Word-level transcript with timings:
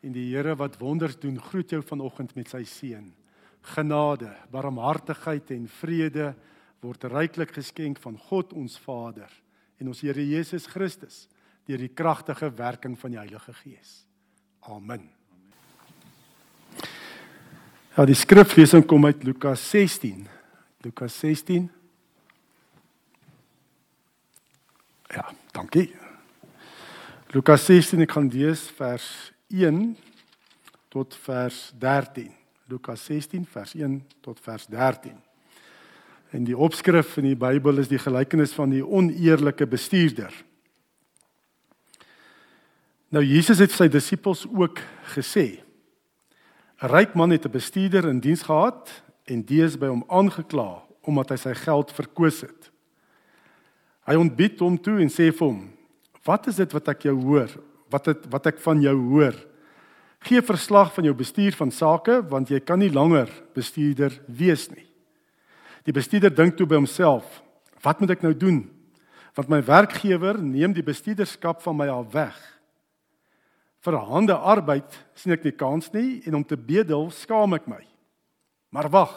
en 0.00 0.14
die 0.14 0.28
Here 0.30 0.56
wat 0.56 0.78
wonders 0.80 1.18
doen, 1.20 1.38
groet 1.40 1.70
jou 1.70 1.82
vanoggend 1.84 2.34
met 2.34 2.48
sy 2.52 2.62
seën. 2.64 3.10
Genade, 3.74 4.30
barmhartigheid 4.52 5.50
en 5.52 5.68
vrede 5.80 6.32
word 6.80 7.04
ryklik 7.12 7.52
geskenk 7.52 8.00
van 8.00 8.16
God 8.30 8.54
ons 8.56 8.78
Vader 8.80 9.28
en 9.80 9.92
ons 9.92 10.00
Here 10.04 10.24
Jesus 10.24 10.68
Christus 10.70 11.26
deur 11.68 11.80
die 11.80 11.92
kragtige 11.92 12.48
werking 12.56 12.96
van 12.98 13.12
die 13.14 13.20
Heilige 13.20 13.52
Gees. 13.60 14.00
Amen. 14.66 15.04
Ja, 17.96 18.06
die 18.08 18.16
skriflesing 18.16 18.86
kom 18.88 19.04
uit 19.04 19.24
Lukas 19.26 19.62
16. 19.70 20.24
Lukas 20.84 21.18
16. 21.20 21.68
Ja, 25.10 25.26
dankie. 25.52 25.90
Lukas 27.34 27.66
16 27.68 28.06
ek 28.06 28.14
gaan 28.16 28.30
lees 28.32 28.62
vers 28.78 29.10
1 29.50 29.96
tot 30.88 31.14
vers 31.14 31.72
13. 31.78 32.30
Lukas 32.70 33.04
16 33.04 33.46
vers 33.50 33.74
1 33.74 34.06
tot 34.20 34.40
vers 34.40 34.66
13. 34.66 35.16
En 36.30 36.44
die 36.46 36.56
opskrif 36.56 37.16
in 37.18 37.26
die 37.32 37.38
Bybel 37.38 37.82
is 37.82 37.90
die 37.90 37.98
gelykenis 37.98 38.54
van 38.54 38.70
die 38.70 38.84
oneerlike 38.86 39.66
bestuurder. 39.66 40.30
Nou 43.10 43.24
Jesus 43.26 43.58
het 43.58 43.74
sy 43.74 43.88
disippels 43.90 44.44
ook 44.46 44.78
gesê: 45.16 45.58
'n 46.80 46.86
Ryk 46.86 47.14
man 47.14 47.30
het 47.30 47.44
'n 47.44 47.50
bestuurder 47.50 48.08
in 48.08 48.20
diens 48.20 48.42
gehad 48.42 49.02
en 49.24 49.42
die 49.42 49.62
is 49.64 49.78
by 49.78 49.86
hom 49.86 50.04
aangekla 50.08 50.82
omdat 51.02 51.30
hy 51.30 51.36
sy 51.36 51.54
geld 51.54 51.92
verkoos 51.92 52.40
het. 52.40 52.70
Hy 54.06 54.14
ontbied 54.14 54.60
hom 54.60 54.78
toe 54.78 55.00
en 55.00 55.10
sê 55.10 55.32
vir 55.32 55.46
hom: 55.46 55.70
"Wat 56.24 56.46
is 56.46 56.56
dit 56.56 56.72
wat 56.72 56.88
ek 56.88 57.02
jou 57.02 57.16
hoor? 57.22 57.50
Wat 57.90 58.06
het 58.06 58.26
wat 58.30 58.46
ek 58.46 58.60
van 58.62 58.82
jou 58.82 58.96
hoor?" 59.10 59.36
Gee 60.20 60.42
verslag 60.44 60.92
van 60.94 61.04
jou 61.04 61.14
bestuur 61.16 61.56
van 61.56 61.70
sake 61.72 62.20
want 62.28 62.50
jy 62.52 62.60
kan 62.60 62.78
nie 62.78 62.92
langer 62.92 63.30
bestuurder 63.56 64.12
wees 64.26 64.68
nie. 64.68 64.84
Die 65.88 65.96
bestuurder 65.96 66.32
dink 66.34 66.58
toe 66.58 66.66
by 66.68 66.76
homself: 66.76 67.40
Wat 67.80 68.00
moet 68.00 68.10
ek 68.10 68.22
nou 68.22 68.34
doen? 68.36 68.60
Want 69.34 69.48
my 69.48 69.62
werkgewer 69.64 70.36
neem 70.42 70.74
die 70.76 70.84
bestuurderskap 70.84 71.62
van 71.64 71.76
my 71.76 71.88
af 71.88 72.12
weg. 72.12 72.36
Vir 73.80 73.96
hande 73.96 74.36
arbeid 74.36 74.92
sien 75.16 75.32
ek 75.32 75.46
nie 75.46 75.56
kans 75.56 75.88
nie 75.94 76.20
en 76.28 76.36
om 76.36 76.44
te 76.44 76.56
bedel 76.56 77.08
skaam 77.14 77.56
ek 77.56 77.68
my. 77.70 77.80
Maar 78.74 78.90
wag. 78.92 79.14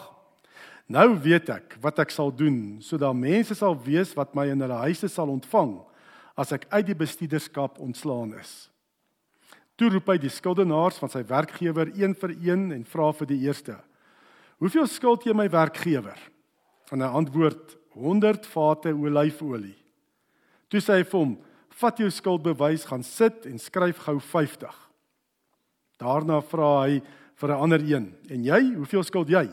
Nou 0.88 1.18
weet 1.20 1.50
ek 1.52 1.76
wat 1.84 2.00
ek 2.00 2.12
sal 2.12 2.32
doen 2.32 2.80
sodat 2.84 3.16
mense 3.16 3.56
sal 3.56 3.76
weet 3.76 4.14
wat 4.16 4.32
my 4.36 4.48
in 4.52 4.64
hulle 4.64 4.80
huise 4.86 5.08
sal 5.12 5.32
ontvang 5.32 5.76
as 6.34 6.52
ek 6.52 6.66
uit 6.70 6.86
die 6.86 6.98
bestuurderskap 6.98 7.78
ontslaan 7.82 8.34
is. 8.40 8.68
Toe 9.78 9.90
roep 9.90 10.12
hy 10.12 10.18
die 10.22 10.30
skuldenaars 10.30 11.00
van 11.02 11.10
sy 11.10 11.24
werkgewer 11.26 11.90
een 11.98 12.14
vir 12.18 12.34
een 12.36 12.68
en 12.76 12.84
vra 12.86 13.10
vir 13.12 13.30
die 13.30 13.40
eerste: 13.46 13.74
"Hoeveel 14.62 14.86
skuld 14.86 15.26
jy 15.26 15.34
my 15.34 15.48
werkgewer?" 15.50 16.18
En 16.92 17.00
hy 17.00 17.08
antwoord: 17.08 17.76
"100 17.94 18.46
vate 18.46 18.94
olyfolie." 18.94 19.76
Toe 20.68 20.80
sê 20.80 20.98
hy 20.98 21.04
vir 21.04 21.18
hom: 21.20 21.38
"Vat 21.80 21.98
jou 21.98 22.10
skuldbewys, 22.10 22.84
gaan 22.84 23.02
sit 23.02 23.46
en 23.46 23.58
skryf 23.58 23.98
gou 23.98 24.20
50." 24.20 24.74
Daarna 25.98 26.40
vra 26.40 26.86
hy 26.86 27.02
vir 27.34 27.50
'n 27.50 27.60
ander 27.60 27.80
een: 27.80 28.14
"En 28.30 28.44
jy, 28.44 28.74
hoeveel 28.74 29.02
skuld 29.02 29.28
jy?" 29.28 29.48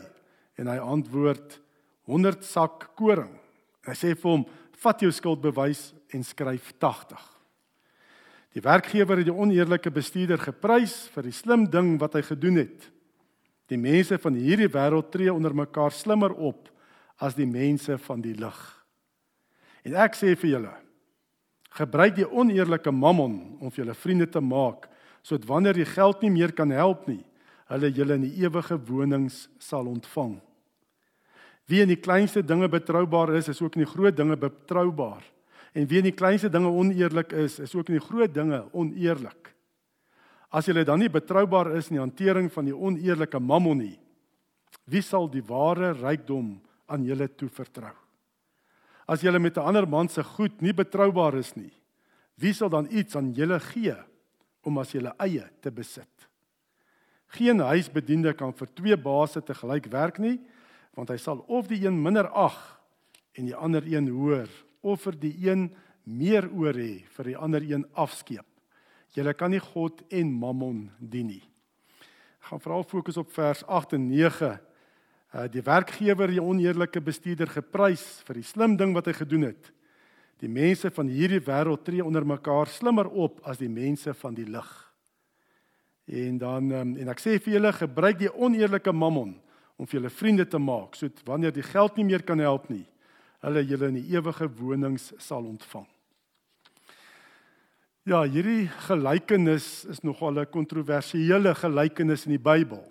En 0.58 0.66
hy 0.66 0.78
antwoord: 0.78 1.60
"100 2.06 2.44
sak 2.44 2.94
koring." 2.94 3.38
Hy 3.86 3.94
sê 3.94 4.14
vir 4.14 4.30
hom: 4.30 4.46
"Vat 4.82 5.00
jou 5.00 5.10
skuldbewys 5.10 5.92
en 6.12 6.24
skryf 6.24 6.72
80." 6.78 7.32
Die 8.52 8.60
werkgewer 8.60 9.16
het 9.16 9.28
die 9.30 9.34
oneerlike 9.34 9.90
bestuurder 9.90 10.40
geprys 10.40 11.06
vir 11.14 11.24
die 11.28 11.32
slim 11.36 11.64
ding 11.72 11.94
wat 12.00 12.18
hy 12.18 12.22
gedoen 12.26 12.60
het. 12.60 12.90
Die 13.72 13.80
mense 13.80 14.18
van 14.20 14.36
hierdie 14.36 14.68
wêreld 14.68 15.08
tree 15.12 15.32
onder 15.32 15.54
mekaar 15.56 15.94
slimmer 15.96 16.34
op 16.36 16.68
as 17.22 17.36
die 17.38 17.48
mense 17.48 17.96
van 18.04 18.20
die 18.20 18.34
lig. 18.36 18.60
En 19.88 19.96
ek 20.04 20.18
sê 20.18 20.34
vir 20.36 20.50
julle, 20.50 20.72
gebruik 21.72 22.18
die 22.18 22.28
oneerlike 22.28 22.92
mammon 22.92 23.38
om 23.60 23.72
vir 23.72 23.84
julle 23.84 23.96
vriende 23.96 24.28
te 24.28 24.42
maak, 24.44 24.88
sodat 25.24 25.48
wanneer 25.48 25.78
jy 25.78 25.88
geld 25.94 26.22
nie 26.22 26.32
meer 26.34 26.52
kan 26.52 26.70
help 26.74 27.06
nie, 27.08 27.22
hulle 27.72 27.92
julle 27.94 28.18
in 28.18 28.26
die 28.26 28.42
ewige 28.44 28.76
wonings 28.88 29.46
sal 29.62 29.88
ontvang. 29.88 30.36
Wie 31.70 31.80
in 31.80 31.92
die 31.92 32.00
kleinste 32.00 32.42
dinge 32.44 32.68
betroubaar 32.68 33.32
is, 33.38 33.48
is 33.48 33.62
ook 33.62 33.78
in 33.78 33.86
die 33.86 33.92
groot 33.94 34.16
dinge 34.18 34.36
betroubaar. 34.36 35.22
En 35.72 35.86
wie 35.88 36.02
in 36.02 36.10
die 36.10 36.16
kleinste 36.16 36.50
dinge 36.52 36.68
oneerlik 36.68 37.32
is, 37.32 37.58
is 37.62 37.74
ook 37.74 37.88
in 37.88 37.96
die 37.96 38.04
groot 38.04 38.32
dinge 38.34 38.60
oneerlik. 38.76 39.52
As 40.52 40.68
jy 40.68 40.84
dan 40.84 41.00
nie 41.00 41.08
betroubaar 41.08 41.70
is 41.78 41.88
in 41.88 41.96
die 41.96 42.02
hantering 42.02 42.50
van 42.52 42.68
die 42.68 42.76
oneerlike 42.76 43.40
mammon 43.40 43.80
nie, 43.80 43.98
wie 44.84 45.00
sal 45.04 45.30
die 45.30 45.44
ware 45.48 45.94
rykdom 45.96 46.58
aan 46.92 47.06
julle 47.08 47.28
toevertrou? 47.28 47.94
As 49.08 49.22
jy 49.24 49.32
met 49.38 49.56
'n 49.56 49.64
ander 49.64 49.86
man 49.86 50.08
se 50.08 50.22
goed 50.22 50.60
nie 50.60 50.72
betroubaar 50.72 51.34
is 51.38 51.56
nie, 51.56 51.72
wie 52.36 52.52
sal 52.52 52.68
dan 52.68 52.88
iets 52.90 53.16
aan 53.16 53.32
julle 53.32 53.58
gee 53.60 53.96
om 54.62 54.78
as 54.78 54.92
julle 54.92 55.14
eie 55.18 55.48
te 55.60 55.70
besit? 55.70 56.28
Geen 57.28 57.58
huisbediende 57.58 58.34
kan 58.34 58.52
vir 58.52 58.68
twee 58.74 58.96
baase 58.96 59.40
te 59.40 59.54
gelyk 59.54 59.86
werk 59.90 60.18
nie, 60.18 60.38
want 60.94 61.08
hy 61.08 61.16
sal 61.16 61.38
of 61.48 61.66
die 61.66 61.86
een 61.86 62.02
minder 62.02 62.28
ag 62.28 62.78
en 63.32 63.46
die 63.46 63.56
ander 63.56 63.82
een 63.86 64.08
hoër 64.08 64.48
of 64.82 65.06
vir 65.06 65.18
die 65.18 65.34
een 65.48 65.70
meer 66.04 66.48
oor 66.50 66.76
hê 66.76 67.04
vir 67.16 67.30
die 67.30 67.38
ander 67.38 67.62
een 67.62 67.86
afskeep. 67.94 68.46
Julle 69.14 69.34
kan 69.36 69.52
nie 69.52 69.60
God 69.62 70.02
en 70.10 70.30
Mammon 70.32 70.86
dien 70.98 71.28
nie. 71.34 71.42
Ek 72.42 72.50
gaan 72.50 72.62
veral 72.64 72.86
fokus 72.88 73.18
op 73.20 73.30
vers 73.34 73.62
8 73.68 73.94
en 73.98 74.08
9. 74.10 74.52
Uh 75.32 75.46
die 75.52 75.64
werkgewer 75.64 76.32
die 76.32 76.42
oneerlike 76.42 77.00
bestuurder 77.00 77.48
geprys 77.48 78.04
vir 78.26 78.40
die 78.40 78.46
slim 78.46 78.76
ding 78.76 78.92
wat 78.96 79.08
hy 79.08 79.14
gedoen 79.16 79.46
het. 79.52 79.70
Die 80.42 80.50
mense 80.50 80.90
van 80.90 81.08
hierdie 81.12 81.40
wêreld 81.44 81.84
tree 81.86 82.04
onder 82.04 82.26
mekaar 82.26 82.66
slimmer 82.66 83.06
op 83.06 83.38
as 83.46 83.60
die 83.60 83.70
mense 83.70 84.12
van 84.18 84.34
die 84.34 84.48
lig. 84.48 84.70
En 86.10 86.38
dan 86.38 86.72
um, 86.72 86.96
en 86.98 87.12
ek 87.12 87.22
sê 87.22 87.38
vir 87.38 87.56
julle 87.56 87.72
gebruik 87.76 88.18
die 88.18 88.32
oneerlike 88.32 88.92
mammon 88.92 89.36
om 89.78 89.86
vir 89.86 90.00
julle 90.00 90.12
vriende 90.12 90.46
te 90.48 90.58
maak, 90.58 90.96
sodat 90.98 91.22
wanneer 91.28 91.54
die 91.54 91.64
geld 91.64 91.96
nie 91.96 92.08
meer 92.10 92.24
kan 92.26 92.42
help 92.42 92.68
nie, 92.70 92.84
hulle 93.42 93.64
julle 93.66 93.90
in 93.90 93.98
die 93.98 94.14
ewige 94.14 94.48
wonings 94.58 95.12
sal 95.18 95.44
ontvang. 95.46 95.86
Ja, 98.06 98.24
hierdie 98.26 98.66
gelykenis 98.88 99.84
is 99.86 100.02
nogal 100.02 100.38
'n 100.38 100.50
kontroversiële 100.50 101.54
gelykenis 101.54 102.26
in 102.26 102.32
die 102.34 102.44
Bybel. 102.50 102.82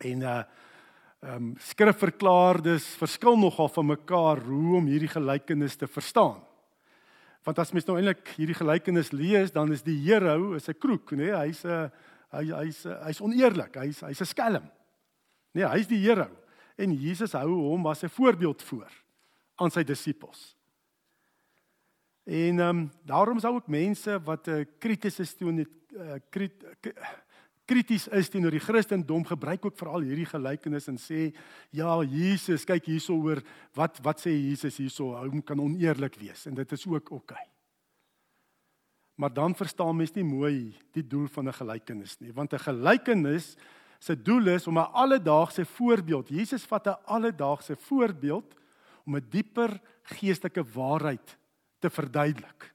En 0.00 0.22
uh 0.22 0.42
ehm 1.20 1.34
um, 1.34 1.54
skrifverklaardes 1.58 2.84
verskil 2.94 3.36
nogal 3.36 3.68
van 3.68 3.86
mekaar 3.86 4.38
hoe 4.38 4.76
om 4.76 4.86
hierdie 4.86 5.10
gelykenis 5.10 5.76
te 5.76 5.86
verstaan. 5.86 6.38
Want 7.42 7.58
as 7.58 7.72
mens 7.72 7.86
nou 7.86 7.96
eintlik 7.98 8.28
hierdie 8.36 8.54
gelykenis 8.54 9.10
lees, 9.10 9.50
dan 9.50 9.72
is 9.72 9.82
die 9.82 9.98
hero 9.98 10.52
is 10.54 10.68
'n 10.68 10.78
kroek, 10.78 11.10
nê? 11.12 11.16
Nee? 11.16 11.34
Hy's 11.34 11.64
'n 11.64 11.90
hy 12.30 12.44
hy's 12.54 12.84
hy's 12.84 13.20
oneerlik, 13.20 13.74
hy's 13.74 14.00
hy's 14.00 14.20
'n 14.20 14.26
skelm. 14.26 14.70
Nee, 15.54 15.66
hy's 15.66 15.88
die 15.88 15.98
hero. 15.98 16.30
En 16.76 16.92
Jesus 16.94 17.32
hou 17.32 17.50
hom 17.50 17.86
as 17.86 18.04
'n 18.04 18.08
voorbeeld 18.08 18.62
voor 18.62 18.92
aan 19.58 19.70
sy 19.74 19.82
disippels. 19.84 20.54
En 22.28 22.60
ehm 22.60 22.68
um, 22.68 22.90
daarom 23.02 23.40
sou 23.40 23.54
ook 23.54 23.68
mense 23.68 24.20
wat 24.24 24.46
'n 24.46 24.50
uh, 24.50 24.64
krities 24.78 25.18
is 25.18 25.34
teenoor 25.34 25.64
die 25.64 25.68
uh, 25.96 26.20
krit, 26.30 26.64
krities 27.68 28.06
is 28.08 28.28
teenoor 28.28 28.54
die 28.54 28.62
Christendom 28.64 29.24
gebruik 29.28 29.64
ook 29.64 29.76
veral 29.76 30.04
hierdie 30.06 30.28
gelykenis 30.28 30.88
en 30.88 30.96
sê 31.00 31.28
ja 31.70 31.98
Jesus 32.02 32.64
kyk 32.64 32.88
hierso 32.88 33.16
oor 33.16 33.42
wat 33.76 34.00
wat 34.04 34.20
sê 34.24 34.32
Jesus 34.32 34.76
hierso 34.80 35.12
hom 35.16 35.42
kan 35.42 35.60
oneerlik 35.60 36.16
wees 36.20 36.46
en 36.46 36.54
dit 36.54 36.72
is 36.72 36.86
ook 36.86 37.10
oké. 37.10 37.14
Okay. 37.14 37.46
Maar 39.18 39.32
dan 39.34 39.54
verstaan 39.54 39.96
mens 39.96 40.14
nie 40.14 40.24
mooi 40.24 40.76
die 40.92 41.06
doel 41.06 41.28
van 41.28 41.48
'n 41.48 41.60
gelykenis 41.60 42.20
nie 42.20 42.32
want 42.32 42.52
'n 42.52 42.66
gelykenis 42.68 43.56
se 43.98 44.14
doel 44.14 44.46
is 44.46 44.66
om 44.66 44.78
'n 44.78 44.92
alledaagse 44.92 45.64
voorbeeld 45.64 46.28
Jesus 46.28 46.64
vat 46.64 46.86
'n 46.86 47.02
alledaagse 47.04 47.76
voorbeeld 47.76 48.54
om 49.08 49.16
'n 49.16 49.28
dieper 49.30 49.80
geestelike 50.02 50.64
waarheid 50.74 51.38
te 51.80 51.90
verduidelik. 51.90 52.74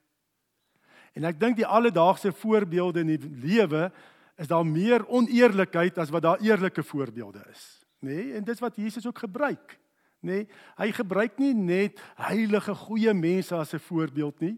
En 1.14 1.24
ek 1.30 1.40
dink 1.40 1.56
die 1.56 1.70
alledaagse 1.70 2.32
voorbeelde 2.34 3.00
in 3.00 3.14
die 3.14 3.30
lewe 3.46 3.92
is 4.36 4.50
daar 4.50 4.66
meer 4.66 5.06
oneerlikheid 5.08 5.98
as 5.98 6.10
wat 6.10 6.26
daar 6.26 6.42
eerlike 6.42 6.84
voorbeelde 6.84 7.46
is, 7.52 7.86
nê? 8.02 8.10
Nee? 8.10 8.34
En 8.34 8.44
dis 8.44 8.60
wat 8.60 8.76
Jesus 8.76 9.06
ook 9.06 9.20
gebruik, 9.20 9.78
nê? 10.20 10.42
Nee? 10.42 10.48
Hy 10.78 10.92
gebruik 10.92 11.38
nie 11.38 11.54
net 11.54 12.02
heilige 12.16 12.74
goeie 12.74 13.14
mense 13.14 13.56
as 13.56 13.74
'n 13.74 13.80
voorbeeld 13.80 14.40
nie, 14.40 14.58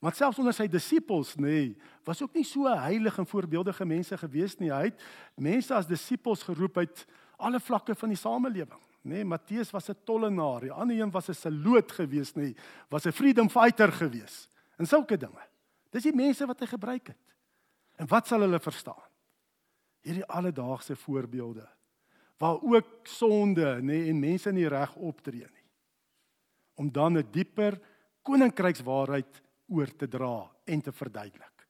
maar 0.00 0.14
selfs 0.14 0.38
onder 0.38 0.54
sy 0.54 0.66
disippels, 0.66 1.36
nê, 1.36 1.40
nee, 1.40 1.76
was 2.04 2.22
ook 2.22 2.34
nie 2.34 2.44
so 2.44 2.66
heilige 2.66 3.20
en 3.20 3.26
voorbeeldige 3.26 3.84
mense 3.84 4.16
gewees 4.18 4.58
nie. 4.58 4.72
Hy 4.72 4.84
het 4.84 5.02
mense 5.36 5.74
as 5.74 5.86
disippels 5.86 6.42
geroep 6.42 6.76
uit 6.76 7.06
alle 7.36 7.60
vlakke 7.60 7.94
van 7.94 8.08
die 8.08 8.18
samelewing 8.18 8.80
nê 9.02 9.14
nee, 9.14 9.24
Matteus 9.24 9.70
was 9.70 9.88
'n 9.90 9.96
tollenaar, 10.04 10.60
die 10.60 10.72
ander 10.72 11.00
een 11.00 11.10
was 11.10 11.28
'n 11.28 11.34
seloot 11.34 11.92
geweest, 11.92 12.36
nê, 12.36 12.42
nee, 12.42 12.56
was 12.88 13.06
'n 13.06 13.12
freedom 13.12 13.48
fighter 13.50 13.92
geweest. 13.92 14.48
En 14.76 14.86
sulke 14.86 15.16
dinge. 15.16 15.48
Dis 15.90 16.02
die 16.02 16.14
mense 16.14 16.46
wat 16.46 16.60
hy 16.60 16.66
gebruik 16.66 17.06
het. 17.06 17.34
En 17.96 18.06
wat 18.06 18.26
sal 18.26 18.40
hulle 18.40 18.60
verstaan? 18.60 19.10
Hierdie 20.02 20.26
alledaagse 20.26 20.96
voorbeelde 20.96 21.68
waar 22.42 22.58
ook 22.62 23.06
sonde 23.06 23.78
nê 23.78 23.82
nee, 23.82 24.08
en 24.10 24.18
mense 24.18 24.50
nie 24.52 24.66
reg 24.66 24.94
optree 24.98 25.46
nie. 25.46 25.66
Om 26.74 26.90
dan 26.92 27.18
'n 27.18 27.30
dieper 27.30 27.78
koninkrykswaarheid 28.22 29.42
oor 29.68 29.96
te 29.96 30.08
dra 30.08 30.50
en 30.64 30.80
te 30.80 30.92
verduidelik. 30.92 31.66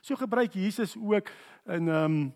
So 0.00 0.16
gebruik 0.16 0.52
Jesus 0.52 0.96
ook 0.96 1.28
in 1.64 1.88
ehm 1.88 2.04
um, 2.04 2.34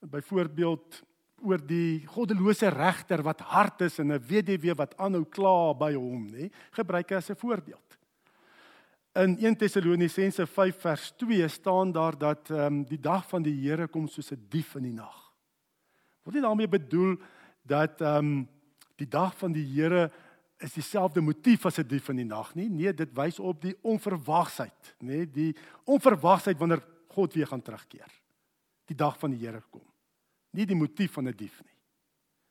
byvoorbeeld 0.00 1.02
oor 1.42 1.60
die 1.66 2.06
goddelose 2.06 2.68
regter 2.68 3.22
wat 3.22 3.40
hard 3.40 3.80
is 3.80 3.98
en 3.98 4.12
'n 4.12 4.26
weduwee 4.26 4.74
wat 4.74 4.94
aanhou 4.98 5.24
kla 5.24 5.74
by 5.74 5.94
hom, 5.94 6.28
nê? 6.28 6.50
Gebruik 6.72 7.10
hy 7.10 7.16
as 7.16 7.30
'n 7.30 7.36
voorbeeld. 7.36 7.98
In 9.14 9.36
1 9.38 9.56
Tessalonisense 9.56 10.46
5 10.46 10.80
vers 10.80 11.12
2 11.16 11.48
staan 11.48 11.92
daar 11.92 12.18
dat 12.18 12.50
ehm 12.50 12.66
um, 12.66 12.84
die 12.84 13.00
dag 13.00 13.28
van 13.28 13.42
die 13.42 13.68
Here 13.68 13.88
kom 13.88 14.08
soos 14.08 14.30
'n 14.32 14.46
dief 14.48 14.74
in 14.74 14.82
die 14.82 14.92
nag. 14.92 15.32
Word 16.22 16.34
nie 16.34 16.42
daarmee 16.42 16.68
bedoel 16.68 17.16
dat 17.62 18.00
ehm 18.00 18.16
um, 18.16 18.48
die 18.96 19.08
dag 19.08 19.36
van 19.36 19.52
die 19.52 19.64
Here 19.64 20.10
is 20.58 20.72
dieselfde 20.72 21.20
motief 21.20 21.66
as 21.66 21.78
'n 21.78 21.88
dief 21.88 22.08
in 22.08 22.16
die 22.16 22.24
nag 22.24 22.54
nie. 22.54 22.68
Nee, 22.68 22.94
dit 22.94 23.12
wys 23.14 23.38
op 23.38 23.60
die 23.62 23.76
onverwagsheid, 23.82 24.94
nê, 25.00 25.06
nee, 25.06 25.26
die 25.26 25.56
onverwagsheid 25.84 26.58
wanneer 26.58 26.82
God 27.08 27.34
weer 27.34 27.46
gaan 27.46 27.62
terugkeer. 27.62 28.10
Die 28.86 28.96
dag 28.96 29.18
van 29.18 29.30
die 29.30 29.46
Here 29.46 29.62
kom. 29.70 29.89
Nie 30.50 30.66
die 30.66 30.76
motief 30.76 31.12
van 31.12 31.28
'n 31.28 31.36
dief 31.36 31.62
nie. 31.62 31.76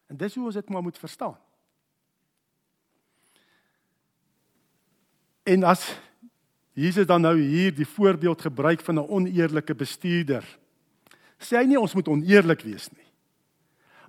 En 0.07 0.17
dis 0.17 0.35
hoe 0.35 0.45
ons 0.45 0.55
dit 0.55 0.69
maar 0.69 0.81
moet 0.81 0.97
verstaan. 0.97 1.37
En 5.43 5.63
as 5.63 5.99
Jesus 6.73 7.05
dan 7.05 7.21
nou 7.21 7.35
hier 7.39 7.73
die 7.75 7.87
voorbeeld 7.87 8.41
gebruik 8.41 8.81
van 8.81 8.95
'n 8.95 9.09
oneerlike 9.09 9.75
bestuurder, 9.75 10.45
sê 11.37 11.57
hy 11.57 11.65
nie 11.65 11.79
ons 11.79 11.93
moet 11.93 12.07
oneerlik 12.07 12.61
wees 12.61 12.89
nie. 12.91 13.07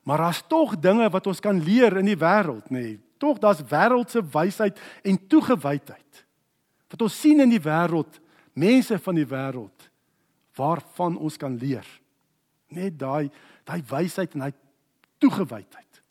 Maar 0.03 0.19
daar's 0.19 0.43
tog 0.47 0.79
dinge 0.79 1.11
wat 1.11 1.27
ons 1.27 1.41
kan 1.41 1.63
leer 1.63 1.97
in 1.97 2.05
die 2.05 2.19
wêreld, 2.19 2.71
nê. 2.71 2.99
Tog 3.19 3.39
daar's 3.39 3.63
wêreldse 3.63 4.23
wysheid 4.33 4.81
en 5.03 5.27
toegewydheid. 5.27 6.27
Wat 6.89 7.03
ons 7.03 7.21
sien 7.21 7.41
in 7.41 7.51
die 7.51 7.61
wêreld, 7.61 8.21
mense 8.53 8.99
van 8.99 9.15
die 9.15 9.27
wêreld 9.27 9.91
waarvan 10.57 11.17
ons 11.17 11.37
kan 11.37 11.57
leer. 11.57 11.87
Net 12.69 12.99
daai 12.99 13.31
daai 13.65 13.83
wysheid 13.91 14.35
en 14.35 14.47
daai 14.47 14.55
toegewydheid. 15.19 16.03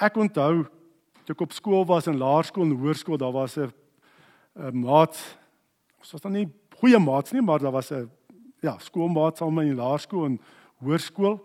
Ek 0.00 0.16
onthou 0.16 0.64
toe 1.24 1.34
ek 1.34 1.44
op 1.44 1.52
skool 1.52 1.84
was 1.86 2.08
in 2.10 2.18
laerskool 2.18 2.64
en 2.64 2.78
hoërskool, 2.80 3.18
daar 3.20 3.32
was 3.32 3.56
'n 3.56 3.72
'n 4.56 4.80
maat. 4.80 5.16
Ons 5.98 6.12
was 6.12 6.20
dan 6.20 6.32
nie 6.32 6.48
goeie 6.80 6.98
maats 6.98 7.32
nie, 7.32 7.42
maar 7.42 7.58
daar 7.58 7.72
was 7.72 7.90
'n 7.92 8.10
ja, 8.60 8.78
skoolmaat 8.78 9.36
saam 9.36 9.58
in 9.58 9.74
laerskool 9.74 10.24
en 10.24 10.40
hoërskool. 10.82 11.40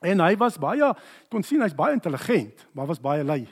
En 0.00 0.20
hy 0.20 0.36
was 0.36 0.58
baie 0.58 0.94
kon 1.28 1.42
sien 1.42 1.60
hy's 1.60 1.74
baie 1.74 1.92
intelligent, 1.92 2.66
maar 2.72 2.86
was 2.86 3.00
baie 3.00 3.24
lui. 3.24 3.48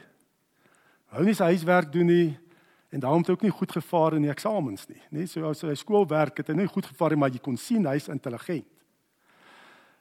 Hou 1.07 1.25
nie 1.25 1.35
sy 1.35 1.45
huiswerk 1.45 1.93
doen 1.93 2.07
nie 2.07 2.39
en 2.91 3.01
daarom 3.01 3.19
het 3.19 3.27
hy 3.27 3.33
ook 3.33 3.43
nie 3.43 3.51
goed 3.51 3.73
gevaar 3.73 4.15
in 4.15 4.23
die 4.23 4.31
eksamens 4.31 4.87
nie. 4.89 5.01
Nee, 5.11 5.27
so 5.27 5.49
as 5.49 5.61
hy 5.61 5.75
skoolwerk 5.75 6.37
het 6.37 6.49
hy 6.49 6.55
nie 6.55 6.71
goed 6.71 6.87
gevaar 6.87 7.11
nie, 7.11 7.19
maar 7.19 7.31
jy 7.31 7.43
kon 7.43 7.57
sien 7.57 7.87
hy's 7.87 8.09
intelligent. 8.09 8.67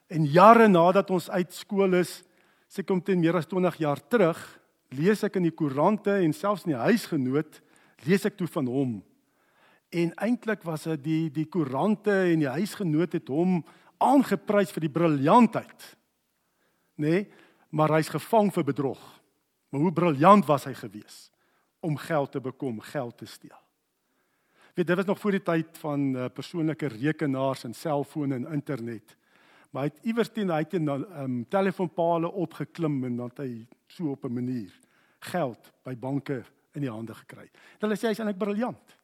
En 0.07 0.25
jare 0.29 0.67
nadat 0.67 1.09
ons 1.11 1.29
uit 1.29 1.53
skool 1.53 1.97
is, 2.01 2.19
seker 2.67 2.93
omtrent 2.93 3.21
meer 3.21 3.37
as 3.39 3.49
20 3.49 3.79
jaar 3.81 4.01
terug, 4.09 4.39
lees 4.93 5.23
ek 5.25 5.39
in 5.39 5.47
die 5.49 5.55
koerante 5.55 6.13
en 6.21 6.33
selfs 6.33 6.65
in 6.67 6.75
die 6.75 6.83
huisgenoot 6.83 7.61
lees 8.05 8.25
ek 8.27 8.37
toe 8.37 8.47
van 8.51 8.67
hom. 8.69 8.95
En 9.95 10.11
eintlik 10.21 10.65
was 10.67 10.85
dit 10.89 11.03
die 11.05 11.23
die 11.33 11.47
koerante 11.49 12.13
en 12.31 12.43
die 12.43 12.51
huisgenoot 12.51 13.15
het 13.15 13.29
hom 13.31 13.61
aangeprys 14.03 14.73
vir 14.75 14.87
die 14.87 14.93
briljantheid 14.93 15.91
nê? 16.99 17.11
Nee, 17.11 17.27
maar 17.75 17.91
hy's 17.97 18.07
gevang 18.07 18.53
vir 18.55 18.63
bedrog. 18.63 19.01
Maar 19.71 19.81
hoe 19.83 19.91
briljant 19.91 20.45
was 20.47 20.63
hy 20.63 20.71
gewees 20.77 21.25
om 21.83 21.97
geld 21.99 22.31
te 22.31 22.39
bekom, 22.39 22.79
geld 22.79 23.17
te 23.19 23.27
steel. 23.29 23.57
Weet, 24.73 24.87
dit 24.87 24.95
was 24.95 25.05
nog 25.05 25.19
voor 25.19 25.35
die 25.35 25.43
tyd 25.43 25.77
van 25.77 26.05
uh, 26.15 26.29
persoonlike 26.33 26.87
rekenaars 26.95 27.65
en 27.67 27.75
selfone 27.75 28.35
en 28.35 28.47
internet. 28.55 29.15
Maar 29.75 29.89
hy 29.89 29.91
het 29.91 30.05
iewers 30.07 30.29
teen 30.31 30.51
hy 30.53 30.61
het 30.63 30.73
'n 30.73 30.87
um, 30.87 31.45
telefoonpale 31.51 32.31
opgeklim 32.31 33.03
en 33.03 33.15
dan 33.17 33.31
hy 33.35 33.67
so 33.87 34.11
op 34.11 34.23
'n 34.23 34.33
manier 34.33 34.71
geld 35.19 35.71
by 35.83 35.95
banke 35.95 36.45
in 36.71 36.81
die 36.81 36.89
hande 36.89 37.13
gekry. 37.13 37.49
Hulle 37.79 37.95
sê 37.95 38.07
hy's 38.07 38.19
eintlik 38.19 38.37
briljant. 38.37 38.95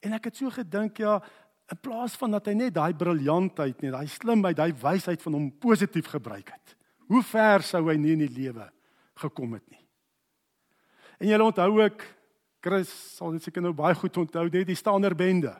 En 0.00 0.12
ek 0.12 0.24
het 0.24 0.36
so 0.36 0.50
gedink 0.50 0.98
ja, 0.98 1.22
in 1.70 1.78
plaas 1.80 2.16
van 2.16 2.30
dat 2.30 2.46
hy 2.46 2.52
net 2.52 2.74
daai 2.74 2.94
briljantheid 2.94 3.80
net, 3.80 3.92
daai 3.92 4.06
slimheid, 4.06 4.56
daai 4.56 4.72
wysheid 4.72 5.22
van 5.22 5.32
hom 5.32 5.50
positief 5.58 6.06
gebruik 6.06 6.50
het. 6.50 6.76
Hoe 7.08 7.22
ver 7.22 7.62
sou 7.62 7.88
hy 7.88 7.96
nie 7.96 8.12
in 8.12 8.26
die 8.26 8.42
lewe 8.42 8.70
gekom 9.14 9.52
het 9.52 9.70
nie. 9.70 9.86
En 11.18 11.28
jy 11.28 11.38
onthou 11.38 11.80
ook 11.80 12.02
Chris 12.60 13.16
sal 13.16 13.30
dit 13.32 13.42
seker 13.42 13.62
nou 13.62 13.72
baie 13.72 13.94
goed 13.94 14.16
onthou 14.16 14.48
net 14.48 14.66
die 14.66 14.76
stander 14.76 15.14
bende. 15.14 15.56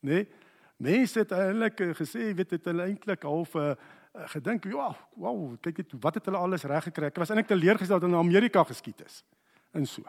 Né? 0.00 0.12
Nee? 0.12 0.41
Mense 0.82 1.22
het 1.22 1.30
eintlik 1.30 1.78
gesê, 1.94 2.32
weet 2.34 2.56
dit 2.56 2.64
hulle 2.64 2.88
eintlik 2.88 3.22
half 3.22 3.54
'n 3.54 3.58
uh, 3.58 3.74
uh, 4.18 4.28
gedink, 4.34 4.64
wow, 4.64 4.94
wow, 5.14 5.54
kyk 5.60 5.76
dit 5.76 5.92
wat 6.00 6.14
het 6.14 6.24
hulle 6.26 6.38
alles 6.42 6.64
reg 6.66 6.84
gekry. 6.90 7.06
Ek 7.06 7.20
was 7.22 7.30
eintlik 7.30 7.52
teleurgestel 7.52 8.00
dat 8.00 8.08
hulle 8.08 8.18
in 8.18 8.28
Amerika 8.28 8.64
geskiet 8.64 9.04
is. 9.06 9.22
En 9.70 9.86
so. 9.86 10.02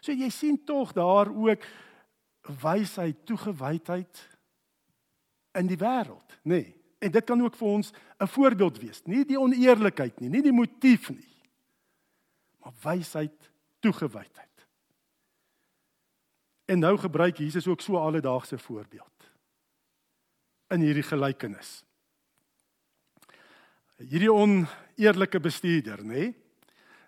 So 0.00 0.12
jy 0.12 0.30
sien 0.30 0.64
tog 0.64 0.92
daar 0.92 1.28
ook 1.28 1.66
wysheid, 2.62 3.26
toegewydheid 3.26 4.22
in 5.58 5.66
die 5.66 5.78
wêreld, 5.78 6.38
nê? 6.42 6.62
Nee. 6.62 6.74
En 7.04 7.10
dit 7.10 7.24
kan 7.24 7.42
ook 7.42 7.56
vir 7.56 7.68
ons 7.68 7.92
'n 8.18 8.26
voorbeeld 8.26 8.78
wees. 8.78 9.02
Nie 9.04 9.24
die 9.24 9.40
oneerlikheid 9.40 10.20
nie, 10.20 10.28
nie 10.28 10.42
die 10.42 10.52
motief 10.52 11.10
nie. 11.10 11.34
Maar 12.62 12.72
wysheid, 12.82 13.50
toegewydheid. 13.80 14.66
En 16.64 16.78
nou 16.78 16.96
gebruik 16.96 17.36
Jesus 17.36 17.66
ook 17.66 17.80
so 17.80 17.96
alledaagse 17.96 18.58
voorbeeld 18.58 19.13
in 20.72 20.84
hierdie 20.84 21.04
gelykenis. 21.06 21.82
Hierdie 24.00 24.32
oneerlike 24.32 25.40
bestuurder, 25.40 26.02
nê? 26.04 26.32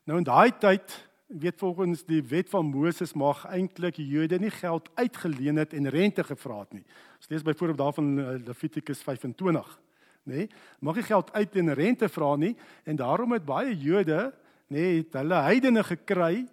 Nou 0.07 0.21
in 0.21 0.27
daai 0.27 0.53
tyd 0.61 0.93
weet 1.27 1.59
volgens 1.59 2.05
die 2.07 2.23
wet 2.23 2.51
van 2.53 2.69
Moses 2.71 3.13
mag 3.19 3.43
eintlik 3.51 3.99
Jode 3.99 4.39
nie 4.39 4.53
geld 4.55 4.89
uitgeleen 4.95 5.59
het 5.59 5.73
en 5.75 5.89
rente 5.91 6.23
gevra 6.25 6.61
het 6.61 6.77
nie. 6.79 6.85
Ons 7.19 7.31
lees 7.33 7.43
byvoorbeeld 7.43 7.79
daarvan 7.79 8.13
eh, 8.19 8.29
Levitikus 8.47 9.03
25 9.03 9.81
nê? 10.27 10.37
Nee, 10.37 10.49
mag 10.81 10.95
nie 10.95 11.07
geld 11.07 11.33
uit 11.33 11.57
en 11.57 11.75
rente 11.75 12.09
vra 12.09 12.37
nie 12.37 12.55
en 12.85 12.97
daarom 12.97 13.35
het 13.35 13.45
baie 13.47 13.75
Jode 13.75 14.33
nê 14.71 14.79
nee, 14.79 14.95
het 15.03 15.19
hulle 15.19 15.43
heidene 15.49 15.83
gekry 15.87 16.47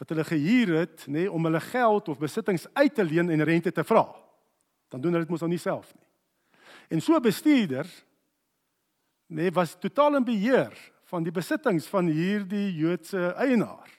wat 0.00 0.12
hulle 0.12 0.24
gehuur 0.24 0.76
het 0.80 1.06
nê 1.08 1.24
nee, 1.24 1.32
om 1.32 1.44
hulle 1.44 1.60
geld 1.60 2.08
of 2.08 2.20
besittings 2.20 2.68
uit 2.72 2.94
te 2.94 3.04
leen 3.04 3.30
en 3.30 3.44
rente 3.44 3.72
te 3.72 3.84
vra. 3.84 4.04
Dan 4.88 5.00
doen 5.00 5.12
hulle 5.12 5.24
dit 5.24 5.32
mos 5.32 5.44
nou 5.44 5.52
nie 5.52 5.60
self 5.60 5.92
nie. 5.96 6.09
En 6.90 7.02
so 7.02 7.20
bestuurder 7.22 7.86
nê 9.30 9.46
nee, 9.46 9.54
was 9.54 9.76
totaal 9.78 10.18
in 10.18 10.26
beheer 10.26 10.74
van 11.10 11.22
die 11.22 11.34
besittings 11.34 11.86
van 11.90 12.08
hierdie 12.10 12.72
Joodse 12.74 13.30
eienaar. 13.38 13.90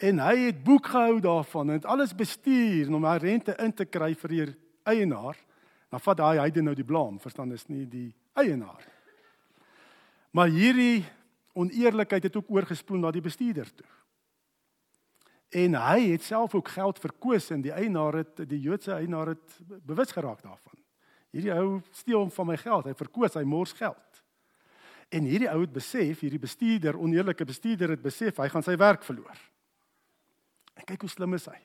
En 0.00 0.20
hy 0.20 0.36
het 0.48 0.62
boek 0.64 0.88
gehou 0.92 1.20
daarvan 1.20 1.70
en 1.70 1.78
het 1.78 1.88
alles 1.88 2.14
bestuur 2.16 2.88
om 2.92 3.04
hy 3.04 3.16
rente 3.20 3.56
in 3.60 3.74
te 3.76 3.84
kry 3.84 4.14
vir 4.16 4.32
die 4.32 4.46
eienaar 4.88 5.36
dan 5.92 6.02
vat 6.02 6.18
daai 6.18 6.38
heide 6.40 6.62
nou 6.64 6.74
die 6.76 6.86
blame, 6.86 7.20
verstaan 7.22 7.52
is 7.54 7.66
nie 7.70 7.84
die 7.88 8.08
eienaar. 8.36 8.82
Maar 10.36 10.50
hierdie 10.52 11.04
oneerlikheid 11.56 12.26
het 12.28 12.36
ook 12.36 12.50
oorgespoel 12.52 13.04
na 13.04 13.12
die 13.14 13.24
bestuurder 13.24 13.70
toe. 13.72 13.88
En 15.56 15.76
hy 15.78 16.10
het 16.10 16.26
self 16.26 16.56
ook 16.58 16.68
geld 16.74 16.98
verkoos 17.00 17.48
en 17.54 17.62
die 17.64 17.72
eienaar 17.72 18.20
het 18.20 18.42
die 18.48 18.60
Joodse 18.60 18.96
eienaar 18.98 19.32
het 19.36 19.60
bewus 19.86 20.12
geraak 20.12 20.42
daarvan. 20.42 20.85
Hierdie 21.34 21.54
ou 21.56 21.80
steel 21.92 22.20
hom 22.20 22.30
van 22.32 22.50
my 22.52 22.56
geld, 22.60 22.86
hy 22.86 22.94
verkoos, 22.96 23.34
hy 23.34 23.44
mors 23.48 23.74
geld. 23.76 24.22
En 25.14 25.26
hierdie 25.26 25.50
ou 25.50 25.60
het 25.62 25.72
besef, 25.74 26.22
hierdie 26.22 26.42
bestuurder, 26.42 26.98
oneerlike 26.98 27.44
bestuurder 27.46 27.94
het 27.94 28.02
besef 28.02 28.38
hy 28.42 28.48
gaan 28.52 28.64
sy 28.66 28.76
werk 28.80 29.04
verloor. 29.06 29.42
En 30.76 30.86
kyk 30.88 31.06
hoe 31.06 31.12
slim 31.12 31.36
is 31.38 31.46
hy. 31.50 31.58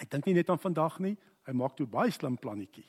Hy 0.00 0.08
dink 0.08 0.26
nie 0.26 0.38
net 0.38 0.50
aan 0.50 0.60
vandag 0.60 0.98
nie, 1.04 1.16
Hy 1.46 1.54
maak 1.58 1.74
toe 1.78 1.88
baie 1.90 2.12
slim 2.14 2.36
plannetjie. 2.38 2.86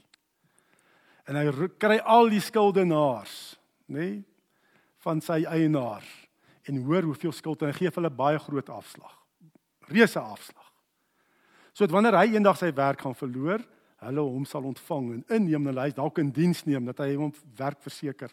En 1.30 1.40
hy 1.40 1.68
kry 1.82 1.98
al 2.00 2.30
die 2.34 2.42
skuldenaars, 2.44 3.56
nê, 3.88 3.98
nee, 3.98 4.22
van 5.04 5.20
sy 5.24 5.42
eienaar 5.50 6.06
en 6.70 6.78
hoor 6.86 7.10
hoeveel 7.10 7.34
skuld 7.36 7.63
hy 7.66 7.74
gee 7.75 7.92
hulle 7.92 8.12
baie 8.13 8.40
groot 8.40 8.70
afslag. 8.72 9.16
Reuse 9.90 10.20
afslag. 10.20 10.70
So 11.74 11.84
dat 11.84 11.96
wanneer 11.96 12.16
hy 12.16 12.38
eendag 12.38 12.56
sy 12.60 12.70
werk 12.75 13.02
gaan 13.04 13.18
verloor, 13.18 13.63
hulle 14.07 14.25
hom 14.25 14.45
sal 14.45 14.65
ontvang 14.69 15.10
en 15.13 15.25
inneem 15.38 15.67
en 15.72 15.81
hy 15.83 15.89
dalk 15.95 16.19
in 16.19 16.31
diens 16.31 16.63
neem 16.65 16.86
dat 16.86 17.00
hy 17.03 17.15
hom 17.15 17.33
werk 17.57 17.81
verseker, 17.83 18.31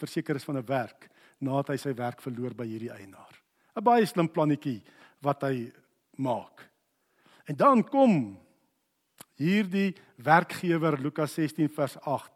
verseker 0.00 0.36
is 0.36 0.44
van 0.44 0.58
'n 0.58 0.66
werk 0.66 1.10
nadat 1.40 1.68
hy 1.68 1.76
sy 1.76 1.94
werk 1.94 2.20
verloor 2.20 2.54
by 2.54 2.66
hierdie 2.66 2.92
eienaar. 2.92 3.34
'n 3.76 3.84
Baie 3.84 4.06
slim 4.06 4.28
plannetjie 4.28 4.82
wat 5.20 5.42
hy 5.42 5.72
maak. 6.16 6.70
En 7.46 7.56
dan 7.56 7.82
kom 7.82 8.38
hierdie 9.36 9.94
werkgewer 10.16 10.98
Lukas 11.00 11.34
16 11.34 11.68
vers 11.68 11.96
8 12.00 12.34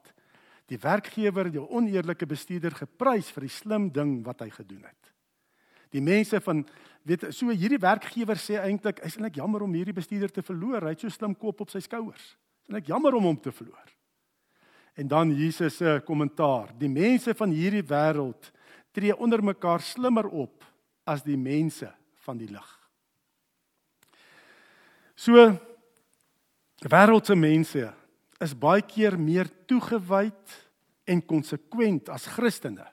die 0.69 0.79
werkgewer, 0.81 1.49
die 1.51 1.63
oneerlike 1.63 2.27
bestuurder 2.29 2.75
geprys 2.77 3.31
vir 3.33 3.47
die 3.47 3.53
slim 3.53 3.89
ding 3.93 4.19
wat 4.27 4.45
hy 4.45 4.51
gedoen 4.53 4.85
het. 4.85 5.13
Die 5.95 6.03
mense 6.05 6.41
van 6.45 6.67
weet 7.09 7.31
so 7.33 7.49
hierdie 7.49 7.81
werkgewer 7.81 8.37
sê 8.37 8.59
eintlik 8.61 9.01
is 9.07 9.17
eintlik 9.17 9.39
jammer 9.41 9.65
om 9.65 9.73
hierdie 9.73 9.97
bestuurder 9.97 10.33
te 10.33 10.45
verloor. 10.45 10.85
Hy 10.85 10.93
het 10.93 11.07
so 11.07 11.13
slim 11.13 11.33
kop 11.33 11.63
op 11.65 11.73
sy 11.73 11.81
skouers. 11.81 12.35
Is 12.69 12.75
eintlik 12.75 12.91
jammer 12.93 13.15
om 13.17 13.25
hom 13.25 13.37
te 13.41 13.49
verloor. 13.49 13.87
En 14.95 15.09
dan 15.09 15.31
Jesus 15.33 15.79
se 15.79 16.03
kommentaar: 16.05 16.75
Die 16.77 16.91
mense 16.91 17.33
van 17.35 17.51
hierdie 17.51 17.83
wêreld 17.83 18.51
tree 18.93 19.15
onder 19.17 19.41
mekaar 19.41 19.81
slimmer 19.81 20.27
op 20.29 20.67
as 21.09 21.23
die 21.25 21.39
mense 21.39 21.89
van 22.27 22.37
die 22.37 22.49
lig. 22.51 22.69
So 25.17 25.49
wêreldse 26.85 27.35
mense 27.35 27.87
is 28.39 28.53
baie 28.53 28.85
keer 28.85 29.17
meer 29.19 29.49
toegewyd 29.67 30.57
en 31.09 31.25
konsekwent 31.25 32.11
as 32.13 32.29
Christene 32.35 32.85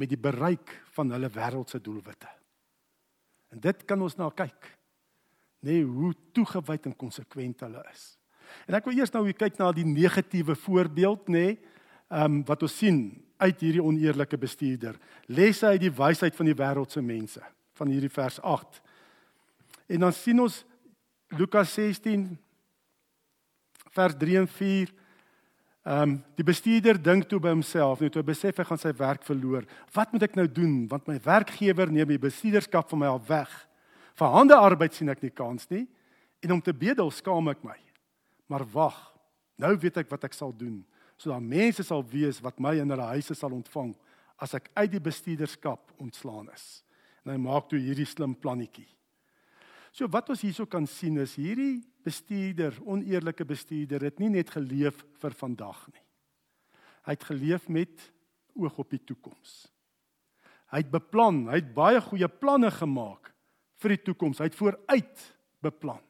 met 0.00 0.08
die 0.08 0.18
bereik 0.18 0.72
van 0.96 1.12
hulle 1.12 1.28
wêreldse 1.28 1.82
doelwitte. 1.82 2.30
En 3.52 3.60
dit 3.60 3.84
kan 3.84 4.00
ons 4.00 4.16
na 4.16 4.30
kyk. 4.32 4.64
Nee, 5.60 5.84
hoe 5.84 6.14
toegewyd 6.32 6.88
en 6.88 6.96
konsekwent 6.96 7.60
hulle 7.66 7.84
is. 7.92 8.08
En 8.66 8.76
ek 8.78 8.86
wil 8.88 9.00
eers 9.00 9.12
nou 9.14 9.24
kyk 9.32 9.58
na 9.58 9.70
die 9.74 9.86
negatiewe 9.86 10.56
voorbeeld, 10.58 11.28
nê, 11.28 11.46
nee, 11.46 11.58
ehm 12.10 12.40
um, 12.40 12.44
wat 12.46 12.62
ons 12.66 12.76
sien 12.80 13.00
uit 13.40 13.60
hierdie 13.62 13.82
oneerlike 13.82 14.36
bestuurder. 14.38 14.96
Lesse 15.30 15.66
uit 15.66 15.80
die 15.80 15.92
wysheid 15.94 16.36
van 16.36 16.48
die 16.50 16.56
wêreldse 16.58 17.02
mense 17.02 17.42
van 17.78 17.88
hierdie 17.88 18.12
vers 18.12 18.40
8. 18.42 18.80
En 19.94 20.04
dan 20.04 20.12
sien 20.12 20.40
ons 20.42 20.64
Lukas 21.38 21.72
16 21.74 22.26
vers 23.94 24.16
3 24.18 24.40
en 24.42 24.48
4. 24.48 24.92
Ehm 25.80 26.02
um, 26.02 26.16
die 26.36 26.44
bestuurder 26.44 26.98
dink 27.00 27.28
toe 27.28 27.40
by 27.40 27.54
homself, 27.54 28.02
net 28.02 28.12
toe 28.12 28.20
hy 28.20 28.28
besef 28.28 28.58
hy 28.60 28.66
gaan 28.68 28.80
sy 28.82 28.92
werk 28.98 29.22
verloor. 29.24 29.64
Wat 29.94 30.12
moet 30.12 30.26
ek 30.28 30.36
nou 30.36 30.44
doen 30.46 30.74
want 30.90 31.08
my 31.08 31.16
werkgewer 31.24 31.88
neem 31.88 32.10
die 32.10 32.20
bestuurderskap 32.20 32.90
van 32.90 33.00
my 33.00 33.08
af 33.14 33.28
weg. 33.30 33.54
Vir 34.20 34.34
hande 34.34 34.58
arbeid 34.58 34.94
sien 34.94 35.08
ek 35.08 35.22
nie 35.24 35.32
kans 35.32 35.70
nie 35.70 35.86
en 36.44 36.52
om 36.52 36.60
te 36.60 36.74
bedel 36.76 37.10
skaam 37.10 37.48
ek 37.52 37.64
my. 37.64 37.78
Maar 38.50 38.66
wag, 38.72 38.98
nou 39.62 39.72
weet 39.78 40.00
ek 40.02 40.10
wat 40.10 40.26
ek 40.28 40.36
sal 40.36 40.54
doen 40.56 40.82
sodat 41.20 41.44
mense 41.44 41.84
sal 41.84 42.00
weet 42.08 42.38
wat 42.40 42.62
my 42.64 42.78
in 42.80 42.88
hulle 42.88 43.06
huise 43.12 43.34
sal 43.36 43.52
ontvang 43.52 43.90
as 44.40 44.54
ek 44.56 44.70
uit 44.72 44.94
die 44.94 45.02
bestuurderskap 45.04 45.92
ontslaan 46.00 46.48
is. 46.48 46.80
En 47.26 47.34
hy 47.34 47.36
maak 47.44 47.68
toe 47.68 47.76
hierdie 47.76 48.08
slim 48.08 48.32
plannetjie. 48.40 48.88
So 49.92 50.08
wat 50.08 50.30
ons 50.32 50.40
hierso 50.46 50.64
kan 50.70 50.86
sien 50.88 51.18
is 51.20 51.34
hierdie 51.36 51.82
bestuurder, 52.06 52.78
oneerlike 52.80 53.44
bestuurder 53.44 54.06
het 54.08 54.20
nie 54.22 54.30
net 54.32 54.52
geleef 54.54 55.02
vir 55.20 55.36
vandag 55.36 55.82
nie. 55.92 56.04
Hy 57.04 57.16
het 57.18 57.26
geleef 57.28 57.68
met 57.68 58.08
oog 58.56 58.80
op 58.80 58.90
die 58.92 59.02
toekoms. 59.04 59.66
Hy 60.70 60.84
het 60.84 60.92
beplan, 60.92 61.48
hy 61.50 61.58
het 61.60 61.72
baie 61.74 62.00
goeie 62.04 62.28
planne 62.30 62.70
gemaak 62.72 63.32
vir 63.82 63.96
die 63.96 64.04
toekoms. 64.08 64.40
Hy 64.40 64.48
het 64.48 64.58
vooruit 64.58 65.26
beplan. 65.64 66.00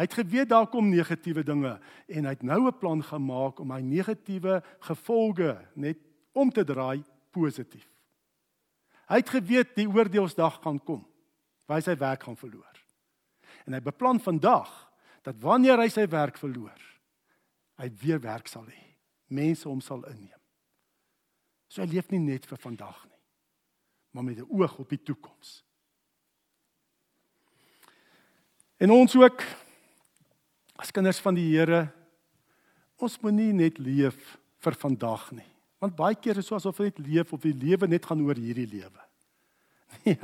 Hy 0.00 0.06
het 0.08 0.14
geweet 0.16 0.48
daar 0.48 0.64
kom 0.72 0.86
negatiewe 0.88 1.42
dinge 1.44 1.74
en 2.08 2.24
hy 2.24 2.30
het 2.32 2.42
nou 2.42 2.66
'n 2.66 2.78
plan 2.78 3.02
gemaak 3.04 3.58
om 3.60 3.70
hy 3.70 3.80
negatiewe 3.80 4.62
gevolge 4.80 5.68
net 5.74 5.98
om 6.32 6.50
te 6.50 6.64
draai 6.64 7.04
positief. 7.30 7.88
Hy 9.08 9.16
het 9.16 9.28
geweet 9.28 9.74
die 9.74 9.88
oordeelsdag 9.88 10.62
gaan 10.62 10.80
kom 10.80 11.06
waar 11.66 11.76
hy 11.76 11.82
sy 11.82 11.96
werk 11.96 12.22
gaan 12.22 12.36
verloor. 12.36 12.76
En 13.66 13.72
hy 13.72 13.80
beplan 13.80 14.20
vandag 14.20 14.90
dat 15.22 15.36
wanneer 15.38 15.78
hy 15.78 15.88
sy 15.88 16.08
werk 16.08 16.38
verloor, 16.38 16.80
hy 17.76 17.90
weer 18.00 18.20
werk 18.20 18.48
sal 18.48 18.64
hê. 18.64 18.96
Mense 19.28 19.68
hom 19.68 19.80
sal 19.80 20.04
inneem. 20.08 20.40
So 21.68 21.82
hy 21.82 21.88
leef 21.88 22.10
nie 22.10 22.18
net 22.18 22.46
vir 22.46 22.58
vandag 22.58 23.04
nie, 23.04 23.20
maar 24.10 24.24
met 24.24 24.38
'n 24.38 24.48
oog 24.48 24.78
op 24.78 24.88
die 24.88 25.02
toekoms. 25.02 25.64
En 28.78 28.90
ons 28.90 29.16
ook 29.16 29.44
as 30.80 30.92
kinders 30.94 31.20
van 31.20 31.36
die 31.36 31.46
Here, 31.52 31.84
ons 33.00 33.18
moet 33.20 33.36
nie 33.36 33.52
net 33.56 33.78
leef 33.80 34.38
vir 34.64 34.76
vandag 34.80 35.30
nie. 35.36 35.48
Want 35.80 35.96
baie 35.96 36.16
keer 36.16 36.40
is 36.40 36.48
so 36.48 36.56
asof 36.56 36.80
ons 36.80 36.90
net 36.90 37.00
leef 37.04 37.32
of 37.32 37.44
die 37.44 37.56
lewe 37.56 37.88
net 37.88 38.08
gaan 38.08 38.24
oor 38.26 38.38
hierdie 38.38 38.68
lewe. 38.68 39.00
Nee, 40.04 40.16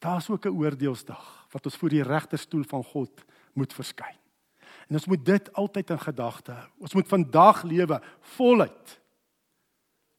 daar's 0.00 0.28
ook 0.30 0.46
'n 0.46 0.56
oordeelsdag 0.56 1.46
wat 1.52 1.66
ons 1.66 1.76
voor 1.76 1.88
die 1.88 2.02
regterstoel 2.02 2.64
van 2.64 2.84
God 2.84 3.24
moet 3.52 3.72
verskyn. 3.72 4.16
En 4.88 4.94
ons 4.94 5.06
moet 5.06 5.24
dit 5.24 5.52
altyd 5.52 5.90
in 5.90 5.98
gedagte 5.98 6.52
hou. 6.52 6.68
Ons 6.78 6.94
moet 6.94 7.08
vandag 7.08 7.62
lewe 7.62 8.00
voluit 8.36 9.00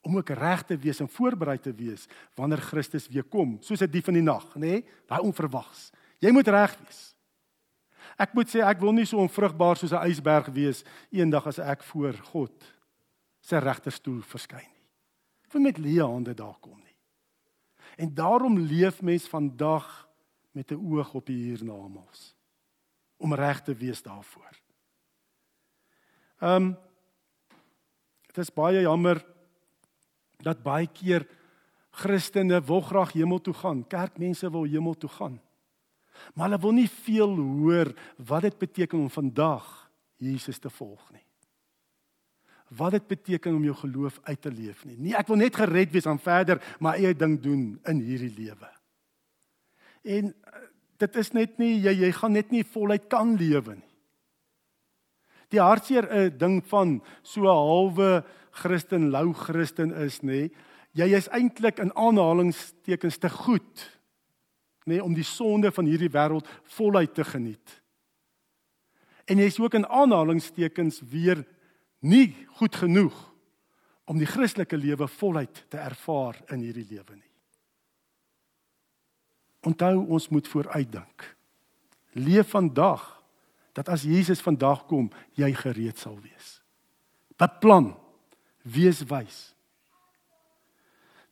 om 0.01 0.17
ook 0.17 0.29
reg 0.29 0.63
te 0.63 0.77
wees 0.77 0.99
en 0.99 1.09
voorberei 1.09 1.57
te 1.59 1.73
wees 1.73 2.07
wanneer 2.35 2.61
Christus 2.61 3.07
weer 3.07 3.23
kom, 3.23 3.57
soos 3.61 3.79
dit 3.79 3.91
die 3.91 4.03
van 4.03 4.13
die 4.13 4.23
nag, 4.23 4.55
nê? 4.55 4.59
Nee, 4.59 4.85
daai 5.07 5.21
onverwags. 5.21 5.91
Jy 6.19 6.31
moet 6.31 6.47
reg 6.47 6.77
wees. 6.85 7.16
Ek 8.17 8.33
moet 8.33 8.49
sê 8.49 8.63
ek 8.65 8.81
wil 8.81 8.95
nie 8.97 9.05
so 9.05 9.21
onvrugbaar 9.21 9.77
soos 9.77 9.93
'n 9.93 10.09
ysberg 10.09 10.49
wees 10.53 10.83
eendag 11.11 11.47
as 11.47 11.59
ek 11.59 11.83
voor 11.83 12.13
God 12.33 12.73
sy 13.41 13.57
regterstoel 13.61 14.21
verskyn 14.21 14.65
nie. 14.65 14.85
Ek 15.45 15.53
wil 15.53 15.61
met 15.61 15.77
leë 15.77 16.03
hande 16.03 16.33
daar 16.33 16.57
kom 16.59 16.77
nie. 16.77 16.97
En 17.97 18.13
daarom 18.13 18.57
leef 18.59 19.01
mens 19.01 19.27
vandag 19.27 20.07
met 20.51 20.71
'n 20.71 20.81
oog 20.81 21.13
op 21.13 21.25
die 21.25 21.43
hiernamaals 21.43 22.35
om 23.17 23.33
reg 23.33 23.61
te 23.61 23.73
wees 23.73 24.01
daarvoor. 24.01 24.53
Ehm 26.41 26.55
um, 26.55 26.77
dit 28.27 28.37
is 28.37 28.53
baie 28.53 28.81
jammer 28.81 29.25
dat 30.37 30.63
baie 30.63 30.87
keer 30.87 31.27
Christene 31.89 32.61
wil 32.61 32.81
graag 32.81 33.11
hemel 33.11 33.41
toe 33.41 33.53
gaan. 33.53 33.87
Kerkmense 33.87 34.51
wil 34.51 34.63
hemel 34.63 34.93
toe 34.93 35.09
gaan. 35.09 35.39
Maar 36.33 36.49
hulle 36.49 36.61
wil 36.61 36.75
nie 36.77 36.89
veel 36.89 37.35
hoor 37.35 37.93
wat 38.17 38.41
dit 38.41 38.57
beteken 38.57 38.99
om 38.99 39.09
vandag 39.09 39.65
Jesus 40.17 40.59
te 40.59 40.69
volg 40.69 41.11
nie. 41.11 41.23
Wat 42.77 42.91
dit 42.91 43.07
beteken 43.07 43.55
om 43.55 43.63
jou 43.63 43.75
geloof 43.75 44.19
uit 44.23 44.41
te 44.41 44.51
leef 44.51 44.83
nie. 44.85 44.97
Nee, 44.97 45.15
ek 45.15 45.29
wil 45.31 45.39
net 45.39 45.55
gered 45.55 45.93
wees 45.93 46.07
aan 46.09 46.19
verder 46.19 46.59
my 46.83 46.97
eie 46.97 47.13
ding 47.15 47.37
doen 47.41 47.77
in 47.87 48.01
hierdie 48.03 48.33
lewe. 48.35 48.71
En 50.03 50.33
dit 50.97 51.19
is 51.21 51.31
net 51.35 51.59
nie 51.61 51.77
jy 51.79 51.93
jy 52.01 52.11
gaan 52.15 52.35
net 52.35 52.51
nie 52.51 52.65
voluit 52.67 53.07
kan 53.11 53.35
lewe 53.39 53.77
nie. 53.77 53.93
Die 55.53 55.63
hartseer 55.63 56.03
'n 56.03 56.17
eh, 56.17 56.31
ding 56.37 56.61
van 56.67 57.01
so 57.23 57.41
'n 57.41 57.47
halwe 57.47 58.23
Christen, 58.51 59.11
lou 59.11 59.33
Christen 59.33 59.93
is 59.93 60.19
nê. 60.21 60.49
Jy 60.93 61.13
is 61.15 61.29
eintlik 61.29 61.79
in 61.79 61.93
aanhalingstekens 61.95 63.17
te 63.17 63.29
goed 63.29 63.96
nê 64.87 65.01
om 65.03 65.13
die 65.13 65.27
sonde 65.27 65.71
van 65.71 65.85
hierdie 65.85 66.11
wêreld 66.11 66.47
voluit 66.77 67.13
te 67.13 67.25
geniet. 67.27 67.75
En 69.27 69.39
jy 69.39 69.49
is 69.51 69.59
ook 69.59 69.75
in 69.75 69.87
aanhalingstekens 69.87 71.01
weer 71.11 71.43
nie 71.99 72.31
goed 72.59 72.75
genoeg 72.75 73.15
om 74.07 74.19
die 74.19 74.29
Christelike 74.29 74.77
lewe 74.79 75.07
voluit 75.17 75.65
te 75.67 75.79
ervaar 75.83 76.39
in 76.53 76.63
hierdie 76.63 76.87
lewe 76.87 77.17
nie. 77.17 77.33
Onthou 79.67 80.05
ons 80.15 80.29
moet 80.31 80.47
vooruitdink. 80.47 81.25
Leef 82.15 82.53
vandag 82.55 83.03
dat 83.75 83.89
as 83.91 84.05
Jesus 84.07 84.41
vandag 84.41 84.85
kom, 84.89 85.09
jy 85.37 85.51
gereed 85.53 85.99
sal 85.99 86.15
wees. 86.23 86.57
Beplan, 87.37 87.91
wees 88.63 89.03
wys. 89.05 89.51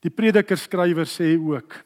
Die 0.04 0.12
prediker 0.12 0.58
skrywer 0.60 1.08
sê 1.10 1.32
ook: 1.34 1.80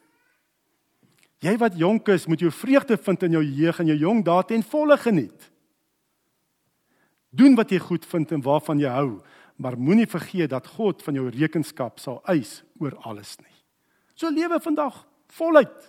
Jy 1.41 1.55
wat 1.57 1.77
jonk 1.79 2.09
is, 2.13 2.27
moet 2.29 2.43
jou 2.43 2.51
vreugde 2.53 2.99
vind 3.01 3.23
in 3.25 3.39
jou 3.39 3.45
jeug 3.45 3.79
en 3.81 3.89
jou 3.89 3.99
jong 3.99 4.25
dae 4.25 4.45
ten 4.45 4.65
volle 4.67 4.97
geniet. 5.01 5.47
Doen 7.33 7.55
wat 7.57 7.71
jy 7.73 7.79
goed 7.81 8.05
vind 8.11 8.35
en 8.37 8.43
waarvan 8.45 8.81
jy 8.83 8.91
hou, 8.93 9.21
maar 9.57 9.79
moenie 9.79 10.09
vergeet 10.09 10.53
dat 10.53 10.69
God 10.77 11.01
van 11.05 11.17
jou 11.17 11.29
rekenskap 11.33 12.01
sal 12.01 12.21
eis 12.29 12.61
oor 12.81 12.97
alles 13.09 13.39
nie. 13.41 13.57
So 14.15 14.29
lewe 14.29 14.61
vandag 14.61 15.07
voluit. 15.33 15.89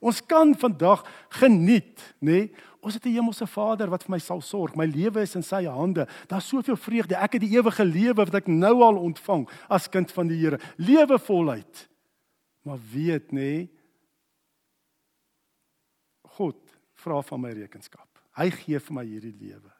Ons 0.00 0.20
kan 0.24 0.52
vandag 0.56 1.04
geniet, 1.40 2.00
nê? 2.20 2.44
Nee? 2.44 2.68
Ons 2.80 2.94
het 2.94 3.04
'n 3.04 3.12
hemelse 3.12 3.46
Vader 3.46 3.90
wat 3.90 4.02
vir 4.02 4.10
my 4.10 4.18
sal 4.18 4.40
sorg. 4.40 4.74
My 4.74 4.86
lewe 4.86 5.20
is 5.20 5.34
in 5.36 5.42
sy 5.42 5.64
hande. 5.64 6.08
Daar's 6.28 6.48
soveel 6.48 6.76
vreugde. 6.76 7.14
Ek 7.14 7.32
het 7.32 7.42
die 7.42 7.56
ewige 7.58 7.84
lewe 7.84 8.14
wat 8.14 8.34
ek 8.34 8.46
nou 8.46 8.82
al 8.82 8.96
ontvang 8.96 9.48
as 9.68 9.88
kind 9.88 10.10
van 10.12 10.26
die 10.26 10.38
Here. 10.38 10.58
Lewe 10.76 11.18
voluit. 11.18 11.88
Maar 12.64 12.78
weet 12.92 13.32
nê, 13.32 13.36
nee, 13.36 13.70
God 16.40 16.56
vra 17.00 17.20
van 17.22 17.40
my 17.40 17.52
rekenskap. 17.56 18.08
Hy 18.38 18.50
gee 18.54 18.80
vir 18.80 18.96
my 18.96 19.04
hierdie 19.04 19.34
lewe. 19.34 19.72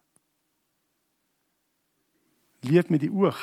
Leef 2.69 2.91
met 2.93 3.01
die 3.01 3.13
oog 3.13 3.39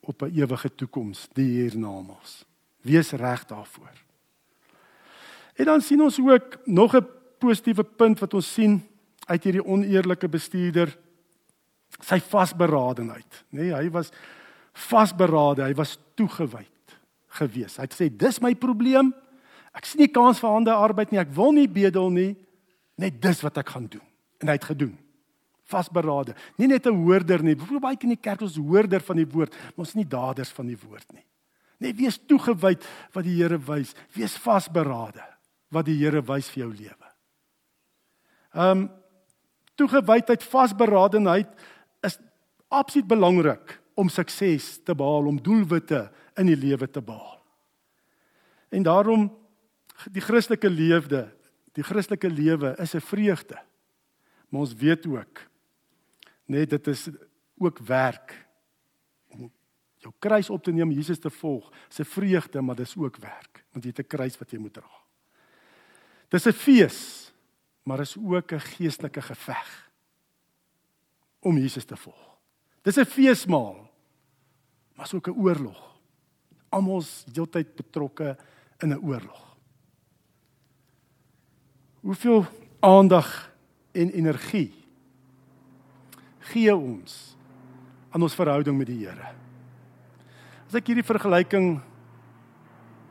op 0.00 0.22
'n 0.22 0.32
ewige 0.32 0.74
toekoms, 0.74 1.28
die 1.32 1.60
hiernamaals. 1.60 2.44
Wees 2.80 3.10
reg 3.12 3.44
daarvoor. 3.44 3.96
En 5.54 5.64
dan 5.64 5.80
sien 5.80 6.00
ons 6.00 6.20
ook 6.20 6.66
nog 6.66 6.96
'n 6.96 7.06
positiewe 7.38 7.84
punt 7.84 8.18
wat 8.18 8.34
ons 8.34 8.52
sien 8.52 8.82
uit 9.26 9.44
hierdie 9.44 9.64
oneerlike 9.64 10.28
bestuurder 10.28 10.98
sy 11.98 12.20
vasberadenheid, 12.20 13.44
nê? 13.50 13.68
Nee, 13.68 13.74
hy 13.74 13.90
was 13.90 14.10
vasberade, 14.72 15.62
hy 15.62 15.74
was 15.74 15.98
toegewyd 16.14 16.94
gewees. 17.28 17.76
Hy 17.76 17.86
het 17.86 17.94
gesê 17.94 18.08
dis 18.16 18.40
my 18.40 18.54
probleem. 18.54 19.12
Ek 19.76 19.86
sien 19.86 20.00
nie 20.00 20.10
kans 20.10 20.40
vir 20.42 20.50
hande 20.50 20.74
arbeid 20.74 21.12
nie. 21.12 21.20
Ek 21.20 21.34
wil 21.34 21.52
nie 21.52 21.68
bedel 21.68 22.10
nie. 22.10 22.36
Net 23.00 23.16
dis 23.22 23.40
wat 23.44 23.58
ek 23.62 23.72
gaan 23.74 23.88
doen. 23.88 24.04
En 24.40 24.50
hy 24.50 24.56
het 24.58 24.68
gedoen. 24.72 24.94
Vasberade. 25.70 26.34
Nie 26.58 26.68
net 26.68 26.86
'n 26.86 27.02
hoorder 27.04 27.42
nie. 27.42 27.54
Hoe 27.54 27.80
baie 27.80 27.96
in 28.00 28.16
die 28.16 28.20
kerk 28.20 28.40
ons 28.42 28.56
hoorder 28.56 29.00
van 29.00 29.16
die 29.16 29.26
woord, 29.26 29.52
maar 29.52 29.84
ons 29.86 29.88
is 29.88 29.94
nie 29.94 30.08
daders 30.08 30.50
van 30.50 30.66
die 30.66 30.78
woord 30.78 31.12
nie. 31.12 31.24
Net 31.78 31.96
wees 31.96 32.18
toegewyd 32.18 32.84
wat 33.12 33.24
die 33.24 33.36
Here 33.36 33.58
wys. 33.58 33.94
Wees 34.12 34.36
vasberade 34.36 35.24
wat 35.70 35.86
die 35.86 35.96
Here 35.96 36.22
wys 36.22 36.50
vir 36.50 36.64
jou 36.64 36.72
lewe. 36.72 37.08
Ehm 38.54 38.78
um, 38.78 38.90
toegewydheid, 39.80 40.42
vasberadenheid 40.42 41.48
is 42.04 42.18
absoluut 42.68 43.06
belangrik 43.08 43.80
om 43.94 44.08
sukses 44.08 44.78
te 44.84 44.94
behaal, 44.94 45.26
om 45.26 45.40
doelwitte 45.40 46.10
in 46.36 46.46
die 46.46 46.56
lewe 46.56 46.90
te 46.90 47.00
behaal. 47.00 47.40
En 48.68 48.82
daarom 48.82 49.30
die 50.12 50.20
Christelike 50.20 50.68
leefde, 50.68 51.30
die 51.72 51.84
Christelike 51.84 52.30
lewe 52.30 52.74
is 52.78 52.94
'n 52.94 53.00
vreugde. 53.00 53.58
Maar 54.48 54.60
ons 54.60 54.74
weet 54.74 55.06
ook 55.06 55.50
net 56.46 56.70
dit 56.70 56.86
is 56.86 57.08
ook 57.58 57.78
werk 57.78 58.34
om 59.28 59.50
jou 59.96 60.12
kruis 60.18 60.50
op 60.50 60.62
te 60.62 60.72
neem, 60.72 60.90
Jesus 60.90 61.18
te 61.18 61.30
volg. 61.30 61.70
Dis 61.88 62.00
'n 62.00 62.04
vreugde, 62.04 62.60
maar 62.60 62.76
dis 62.76 62.96
ook 62.96 63.16
werk, 63.16 63.64
want 63.72 63.84
jy 63.84 63.90
het 63.90 63.98
'n 63.98 64.16
kruis 64.16 64.38
wat 64.38 64.50
jy 64.50 64.58
moet 64.58 64.72
dra. 64.72 64.90
Dis 66.28 66.46
'n 66.46 66.52
fees, 66.52 67.32
maar 67.82 68.00
is 68.00 68.16
ook 68.16 68.52
'n 68.52 68.60
geestelike 68.60 69.22
geveg 69.22 69.90
om 71.40 71.56
Jesus 71.58 71.84
te 71.84 71.96
volg. 71.96 72.38
Dis 72.82 72.96
'n 72.96 73.04
feesmaal, 73.04 73.90
maar 74.94 75.06
is 75.06 75.14
ook 75.14 75.28
'n 75.28 75.38
oorlog. 75.38 76.00
Almal 76.68 76.98
is 76.98 77.24
heeltyd 77.32 77.74
betrokke 77.76 78.36
in 78.78 78.92
'n 78.92 79.02
oorlog. 79.02 79.49
Hoeveel 82.00 82.46
aandag 82.80 83.28
en 83.92 84.10
energie 84.10 84.72
gee 86.50 86.72
ons 86.74 87.36
aan 88.10 88.22
ons 88.24 88.34
verhouding 88.34 88.78
met 88.78 88.88
die 88.88 89.02
Here? 89.04 89.34
As 90.64 90.78
ek 90.80 90.88
hierdie 90.88 91.04
vergelyking 91.04 91.74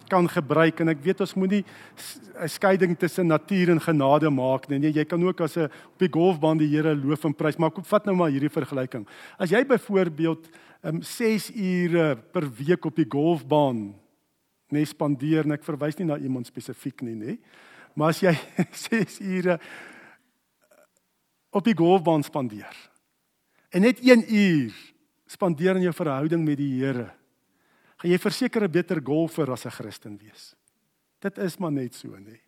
kan 0.09 0.25
gebruik 0.25 0.81
en 0.81 0.89
ek 0.89 1.03
weet 1.05 1.21
ons 1.21 1.35
moenie 1.37 1.61
'n 1.61 2.49
skeiding 2.49 2.97
tussen 2.97 3.27
natuur 3.29 3.69
en 3.69 3.81
genade 3.81 4.29
maak 4.29 4.67
nie. 4.69 4.79
Nee, 4.79 4.91
jy 4.91 5.05
kan 5.05 5.21
ook 5.23 5.41
as 5.41 5.57
'n 5.57 5.69
op 5.69 5.99
die 5.99 6.09
golfbaan 6.09 6.57
die 6.57 6.67
Here 6.67 6.95
loof 6.95 7.25
en 7.25 7.35
prys, 7.35 7.57
maar 7.57 7.71
kom 7.71 7.83
vat 7.83 8.05
nou 8.05 8.15
maar 8.15 8.31
hierdie 8.31 8.49
vergelyking. 8.49 9.05
As 9.37 9.51
jy 9.51 9.63
byvoorbeeld 9.65 10.49
um 10.83 11.01
6 11.01 11.51
ure 11.51 12.15
per 12.15 12.49
week 12.49 12.85
op 12.85 12.95
die 12.95 13.05
golfbaan 13.07 13.93
nee 14.71 14.85
spandeer 14.85 15.43
en 15.45 15.51
ek 15.51 15.63
verwys 15.63 15.97
nie 15.97 16.07
na 16.07 16.17
iemand 16.17 16.47
spesifiek 16.47 17.01
nie, 17.01 17.15
nê. 17.15 17.37
Maar 17.99 18.13
as 18.15 18.21
jy 18.23 18.31
6 18.87 19.19
ure 19.19 19.59
op 21.51 21.65
die 21.65 21.75
golfbaan 21.75 22.23
spandeer 22.23 22.75
en 23.73 23.83
net 23.83 23.99
1 23.99 24.23
uur 24.23 24.75
spandeer 25.29 25.77
in 25.77 25.89
jou 25.89 25.93
verhouding 25.93 26.45
met 26.45 26.57
die 26.61 26.77
Here 26.79 27.09
gaan 27.99 28.13
jy 28.13 28.19
verseker 28.21 28.63
'n 28.63 28.71
beter 28.71 29.01
golfer 29.03 29.51
as 29.51 29.65
'n 29.65 29.75
Christen 29.75 30.15
wees. 30.17 30.55
Dit 31.19 31.37
is 31.37 31.57
maar 31.59 31.71
net 31.71 31.93
so, 31.93 32.15
nê. 32.15 32.39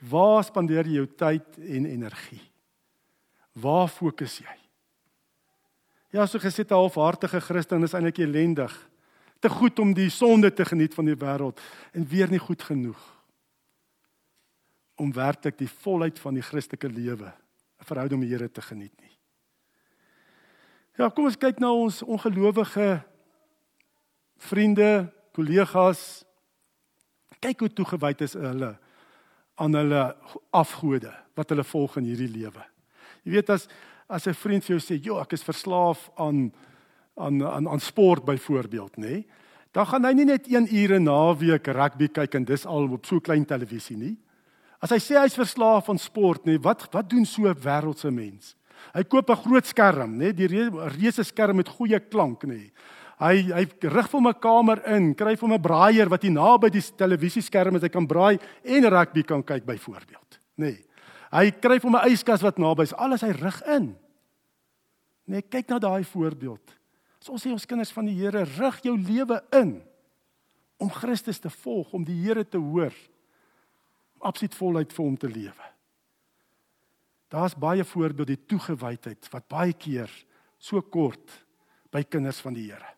Waar 0.00 0.44
spandeer 0.44 0.84
jy 0.84 1.00
jou 1.00 1.06
tyd 1.06 1.56
en 1.56 1.86
energie? 1.86 2.42
Waar 3.54 3.88
fokus 3.88 4.38
jy? 4.38 4.56
Ja, 6.12 6.26
so 6.26 6.38
gesê 6.38 6.62
'n 6.68 6.74
halfhartige 6.74 7.40
Christen 7.40 7.82
is 7.82 7.94
eintlik 7.94 8.18
elendig. 8.18 8.90
Te 9.40 9.48
goed 9.48 9.78
om 9.78 9.94
die 9.94 10.10
sonde 10.10 10.52
te 10.52 10.64
geniet 10.64 10.94
van 10.94 11.04
die 11.06 11.16
wêreld 11.16 11.58
en 11.92 12.06
weer 12.06 12.28
nie 12.28 12.38
goed 12.38 12.62
genoeg 12.62 13.14
om 14.96 15.12
werklik 15.12 15.58
die 15.58 15.68
volheid 15.68 16.18
van 16.18 16.34
die 16.34 16.42
Christelike 16.42 16.88
lewe, 16.88 17.32
'n 17.80 17.84
verhouding 17.84 18.20
met 18.20 18.28
die 18.28 18.36
Here 18.36 18.50
te 18.50 18.62
geniet 18.62 19.00
nie. 19.00 19.18
Ja, 20.94 21.08
kom 21.08 21.24
ons 21.24 21.38
kyk 21.38 21.58
na 21.58 21.72
ons 21.72 22.02
ongelowige 22.02 23.02
vriende, 24.36 25.12
kollegas. 25.32 26.24
Kyk 27.40 27.60
hoe 27.60 27.72
toegewyd 27.72 28.20
is 28.20 28.32
hulle 28.32 28.78
aan 29.54 29.74
hulle 29.74 30.16
afgode 30.50 31.12
wat 31.34 31.48
hulle 31.48 31.64
volg 31.64 31.96
in 31.96 32.04
hierdie 32.04 32.30
lewe. 32.30 32.62
Jy 33.24 33.30
weet 33.30 33.50
as 33.50 33.68
as 34.06 34.26
'n 34.26 34.34
vriend 34.34 34.64
vir 34.64 34.76
jou 34.76 34.80
sê, 34.80 35.02
"Jo, 35.02 35.18
ek 35.20 35.32
is 35.32 35.42
verslaaf 35.42 36.10
aan 36.16 36.52
aan 37.16 37.42
aan 37.42 37.68
aan 37.68 37.80
sport 37.80 38.24
byvoorbeeld, 38.24 38.96
nê?" 38.96 39.00
Nee, 39.00 39.26
dan 39.72 39.86
gaan 39.86 40.04
hy 40.04 40.12
nie 40.12 40.24
net 40.24 40.46
1 40.46 40.68
ure 40.70 40.98
naweek 40.98 41.66
rugby 41.66 42.08
kyk 42.08 42.34
en 42.34 42.44
dis 42.44 42.66
al 42.66 42.92
op 42.92 43.06
so 43.06 43.20
klein 43.20 43.44
televisie 43.44 43.96
nie. 43.96 44.16
As 44.84 44.92
hy 44.92 45.00
sê 45.00 45.16
hy's 45.16 45.36
verslaaf 45.38 45.88
aan 45.88 46.00
sport, 46.00 46.44
nê, 46.44 46.58
wat 46.60 46.84
wat 46.92 47.08
doen 47.08 47.24
so 47.24 47.48
'n 47.48 47.56
wêreldse 47.56 48.10
mens? 48.12 48.54
Hy 48.92 49.02
koop 49.04 49.30
'n 49.30 49.42
groot 49.42 49.64
skerm, 49.64 50.18
nê, 50.18 50.34
die 50.36 50.46
reuse 50.46 51.24
skerm 51.24 51.56
met 51.56 51.68
goeie 51.68 51.98
klank, 51.98 52.44
nê. 52.44 52.70
Hy 53.18 53.48
hy 53.48 53.64
rig 53.80 54.08
vir 54.10 54.20
my 54.20 54.34
kamer 54.34 54.82
in, 54.86 55.14
kry 55.14 55.36
vir 55.36 55.48
my 55.48 55.58
braaier 55.58 56.10
wat 56.10 56.22
hier 56.22 56.32
naby 56.32 56.68
die 56.68 56.82
televisieskerm 56.82 57.76
is, 57.76 57.82
hy 57.82 57.88
kan 57.88 58.06
braai 58.06 58.38
en 58.62 58.84
rugby 58.84 59.22
kan 59.22 59.42
kyk 59.42 59.64
byvoorbeeld, 59.64 60.38
nê. 60.58 60.84
Hy 61.32 61.50
kry 61.50 61.78
vir 61.80 61.90
my 61.90 62.04
yskas 62.10 62.42
wat 62.42 62.58
naby 62.58 62.82
is, 62.82 62.92
alles 62.92 63.22
hy 63.22 63.32
rig 63.32 63.62
in. 63.66 63.96
Nee, 65.26 65.42
kyk 65.42 65.70
na 65.70 65.78
daai 65.78 66.04
voorbeeld. 66.04 66.74
As 67.22 67.30
ons 67.30 67.42
sê 67.42 67.50
ons 67.50 67.64
kinders 67.64 67.92
van 67.92 68.04
die 68.04 68.14
Here, 68.14 68.44
rig 68.44 68.82
jou 68.82 68.98
lewe 68.98 69.40
in 69.52 69.82
om 70.78 70.90
Christus 70.90 71.40
te 71.40 71.48
volg, 71.48 71.94
om 71.94 72.04
die 72.04 72.20
Here 72.20 72.44
te 72.44 72.58
hoor, 72.58 72.92
absoluut 74.24 74.56
voluit 74.58 74.92
vir 74.92 75.04
hom 75.04 75.16
te 75.20 75.30
lewe. 75.30 75.70
Daar's 77.34 77.56
baie 77.58 77.84
voorbeelde 77.84 78.34
die 78.34 78.46
toegewydheid 78.46 79.28
wat 79.32 79.48
baie 79.50 79.72
keer 79.72 80.10
so 80.58 80.80
kort 80.82 81.32
by 81.94 82.02
kinders 82.06 82.40
van 82.42 82.56
die 82.56 82.68
Here. 82.70 82.90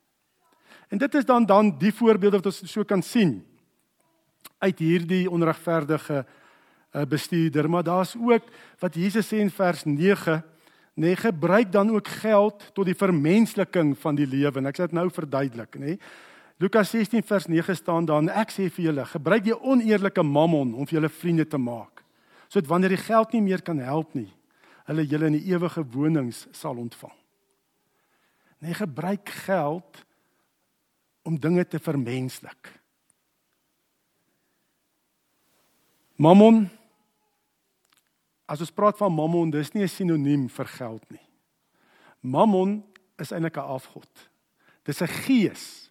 En 0.89 0.99
dit 0.99 1.15
is 1.15 1.27
dan 1.27 1.47
dan 1.47 1.73
die 1.79 1.93
voorbeelde 1.93 2.39
wat 2.39 2.51
ons 2.53 2.63
so 2.71 2.85
kan 2.85 3.03
sien 3.03 3.41
uit 4.63 4.79
hierdie 4.79 5.27
onregverdige 5.31 6.23
uh, 6.23 7.03
bestuurder, 7.09 7.69
maar 7.71 7.85
daar's 7.85 8.15
ook 8.17 8.47
wat 8.81 8.95
Jesus 8.95 9.29
sê 9.29 9.41
in 9.43 9.51
vers 9.51 9.85
9, 9.85 10.43
nee, 10.95 11.17
gebruik 11.17 11.73
dan 11.73 11.91
ook 11.91 12.09
geld 12.23 12.71
tot 12.73 12.87
die 12.89 12.97
vermensliking 12.97 13.93
van 13.99 14.17
die 14.17 14.27
lewe. 14.27 14.63
Ek 14.69 14.79
sê 14.79 14.87
dit 14.89 14.97
nou 14.97 15.09
verduidelik, 15.13 15.77
nê. 15.81 15.99
Lukas 16.59 16.91
16 16.91 17.23
vers 17.23 17.47
9 17.47 17.77
staan 17.77 18.07
daar, 18.09 18.25
ek 18.33 18.51
sê 18.55 18.71
vir 18.73 18.89
julle, 18.89 19.05
gebruik 19.05 19.45
die 19.45 19.57
oneerlike 19.57 20.23
mammon 20.25 20.73
om 20.75 20.87
vir 20.89 20.99
julle 20.99 21.13
vriende 21.13 21.45
te 21.45 21.61
maak, 21.61 22.01
sodat 22.49 22.71
wanneer 22.71 22.95
die 22.95 23.03
geld 23.03 23.35
nie 23.37 23.43
meer 23.45 23.61
kan 23.63 23.79
help 23.85 24.15
nie, 24.17 24.31
hulle 24.89 25.05
julle 25.05 25.29
in 25.29 25.37
die 25.37 25.53
ewige 25.53 25.85
wonings 25.93 26.47
sal 26.57 26.81
ontvang. 26.81 27.13
Nee, 28.65 28.73
gebruik 28.73 29.29
geld 29.45 30.01
om 31.29 31.37
dinge 31.37 31.67
te 31.69 31.79
vermenslik. 31.83 32.73
Mammon 36.17 36.65
As 38.47 38.63
ons 38.63 38.71
praat 38.71 38.95
van 39.01 39.11
mammon, 39.11 39.51
dis 39.51 39.73
nie 39.75 39.83
'n 39.83 39.89
sinoniem 39.89 40.49
vir 40.49 40.67
geld 40.67 41.11
nie. 41.11 41.27
Mammon 42.23 42.85
is 43.19 43.33
eintlik 43.33 43.57
'n 43.57 43.71
afgod. 43.75 44.09
Dis 44.85 45.03
'n 45.03 45.09
gees 45.09 45.86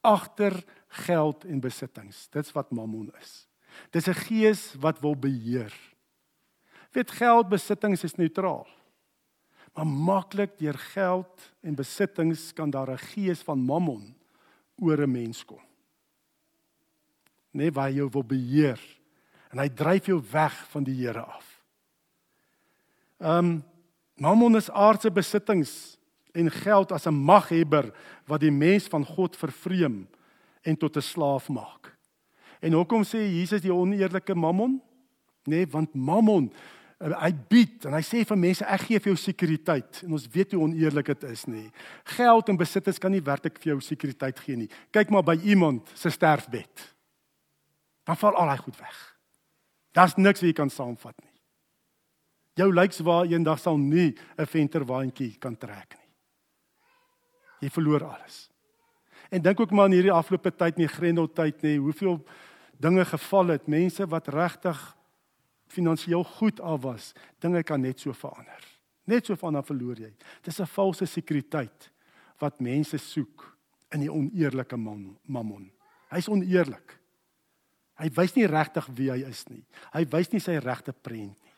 agter 0.00 0.64
geld 0.88 1.44
en 1.44 1.60
besittings. 1.60 2.28
Dit's 2.28 2.52
wat 2.52 2.70
mammon 2.70 3.12
is. 3.20 3.46
Dis 3.90 4.06
'n 4.06 4.14
gees 4.14 4.74
wat 4.78 5.00
wil 5.00 5.16
beheer. 5.16 5.74
Weet 6.92 7.10
geld 7.10 7.48
besittings 7.48 8.04
is 8.04 8.14
neutraal. 8.14 8.66
Maar 9.74 9.86
maklik 9.86 10.58
deur 10.58 10.78
geld 10.78 11.52
en 11.60 11.74
besittings 11.74 12.52
kan 12.52 12.70
daar 12.70 12.90
'n 12.90 12.98
gees 12.98 13.42
van 13.42 13.58
mammon 13.58 14.16
oor 14.76 15.02
'n 15.02 15.10
mens 15.10 15.44
kom. 15.44 15.62
Nee, 17.50 17.72
waar 17.72 17.90
jy 17.90 18.08
wil 18.08 18.24
beheer 18.24 18.80
en 19.50 19.58
hy 19.58 19.68
dryf 19.68 20.06
jou 20.06 20.22
weg 20.30 20.68
van 20.70 20.84
die 20.84 21.06
Here 21.06 21.20
af. 21.20 21.64
Ehm 23.18 23.38
um, 23.38 23.64
Mammon 24.20 24.56
is 24.56 24.70
aardse 24.70 25.08
besittings 25.10 25.96
en 26.32 26.50
geld 26.50 26.92
as 26.92 27.06
'n 27.06 27.14
maghebber 27.14 27.92
wat 28.26 28.40
die 28.40 28.50
mens 28.50 28.86
van 28.88 29.04
God 29.04 29.36
vervreem 29.36 30.08
en 30.62 30.76
tot 30.76 30.96
'n 30.96 31.02
slaaf 31.02 31.48
maak. 31.48 31.96
En 32.60 32.72
hoekom 32.72 33.02
sê 33.02 33.18
Jesus 33.18 33.60
die 33.60 33.74
oneerlike 33.74 34.34
Mammon? 34.34 34.82
Nee, 35.44 35.66
want 35.66 35.94
Mammon 35.94 36.52
Eh, 37.00 37.12
hy 37.16 37.30
bied 37.48 37.86
en 37.88 37.96
hy 37.96 38.02
sê 38.04 38.20
vir 38.28 38.36
mense 38.36 38.66
ek 38.68 38.82
gee 38.84 39.00
vir 39.00 39.14
jou 39.14 39.20
sekuriteit 39.22 40.02
en 40.04 40.16
ons 40.18 40.26
weet 40.34 40.52
hoe 40.52 40.66
oneerlik 40.66 41.14
dit 41.14 41.22
is 41.30 41.46
nê. 41.48 41.62
Geld 42.16 42.50
en 42.52 42.58
besittings 42.60 43.00
kan 43.00 43.12
nie 43.14 43.22
werklik 43.24 43.56
vir 43.62 43.72
jou 43.72 43.78
sekuriteit 43.84 44.40
gee 44.44 44.58
nie. 44.60 44.68
Kyk 44.92 45.12
maar 45.14 45.24
by 45.24 45.38
iemand 45.48 45.88
se 45.96 46.12
sterfbed. 46.12 46.84
Dan 48.04 48.20
val 48.20 48.36
al 48.36 48.52
daai 48.52 48.60
goed 48.60 48.76
weg. 48.82 48.98
Daar's 49.96 50.18
niks 50.20 50.42
wat 50.42 50.50
jy 50.50 50.56
kan 50.60 50.72
saamvat 50.72 51.16
nie. 51.24 51.32
Jou 52.60 52.68
lyks 52.74 53.00
waar 53.06 53.24
eendag 53.30 53.62
sal 53.62 53.78
nie 53.78 54.14
'n 54.36 54.46
venterwaandjie 54.46 55.38
kan 55.40 55.56
trek 55.56 55.96
nie. 55.96 55.99
Jy 57.60 57.70
verloor 57.70 58.04
alles. 58.04 58.48
En 59.30 59.42
dink 59.42 59.60
ook 59.60 59.70
maar 59.70 59.84
aan 59.84 59.94
hierdie 59.94 60.12
afgelope 60.12 60.50
tyd 60.56 60.76
nie 60.80 60.88
Grendel 60.90 61.28
tyd 61.32 61.62
nie, 61.62 61.78
hoeveel 61.78 62.18
dinge 62.80 63.04
geval 63.04 63.54
het, 63.54 63.68
mense 63.68 64.06
wat 64.10 64.28
regtig 64.32 64.80
finansiëel 65.70 66.24
goed 66.24 66.60
af 66.60 66.82
was, 66.82 67.12
dinge 67.38 67.62
kan 67.62 67.80
net 67.80 68.00
so 68.00 68.12
verander. 68.16 68.64
Net 69.04 69.26
so 69.26 69.36
van 69.38 69.58
dan 69.58 69.66
verloor 69.66 69.98
jy. 70.00 70.10
Dis 70.42 70.60
'n 70.60 70.66
valse 70.66 71.06
sekuriteit 71.06 71.90
wat 72.38 72.60
mense 72.60 72.98
soek 72.98 73.56
in 73.92 74.00
die 74.00 74.12
oneerlike 74.12 74.76
mammon. 74.76 75.70
Hy's 76.10 76.28
oneerlik. 76.28 76.98
Hy 78.00 78.08
wys 78.16 78.34
nie 78.34 78.46
regtig 78.46 78.86
wie 78.96 79.10
hy 79.10 79.28
is 79.28 79.44
nie. 79.48 79.64
Hy 79.92 80.04
wys 80.10 80.32
nie 80.32 80.40
sy 80.40 80.56
regte 80.58 80.92
prent 80.92 81.36
nie. 81.42 81.54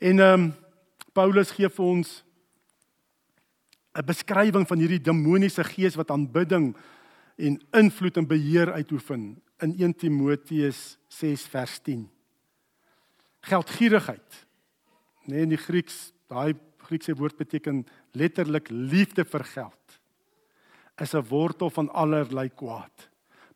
En 0.00 0.18
ehm 0.18 0.44
um, 0.44 0.54
Paulus 1.12 1.50
gee 1.50 1.68
vir 1.68 1.84
ons 1.84 2.24
'n 4.00 4.06
beskrywing 4.08 4.64
van 4.64 4.80
hierdie 4.80 5.02
demoniese 5.02 5.64
gees 5.64 5.96
wat 5.98 6.10
aanbidding 6.10 6.72
en 7.36 7.60
invloed 7.76 8.16
en 8.16 8.26
beheer 8.26 8.72
uitoefen 8.72 9.42
in 9.60 9.74
1 9.76 9.94
Timoteus 9.94 10.96
6 11.08 11.44
vers 11.52 11.78
10. 11.84 12.08
Geldgierigheid. 13.40 14.46
Nee, 15.24 15.44
in 15.44 15.52
die 15.52 15.60
Grieks, 15.60 16.12
daai 16.32 16.54
Griekse 16.80 17.14
woord 17.14 17.36
beteken 17.36 17.84
letterlik 18.16 18.70
liefde 18.72 19.24
vir 19.24 19.44
geld. 19.44 20.00
Is 20.96 21.14
'n 21.14 21.28
wortel 21.28 21.70
van 21.70 21.92
allerlei 21.92 22.48
kwaad. 22.48 23.08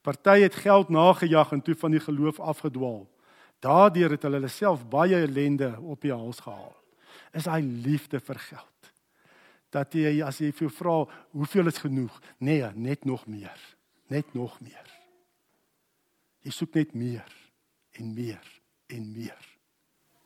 Party 0.02 0.40
het 0.40 0.54
geld 0.54 0.88
nagejag 0.88 1.52
en 1.52 1.62
toe 1.62 1.74
van 1.74 1.90
die 1.90 2.00
geloof 2.00 2.40
afgedwaal. 2.40 3.08
Daardeur 3.60 4.10
het 4.10 4.22
hulle 4.22 4.48
self 4.48 4.88
baie 4.88 5.16
ellende 5.16 5.80
op 5.80 6.00
die 6.00 6.12
hals 6.12 6.40
gehaal. 6.40 6.76
Is 7.32 7.44
hy 7.46 7.60
liefde 7.60 8.20
vir 8.20 8.38
geld? 8.38 8.93
Dat 9.74 9.94
jy 9.98 10.20
as 10.22 10.38
jy 10.38 10.52
vir 10.54 10.68
jou 10.68 10.74
vra, 10.76 10.98
hoeveel 11.34 11.70
is 11.72 11.80
genoeg? 11.82 12.14
Nee, 12.38 12.66
net 12.78 13.04
nog 13.04 13.26
meer. 13.26 13.58
Net 14.12 14.34
nog 14.36 14.60
meer. 14.62 14.92
Jy 16.44 16.52
soek 16.54 16.76
net 16.78 16.94
meer 16.94 17.34
en 17.98 18.14
meer 18.14 18.52
en 18.92 19.10
meer. 19.16 19.50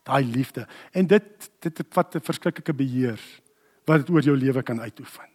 Daai 0.09 0.25
liefde. 0.25 0.67
En 0.93 1.07
dit 1.07 1.51
dit 1.61 1.83
vat 1.95 2.15
'n 2.17 2.21
verskriklike 2.21 2.75
beheer 2.75 3.21
wat 3.87 4.05
dit 4.05 4.11
oor 4.11 4.23
jou 4.23 4.37
lewe 4.37 4.63
kan 4.63 4.81
uitoefen. 4.81 5.29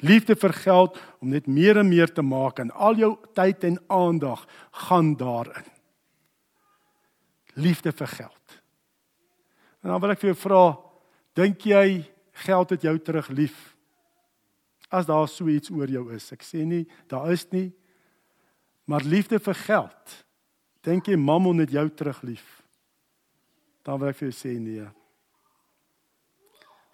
Liefde 0.00 0.36
vir 0.36 0.52
geld 0.52 0.98
om 1.20 1.28
net 1.28 1.46
meer 1.46 1.78
en 1.78 1.88
meer 1.88 2.12
te 2.12 2.22
maak 2.22 2.58
en 2.58 2.70
al 2.70 2.94
jou 2.94 3.16
tyd 3.34 3.64
en 3.64 3.78
aandag 3.88 4.46
gaan 4.70 5.16
daarin. 5.16 5.66
Liefde 7.54 7.92
vir 7.92 8.06
geld. 8.06 8.62
En 9.82 9.90
dan 9.90 10.00
wil 10.00 10.10
ek 10.10 10.20
vir 10.20 10.30
jou 10.30 10.38
vra, 10.38 10.62
dink 11.34 11.66
jy 11.66 12.04
geld 12.44 12.70
het 12.70 12.86
jou 12.86 12.94
terug 12.98 13.28
lief? 13.28 13.56
As 14.88 15.06
daar 15.06 15.28
so 15.28 15.48
iets 15.48 15.70
oor 15.70 15.90
jou 15.90 16.06
is. 16.14 16.30
Ek 16.32 16.44
sê 16.46 16.64
nie 16.64 16.86
daar 17.10 17.32
is 17.32 17.46
nie. 17.52 17.70
Maar 18.88 19.04
liefde 19.04 19.40
vir 19.42 19.58
geld. 19.66 20.14
Dink 20.86 21.10
jy 21.10 21.18
mammon 21.20 21.60
het 21.60 21.74
jou 21.74 21.84
terug 21.90 22.22
lief? 22.24 22.46
Dan 23.84 24.00
wil 24.00 24.12
ek 24.12 24.20
vir 24.20 24.30
jou 24.30 24.36
sê 24.36 24.54
nee. 24.60 24.86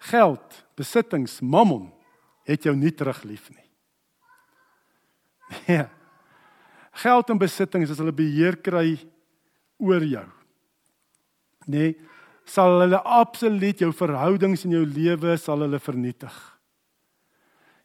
Geld, 0.05 0.61
besittings, 0.77 1.39
mammon 1.41 1.87
het 2.45 2.67
jou 2.67 2.75
nie 2.77 2.91
terug 2.93 3.23
lief 3.25 3.49
nie. 3.53 3.63
Nee. 5.65 5.85
Geld 6.95 7.29
en 7.29 7.39
besittings 7.41 7.91
as 7.91 7.99
hulle 8.01 8.13
beheer 8.15 8.57
kry 8.63 8.95
oor 9.81 10.03
jou. 10.05 10.25
Nee, 11.69 11.95
sal 12.45 12.81
hulle 12.83 12.99
absoluut 13.01 13.79
jou 13.81 13.91
verhoudings 13.93 14.65
in 14.67 14.75
jou 14.77 14.83
lewe 14.85 15.37
sal 15.41 15.65
hulle 15.65 15.79
vernietig. 15.79 16.35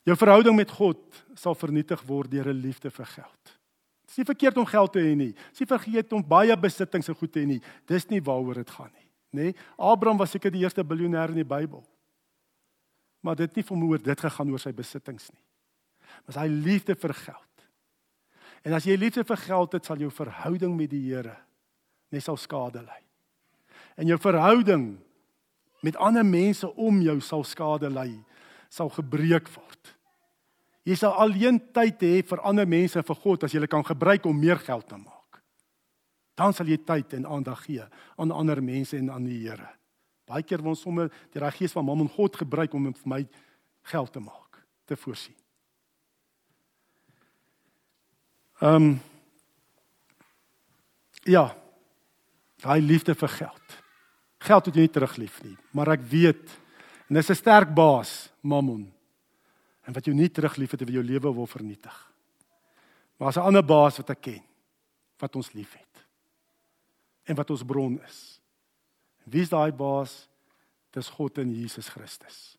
Jou 0.08 0.16
verhouding 0.16 0.56
met 0.56 0.70
God 0.72 1.00
sal 1.38 1.56
vernietig 1.56 2.02
word 2.08 2.30
deur 2.30 2.48
'n 2.48 2.62
liefde 2.62 2.90
vir 2.90 3.06
geld. 3.06 3.58
Dis 4.06 4.18
nie 4.18 4.24
verkeerd 4.24 4.56
om 4.58 4.66
geld 4.66 4.92
te 4.92 4.98
hê 4.98 5.14
nie. 5.16 5.32
Dis 5.50 5.60
nie 5.60 5.66
vergeet 5.66 6.12
om 6.12 6.22
baie 6.22 6.56
besittings 6.56 7.08
en 7.08 7.14
goed 7.14 7.32
te 7.32 7.40
hê 7.40 7.46
nie. 7.46 7.62
Dis 7.86 8.08
nie 8.10 8.20
waaroor 8.20 8.54
dit 8.54 8.70
gaan 8.70 8.90
nie, 8.94 9.08
nê? 9.32 9.42
Nee? 9.42 9.54
Abraham 9.78 10.18
was 10.18 10.30
seker 10.30 10.50
die 10.50 10.60
eerste 10.60 10.84
biljoenêr 10.84 11.28
in 11.28 11.36
die 11.36 11.44
Bybel 11.44 11.84
maar 13.20 13.36
dit 13.36 13.58
nie 13.58 13.64
vir 13.66 13.84
oor 13.86 14.02
dit 14.02 14.24
gegaan 14.24 14.52
oor 14.52 14.62
sy 14.62 14.72
besittings 14.76 15.28
nie. 15.32 15.44
Maar 16.24 16.38
sy 16.40 16.46
liefde 16.50 16.96
vir 16.98 17.14
geld. 17.14 17.66
En 18.64 18.76
as 18.76 18.86
jy 18.88 18.96
liefde 19.00 19.24
vir 19.24 19.40
geld 19.40 19.76
het, 19.76 19.86
sal 19.86 20.00
jou 20.00 20.10
verhouding 20.12 20.74
met 20.76 20.90
die 20.92 21.02
Here 21.08 21.36
net 22.10 22.24
sal 22.24 22.38
skade 22.40 22.82
ly. 22.82 23.00
En 24.00 24.08
jou 24.08 24.16
verhouding 24.20 24.96
met 25.84 25.96
ander 26.00 26.24
mense 26.24 26.68
om 26.74 27.00
jou 27.04 27.18
sal 27.20 27.44
skade 27.44 27.90
ly, 27.92 28.08
sal 28.72 28.88
gebreek 28.94 29.48
word. 29.52 29.92
Jy 30.88 30.96
sal 30.96 31.18
alleen 31.20 31.58
tyd 31.74 32.00
hê 32.04 32.20
vir 32.24 32.40
ander 32.48 32.68
mense 32.68 32.96
en 32.96 33.04
vir 33.04 33.18
God 33.20 33.44
as 33.44 33.52
jy 33.52 33.68
kan 33.68 33.84
gebruik 33.84 34.24
om 34.28 34.38
meer 34.40 34.60
geld 34.64 34.86
te 34.88 34.96
maak. 34.96 35.42
Dan 36.36 36.56
sal 36.56 36.70
jy 36.72 36.78
tyd 36.80 37.12
en 37.18 37.28
aandag 37.28 37.66
gee 37.66 37.84
aan 38.16 38.32
ander 38.32 38.62
mense 38.64 38.96
en 38.96 39.12
aan 39.12 39.28
die 39.28 39.42
Here. 39.44 39.68
Baie 40.24 40.46
keer 40.46 40.62
wil 40.62 40.72
ons 40.72 40.84
sommer 40.86 41.10
die 41.34 41.42
reg 41.42 41.58
gees 41.58 41.74
van 41.76 41.84
Mammon 41.84 42.08
God 42.08 42.38
gebruik 42.40 42.72
om 42.74 42.88
vir 42.88 43.12
my 43.12 43.20
geld 43.90 44.12
te 44.14 44.22
maak, 44.24 44.62
te 44.88 44.96
voorsien. 44.96 45.36
Ehm 48.60 48.90
um, 48.90 48.90
Ja. 51.28 51.50
Daai 52.60 52.80
liefde 52.80 53.14
vir 53.14 53.28
geld. 53.28 53.80
Geld 54.40 54.70
het 54.70 54.76
jy 54.76 54.86
nie 54.86 54.92
teruglief 54.92 55.42
nie, 55.44 55.56
maar 55.76 55.92
ek 55.92 56.04
weet 56.08 56.56
en 57.08 57.18
dis 57.18 57.30
'n 57.30 57.34
sterk 57.34 57.74
baas, 57.74 58.30
Mammon. 58.40 58.92
En 59.84 59.92
wat 59.92 60.06
jy 60.06 60.14
nie 60.14 60.30
teruglief 60.30 60.70
het, 60.70 60.80
het 60.80 60.88
jou 60.88 61.02
lewe 61.02 61.34
wil 61.34 61.46
vernietig. 61.46 62.12
Maar 63.18 63.28
as 63.28 63.36
'n 63.36 63.46
ander 63.46 63.64
baas 63.64 63.96
wat 63.96 64.10
ek 64.10 64.20
ken, 64.20 64.42
wat 65.18 65.36
ons 65.36 65.52
liefhet 65.52 66.06
en 67.24 67.34
wat 67.34 67.50
ons 67.50 67.64
bron 67.64 68.00
is. 68.02 68.40
Wie 69.24 69.42
is 69.42 69.48
daai 69.48 69.72
baas? 69.72 70.28
Dis 70.90 71.08
God 71.08 71.38
in 71.38 71.52
Jesus 71.54 71.88
Christus. 71.88 72.56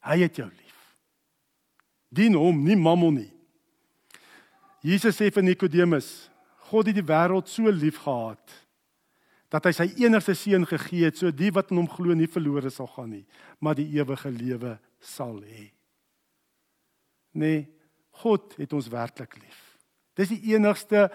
Hy 0.00 0.18
het 0.18 0.36
jou 0.36 0.48
lief. 0.48 0.96
Dien 2.08 2.34
hom, 2.34 2.64
nie 2.64 2.76
Mammon 2.76 3.14
nie. 3.14 3.32
Jesus 4.80 5.16
sê 5.16 5.32
vir 5.32 5.42
Nikodemus, 5.42 6.30
God 6.70 6.86
het 6.86 6.94
die 6.94 7.06
wêreld 7.06 7.48
so 7.48 7.70
lief 7.70 7.98
gehad 7.98 8.65
dat 9.52 9.68
hy 9.68 9.72
sy 9.76 9.86
enigste 10.02 10.34
seun 10.34 10.66
gegee 10.66 11.06
het 11.06 11.18
sodat 11.18 11.38
die 11.38 11.52
wat 11.54 11.70
in 11.70 11.80
hom 11.82 11.88
glo 11.90 12.14
nie 12.16 12.30
verlore 12.30 12.70
sal 12.72 12.88
gaan 12.90 13.12
nie, 13.14 13.24
maar 13.62 13.78
die 13.78 13.88
ewige 13.98 14.30
lewe 14.34 14.76
sal 15.00 15.38
hê. 15.44 15.70
Nee, 17.36 17.66
God 18.22 18.56
het 18.58 18.72
ons 18.72 18.88
werklik 18.90 19.36
lief. 19.38 19.62
Dis 20.16 20.32
die 20.32 20.54
enigste 20.54 21.06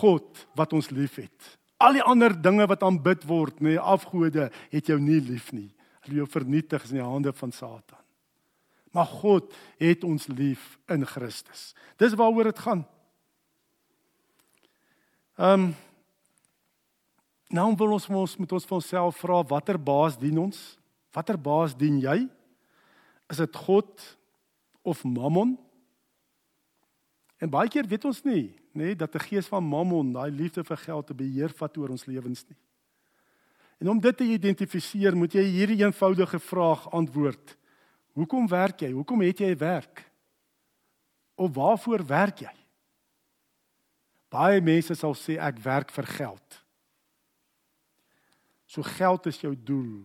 God 0.00 0.46
wat 0.58 0.74
ons 0.74 0.90
liefhet. 0.90 1.52
Al 1.82 1.98
die 1.98 2.04
ander 2.04 2.34
dinge 2.34 2.66
wat 2.70 2.82
aanbid 2.86 3.26
word, 3.28 3.60
nê, 3.60 3.74
nee, 3.74 3.80
afgode, 3.80 4.48
het 4.72 4.90
jou 4.90 4.98
nie 5.00 5.20
lief 5.22 5.52
nie. 5.54 5.70
Hulle 6.04 6.22
jou 6.22 6.28
vernietig 6.30 6.84
in 6.90 6.98
die 6.98 7.06
hande 7.06 7.32
van 7.36 7.52
Satan. 7.54 8.00
Maar 8.94 9.08
God 9.10 9.54
het 9.82 10.04
ons 10.06 10.28
lief 10.30 10.76
in 10.92 11.06
Christus. 11.06 11.72
Dis 11.98 12.14
waaroor 12.18 12.52
dit 12.52 12.62
gaan. 12.66 12.84
Ehm 15.38 15.70
um, 15.70 15.74
Nou 17.54 17.68
wil 17.78 17.94
ons 17.94 18.08
ons 18.10 18.36
met 18.40 18.52
ons 18.56 18.66
vir 18.66 18.76
onsself 18.80 19.20
vra 19.22 19.42
watter 19.46 19.78
baas 19.78 20.16
dien 20.18 20.38
ons? 20.42 20.58
Watter 21.14 21.38
baas 21.38 21.76
dien 21.78 22.00
jy? 22.02 22.24
Is 23.30 23.38
dit 23.38 23.60
God 23.66 24.02
of 24.82 25.04
Mammon? 25.06 25.54
En 27.38 27.52
baie 27.52 27.70
keer 27.70 27.86
weet 27.86 28.06
ons 28.08 28.22
nie, 28.26 28.48
nê, 28.74 28.90
nee, 28.90 28.96
dat 28.98 29.14
'n 29.14 29.26
gees 29.28 29.46
van 29.46 29.62
Mammon, 29.62 30.12
daai 30.12 30.30
liefde 30.30 30.64
vir 30.64 30.76
geld 30.76 31.06
te 31.06 31.14
beheer 31.14 31.50
vat 31.50 31.76
oor 31.78 31.90
ons 31.90 32.06
lewens 32.06 32.44
nie. 32.48 32.56
En 33.80 33.88
om 33.88 34.00
dit 34.00 34.16
te 34.16 34.24
identifiseer, 34.24 35.16
moet 35.16 35.32
jy 35.32 35.42
hierdie 35.42 35.84
eenvoudige 35.84 36.38
vraag 36.38 36.90
antwoord. 36.90 37.56
Hoekom 38.14 38.48
werk 38.48 38.80
jy? 38.80 38.92
Hoekom 38.92 39.20
het 39.20 39.38
jy 39.38 39.56
werk? 39.56 40.10
Of 41.34 41.54
waarvoor 41.54 42.06
werk 42.06 42.38
jy? 42.38 42.54
Baie 44.30 44.60
mense 44.60 44.94
sal 44.94 45.14
sê 45.14 45.38
ek 45.38 45.58
werk 45.58 45.90
vir 45.90 46.06
geld. 46.06 46.63
So 48.74 48.82
geld 48.82 49.26
is 49.30 49.38
jou 49.38 49.54
doel. 49.54 50.02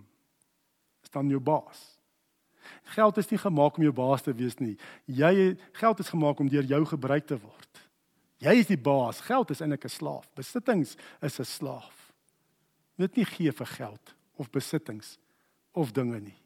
Is 1.02 1.10
dan 1.10 1.30
jou 1.32 1.42
baas. 1.42 1.82
Geld 2.94 3.18
is 3.18 3.30
nie 3.32 3.40
gemaak 3.42 3.78
om 3.80 3.86
jou 3.88 3.94
baas 3.96 4.22
te 4.22 4.34
wees 4.36 4.60
nie. 4.62 4.76
Jy 5.10 5.56
geld 5.80 6.04
is 6.04 6.12
gemaak 6.14 6.42
om 6.42 6.50
deur 6.52 6.68
jou 6.70 6.84
gebruik 6.92 7.26
te 7.26 7.38
word. 7.40 7.82
Jy 8.44 8.54
is 8.62 8.70
die 8.70 8.78
baas. 8.80 9.24
Geld 9.26 9.50
is 9.50 9.62
eintlik 9.62 9.86
'n 9.86 9.90
slaaf. 9.90 10.30
Besittings 10.36 10.96
is 11.22 11.40
'n 11.40 11.46
slaaf. 11.46 12.14
Dit 12.98 13.16
nie 13.16 13.26
gee 13.26 13.52
vir 13.52 13.66
geld 13.66 14.16
of 14.38 14.52
besittings 14.52 15.18
of 15.74 15.92
dinge 15.92 16.20
nie. 16.20 16.38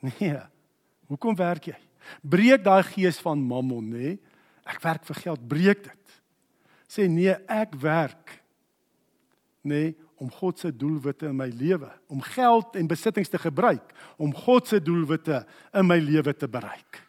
Nee. 0.00 0.42
Hoekom 1.06 1.36
werk 1.36 1.64
jy? 1.64 1.76
Breek 2.22 2.64
daai 2.64 2.82
gees 2.82 3.18
van 3.20 3.38
mammon, 3.38 3.90
nê? 3.90 4.18
Ek 4.64 4.80
werk 4.80 5.04
vir 5.04 5.16
geld, 5.16 5.48
breek 5.48 5.82
dit. 5.84 6.20
Sê 6.88 7.08
nee, 7.08 7.34
ek 7.48 7.74
werk 7.80 8.42
nê 9.64 9.94
om 10.18 10.30
God 10.34 10.58
se 10.58 10.72
doelwitte 10.74 11.28
in 11.30 11.36
my 11.38 11.48
lewe, 11.54 11.88
om 12.10 12.22
geld 12.22 12.76
en 12.76 12.90
besittings 12.90 13.30
te 13.30 13.38
gebruik 13.38 13.94
om 14.16 14.34
God 14.34 14.66
se 14.66 14.80
doelwitte 14.82 15.44
in 15.74 15.86
my 15.86 15.98
lewe 16.02 16.34
te 16.34 16.48
bereik. 16.50 17.02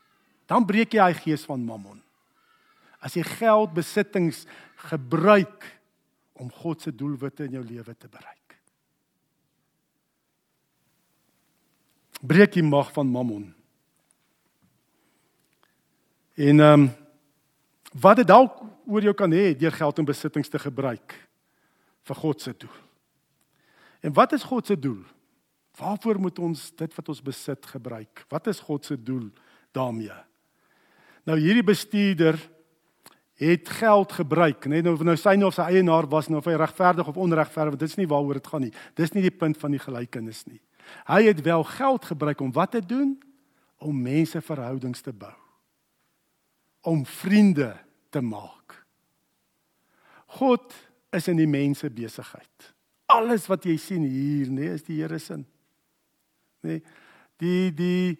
Dan 0.50 0.66
breek 0.66 0.94
jy 0.94 1.02
daai 1.02 1.18
gees 1.18 1.46
van 1.46 1.62
mammon. 1.66 2.00
As 3.02 3.16
jy 3.18 3.24
geld 3.26 3.74
besittings 3.74 4.44
gebruik 4.90 5.66
om 6.40 6.52
God 6.62 6.82
se 6.82 6.94
doelwitte 6.96 7.48
in 7.48 7.58
jou 7.58 7.64
lewe 7.66 7.96
te 7.96 8.08
bereik. 8.08 8.58
Breek 12.20 12.54
die 12.58 12.66
mag 12.66 12.92
van 12.96 13.08
mammon. 13.08 13.48
En 16.40 16.60
ehm 16.60 16.88
um, 16.88 16.90
wat 17.90 18.20
dit 18.22 18.28
dalk 18.28 18.60
oor 18.86 19.02
jou 19.02 19.16
kan 19.18 19.32
hê 19.34 19.56
deur 19.58 19.74
geld 19.74 19.98
en 19.98 20.06
besittings 20.06 20.50
te 20.50 20.60
gebruik 20.62 21.16
vir 22.06 22.16
God 22.22 22.42
se 22.42 22.54
doel. 22.54 22.76
En 24.00 24.14
wat 24.14 24.34
is 24.34 24.44
God 24.44 24.66
se 24.66 24.80
doel? 24.80 25.04
Waarvoor 25.80 26.20
moet 26.20 26.40
ons 26.40 26.70
dit 26.76 26.96
wat 26.96 27.10
ons 27.10 27.22
besit 27.22 27.66
gebruik? 27.66 28.26
Wat 28.32 28.48
is 28.48 28.60
God 28.60 28.86
se 28.86 28.98
doel 29.04 29.30
daarmee? 29.72 30.16
Nou 31.28 31.38
hierdie 31.40 31.64
bestuurder 31.64 32.40
het 33.40 33.70
geld 33.70 34.12
gebruik, 34.12 34.66
net 34.68 34.84
nou 34.84 34.98
nou 35.04 35.16
sy 35.16 35.38
nou 35.40 35.48
of 35.48 35.56
sy 35.56 35.70
eienaar 35.72 36.10
was 36.12 36.28
nou 36.28 36.42
of 36.42 36.48
hy 36.50 36.58
regverdig 36.60 37.08
of 37.08 37.20
onregverdig, 37.20 37.78
dit 37.80 37.88
is 37.88 38.00
nie 38.02 38.08
waaroor 38.12 38.36
dit 38.36 38.50
gaan 38.52 38.66
nie. 38.68 38.74
Dis 39.00 39.14
nie 39.16 39.24
die 39.24 39.36
punt 39.36 39.56
van 39.62 39.72
die 39.72 39.80
gelykenis 39.80 40.44
nie. 40.50 40.60
Hy 41.08 41.22
het 41.30 41.40
wel 41.46 41.64
geld 41.64 42.10
gebruik 42.12 42.42
om 42.44 42.52
wat 42.52 42.74
te 42.76 42.82
doen? 42.84 43.16
Om 43.80 44.02
mense 44.04 44.42
verhoudings 44.44 45.06
te 45.06 45.14
bou. 45.16 45.36
Om 46.84 47.06
vriende 47.06 47.72
te 48.12 48.20
maak. 48.22 48.76
God 50.40 50.76
is 51.16 51.30
in 51.32 51.40
die 51.40 51.48
mense 51.48 51.88
besigheid. 51.90 52.74
Alles 53.10 53.48
wat 53.50 53.66
jy 53.66 53.76
sien 53.82 54.06
hier, 54.06 54.50
nê, 54.54 54.68
nee, 54.68 54.76
is 54.78 54.86
die 54.86 55.00
Here 55.02 55.20
se. 55.20 55.40
Nê. 55.40 55.46
Nee, 56.78 56.82
die 57.40 57.72
die 57.74 58.20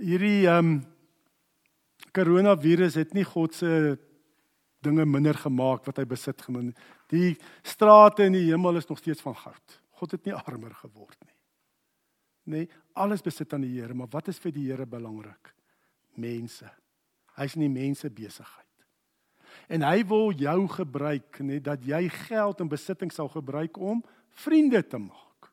hierdie 0.00 0.46
ehm 0.48 0.58
um, 0.58 0.78
koronavirus 2.16 2.96
het 2.98 3.12
nie 3.14 3.24
God 3.26 3.54
se 3.54 3.98
dinge 4.82 5.04
minder 5.06 5.36
gemaak 5.36 5.84
wat 5.86 6.00
hy 6.00 6.06
besit 6.08 6.40
gemin. 6.42 6.72
Die 7.12 7.36
strate 7.66 8.26
in 8.26 8.34
die 8.34 8.48
hemel 8.48 8.80
is 8.80 8.88
nog 8.88 8.98
steeds 8.98 9.22
van 9.22 9.36
goud. 9.36 9.76
God 10.00 10.16
het 10.16 10.24
nie 10.26 10.34
armer 10.34 10.72
geword 10.80 11.18
nie. 11.26 11.36
Nee, 12.50 12.68
alles 12.98 13.22
besit 13.22 13.52
aan 13.54 13.66
die 13.66 13.76
Here, 13.76 13.94
maar 13.94 14.10
wat 14.10 14.30
is 14.32 14.40
vir 14.42 14.54
die 14.56 14.66
Here 14.70 14.86
belangrik? 14.88 15.52
Mense. 16.18 16.70
Hy's 17.36 17.54
in 17.54 17.66
die 17.68 17.72
mense 17.72 18.10
besigheid. 18.10 18.66
En 19.70 19.84
hy 19.86 20.00
wil 20.08 20.32
jou 20.38 20.64
gebruik, 20.72 21.38
net 21.46 21.66
dat 21.68 21.84
jy 21.86 22.08
geld 22.26 22.62
en 22.62 22.70
besitting 22.70 23.12
sal 23.14 23.28
gebruik 23.30 23.78
om 23.78 24.00
vriende 24.30 24.86
te 24.86 24.98
maak. 24.98 25.52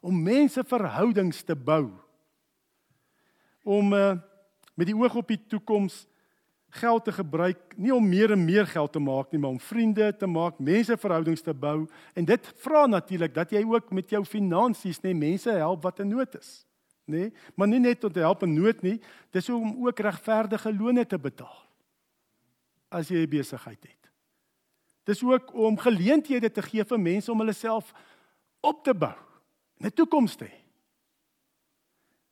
Om 0.00 0.22
mense 0.22 0.64
verhoudings 0.64 1.42
te 1.42 1.56
bou. 1.56 1.90
Om 3.62 3.92
uh, 3.92 4.12
met 4.74 4.86
die 4.86 4.96
oog 4.96 5.14
op 5.14 5.28
die 5.28 5.40
toekoms 5.48 6.04
geld 6.74 7.04
te 7.04 7.12
gebruik 7.14 7.76
nie 7.78 7.94
om 7.94 8.06
meer 8.08 8.34
en 8.34 8.44
meer 8.44 8.66
geld 8.66 8.92
te 8.92 9.02
maak 9.02 9.30
nie, 9.30 9.40
maar 9.40 9.54
om 9.54 9.60
vriende 9.62 10.10
te 10.18 10.26
maak, 10.26 10.58
menseverhoudings 10.58 11.44
te 11.46 11.54
bou 11.54 11.84
en 12.18 12.26
dit 12.26 12.48
vra 12.64 12.84
natuurlik 12.90 13.34
dat 13.34 13.54
jy 13.54 13.62
ook 13.68 13.92
met 13.94 14.10
jou 14.10 14.24
finansies 14.26 14.98
nê 15.04 15.14
mense 15.14 15.50
help 15.54 15.84
wat 15.86 16.02
in 16.02 16.10
nood 16.10 16.34
is, 16.38 16.64
nê? 17.10 17.28
Maar 17.54 17.70
nie 17.70 17.82
net 17.84 18.04
om 18.04 18.12
te 18.12 18.24
help 18.24 18.42
in 18.46 18.56
nood 18.56 18.82
nie, 18.82 18.96
dis 19.34 19.50
om 19.54 19.86
ook 19.86 20.02
regverdige 20.02 20.74
loone 20.74 21.06
te 21.06 21.18
betaal 21.18 21.60
as 22.94 23.08
jy 23.10 23.22
'n 23.22 23.30
besigheid 23.30 23.82
het. 23.82 24.03
Dis 25.04 25.22
ook 25.22 25.54
om 25.54 25.78
geleenthede 25.78 26.50
te 26.50 26.62
gee 26.62 26.84
vir 26.84 27.00
mense 27.00 27.32
om 27.32 27.38
hulle 27.42 27.56
self 27.56 27.92
op 28.64 28.84
te 28.84 28.94
bou, 28.94 29.14
'n 29.80 29.90
toekoms 29.90 30.36
te 30.36 30.44
hê. 30.44 30.64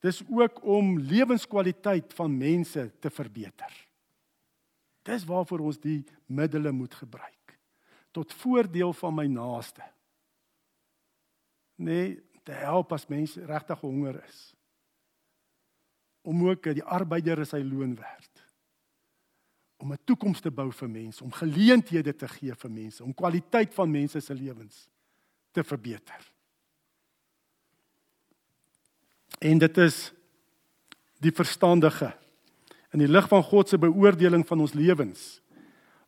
Dis 0.00 0.22
ook 0.30 0.64
om 0.64 0.98
lewenskwaliteit 0.98 2.14
van 2.14 2.36
mense 2.36 2.90
te 2.98 3.10
verbeter. 3.10 3.88
Dis 5.02 5.24
waarvoor 5.24 5.58
ons 5.58 5.78
die 5.78 6.04
middele 6.26 6.72
moet 6.72 6.94
gebruik 6.94 7.58
tot 8.12 8.32
voordeel 8.32 8.92
van 8.92 9.14
my 9.14 9.26
naaste. 9.26 9.82
Nee, 11.74 12.20
te 12.44 12.52
help 12.52 12.92
as 12.92 13.06
mense 13.08 13.44
regtig 13.48 13.80
honger 13.80 14.18
is. 14.24 14.40
Om 16.22 16.48
ook 16.48 16.68
die 16.76 16.84
arbeider 16.84 17.40
is 17.42 17.54
sy 17.54 17.62
loon 17.64 17.94
werd. 17.98 18.31
Om 19.82 19.92
'n 19.92 20.04
toekoms 20.04 20.40
te 20.40 20.50
bou 20.50 20.70
vir 20.70 20.88
mense, 20.88 21.24
om 21.24 21.32
geleenthede 21.32 22.14
te 22.16 22.28
gee 22.28 22.54
vir 22.54 22.70
mense, 22.70 23.04
om 23.04 23.14
kwaliteit 23.14 23.74
van 23.74 23.90
mense 23.90 24.20
se 24.20 24.34
lewens 24.34 24.88
te 25.50 25.64
verbeter. 25.64 26.32
En 29.38 29.58
dit 29.58 29.78
is 29.78 30.12
die 31.18 31.32
verstandige 31.32 32.12
in 32.92 33.02
die 33.02 33.08
lig 33.08 33.28
van 33.28 33.42
God 33.42 33.68
se 33.68 33.78
beoordeling 33.78 34.46
van 34.46 34.60
ons 34.60 34.74
lewens 34.76 35.40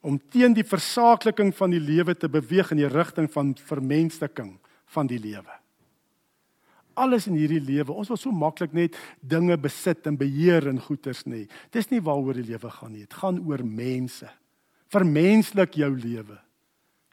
om 0.04 0.18
teen 0.28 0.52
die 0.52 0.66
versaakliking 0.68 1.54
van 1.56 1.72
die 1.72 1.80
lewe 1.80 2.12
te 2.14 2.28
beweeg 2.28 2.74
in 2.74 2.82
die 2.82 2.90
rigting 2.92 3.30
van 3.32 3.54
vermensstiking 3.56 4.58
van 4.92 5.08
die 5.08 5.18
lewe. 5.18 5.63
Alles 6.94 7.26
in 7.26 7.36
hierdie 7.38 7.62
lewe, 7.62 7.92
ons 7.92 8.10
wil 8.12 8.18
so 8.20 8.32
maklik 8.34 8.74
net 8.76 8.96
dinge 9.20 9.56
besit 9.58 10.06
en 10.06 10.18
beheer 10.18 10.68
en 10.70 10.80
goederes 10.80 11.24
nê. 11.26 11.44
Dis 11.74 11.90
nie 11.90 12.02
waaroor 12.04 12.38
die 12.38 12.46
lewe 12.52 12.70
gaan 12.70 12.92
nie. 12.92 13.06
Dit 13.06 13.16
gaan 13.18 13.40
oor 13.48 13.64
mense. 13.66 14.28
Vermenslik 14.94 15.78
jou 15.80 15.90
lewe. 15.96 16.38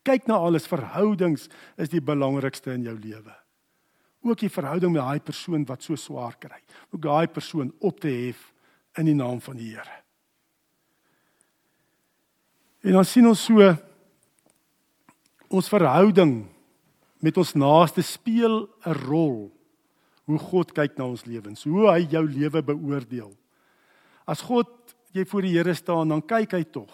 Kyk 0.06 0.28
na 0.30 0.40
alles, 0.42 0.70
verhoudings 0.70 1.48
is 1.82 1.90
die 1.90 2.02
belangrikste 2.02 2.74
in 2.74 2.86
jou 2.90 2.98
lewe. 2.98 3.34
Ook 4.22 4.44
die 4.44 4.54
verhouding 4.54 4.94
met 4.94 5.02
daai 5.02 5.26
persoon 5.26 5.66
wat 5.70 5.86
so 5.86 5.98
swaar 5.98 6.38
kry. 6.42 6.60
Ook 6.94 7.02
daai 7.02 7.28
persoon 7.28 7.74
op 7.80 8.02
te 8.02 8.10
hef 8.10 8.52
in 9.02 9.10
die 9.10 9.18
naam 9.18 9.42
van 9.42 9.58
die 9.58 9.72
Here. 9.74 9.98
En 12.82 12.98
dan 12.98 13.06
sien 13.06 13.28
ons 13.30 13.46
so 13.46 13.72
ons 15.52 15.70
verhouding 15.70 16.46
met 17.22 17.38
ons 17.38 17.54
naaste 17.54 18.02
speel 18.02 18.70
'n 18.86 18.94
rol 19.06 19.52
hoe 20.32 20.42
God 20.42 20.74
kyk 20.76 20.98
na 20.98 21.08
ons 21.12 21.26
lewens, 21.28 21.64
hoe 21.68 21.88
hy 21.90 22.06
jou 22.12 22.24
lewe 22.28 22.62
beoordeel. 22.72 23.32
As 24.30 24.44
God 24.48 24.70
jy 25.16 25.26
voor 25.28 25.48
die 25.48 25.56
Here 25.58 25.74
staan, 25.76 26.14
dan 26.14 26.24
kyk 26.24 26.56
hy 26.56 26.64
tog. 26.64 26.92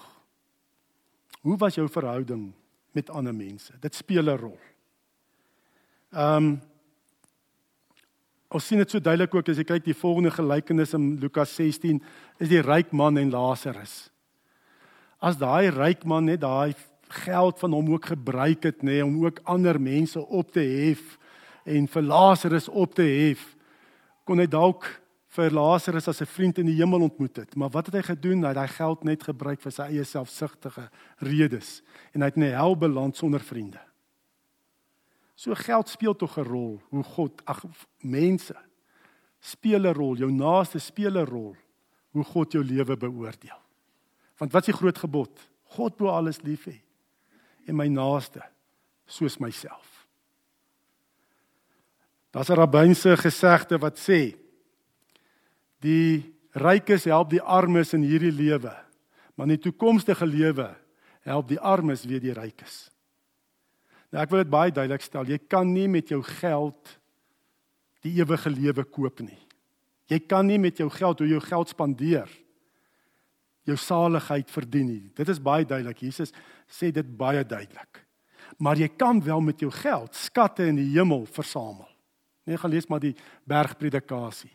Hoe 1.45 1.57
was 1.61 1.77
jou 1.77 1.85
verhouding 1.91 2.49
met 2.97 3.11
ander 3.13 3.35
mense? 3.35 3.73
Dit 3.79 3.95
speel 3.95 4.29
'n 4.29 4.37
rol. 4.37 4.59
Ehm 6.11 6.43
um, 6.43 6.61
Ons 8.47 8.63
sien 8.69 8.79
dit 8.79 8.91
so 8.91 9.03
duidelik 9.03 9.33
ook 9.35 9.49
as 9.51 9.57
jy 9.59 9.65
kyk 9.67 9.83
die 9.89 9.97
volgende 9.97 10.31
gelykenis 10.31 10.93
in 10.95 11.17
Lukas 11.19 11.51
16 11.57 11.97
is 12.39 12.47
die 12.47 12.61
ryk 12.63 12.93
man 12.95 13.19
en 13.19 13.33
Lazarus. 13.33 14.07
As 15.19 15.35
daai 15.35 15.67
ryk 15.73 16.05
man 16.07 16.29
net 16.29 16.45
daai 16.45 16.71
geld 17.25 17.59
van 17.59 17.75
hom 17.75 17.91
ook 17.91 18.07
gebruik 18.13 18.63
het 18.63 18.85
nê 18.87 19.01
om 19.03 19.25
ook 19.25 19.41
ander 19.43 19.79
mense 19.81 20.19
op 20.19 20.53
te 20.55 20.63
hef 20.63 21.17
en 21.67 21.87
vir 21.87 22.05
Lazarus 22.07 22.69
op 22.69 22.95
te 22.95 23.03
hef, 23.03 23.43
kon 24.23 24.39
hy 24.39 24.47
dalk 24.47 24.87
vir 25.37 25.53
Lazarus 25.53 26.07
as 26.07 26.21
'n 26.21 26.25
vriend 26.25 26.57
in 26.57 26.65
die 26.65 26.79
hemel 26.79 27.01
ontmoet 27.01 27.35
het. 27.35 27.55
Maar 27.55 27.69
wat 27.69 27.85
het 27.85 27.95
hy 27.95 28.01
gedoen? 28.01 28.41
Hy 28.41 28.47
het 28.47 28.55
daai 28.55 28.67
geld 28.67 29.03
net 29.03 29.23
gebruik 29.23 29.61
vir 29.61 29.71
sy 29.71 29.83
eie 29.83 30.03
selfsugtige 30.03 30.89
redes 31.19 31.81
en 32.13 32.21
hy 32.21 32.27
het 32.27 32.35
in 32.35 32.43
die 32.43 32.55
hel 32.55 32.75
beland 32.75 33.15
sonder 33.15 33.39
vriende. 33.39 33.79
So 35.35 35.53
geld 35.53 35.89
speel 35.89 36.15
tog 36.15 36.37
'n 36.37 36.43
rol 36.43 36.81
hoe 36.89 37.03
God 37.03 37.41
ag 37.45 37.63
mense 38.01 38.55
speel 39.39 39.85
'n 39.85 39.93
rol, 39.93 40.15
jou 40.15 40.31
naaste 40.31 40.79
speel 40.79 41.17
'n 41.17 41.25
rol 41.25 41.55
hoe 42.11 42.23
God 42.23 42.51
jou 42.51 42.63
lewe 42.63 42.97
beoordeel. 42.97 43.61
Want 44.37 44.51
wat 44.51 44.67
is 44.67 44.73
die 44.73 44.79
groot 44.79 44.97
gebod? 44.97 45.49
God 45.63 45.97
bo 45.97 46.07
alles 46.07 46.41
lief 46.41 46.65
hê 46.65 46.81
en 47.67 47.75
my 47.75 47.87
naaste 47.87 48.41
soos 49.05 49.37
myself. 49.37 49.96
Daar's 52.37 52.49
'n 52.49 52.53
rabbynse 52.53 53.17
gesegde 53.17 53.79
wat 53.79 53.97
sê 53.97 54.37
die 55.81 56.35
rykes 56.51 57.03
help 57.03 57.29
die 57.29 57.41
armes 57.41 57.93
in 57.93 58.01
hierdie 58.01 58.31
lewe, 58.31 58.77
maar 59.35 59.47
in 59.47 59.57
die 59.57 59.71
toekomstige 59.71 60.25
lewe 60.25 60.77
help 61.21 61.47
die 61.47 61.59
armes 61.59 62.05
weer 62.05 62.19
die 62.19 62.33
rykes. 62.33 62.91
Nou 64.11 64.21
ek 64.21 64.29
wil 64.29 64.43
dit 64.43 64.49
baie 64.49 64.71
duidelik 64.71 65.01
stel. 65.01 65.25
Jy 65.25 65.39
kan 65.47 65.73
nie 65.73 65.87
met 65.87 66.09
jou 66.09 66.21
geld 66.21 66.99
die 68.01 68.13
ewige 68.21 68.49
lewe 68.49 68.83
koop 68.83 69.19
nie. 69.19 69.47
Jy 70.05 70.19
kan 70.19 70.45
nie 70.45 70.59
met 70.59 70.77
jou 70.77 70.89
geld 70.89 71.19
hoe 71.19 71.27
jou 71.27 71.41
geld 71.41 71.69
spandeer 71.69 72.29
jou 73.63 73.77
saligheid 73.77 74.51
verdien 74.51 74.85
nie. 74.85 75.11
Dit 75.15 75.29
is 75.29 75.41
baie 75.41 75.65
duidelik. 75.65 75.97
Jesus 75.97 76.31
sê 76.69 76.91
dit 76.91 77.17
baie 77.17 77.43
duidelik. 77.45 78.05
Maar 78.57 78.77
jy 78.77 78.87
kan 78.87 79.23
wel 79.23 79.41
met 79.41 79.59
jou 79.59 79.71
geld 79.71 80.15
skatte 80.15 80.67
in 80.67 80.75
die 80.75 80.93
hemel 80.93 81.25
versamel. 81.25 81.96
Nee, 82.47 82.57
gaan 82.57 82.71
lees 82.71 82.87
maar 82.87 83.03
die 83.03 83.15
bergpredikasie. 83.47 84.51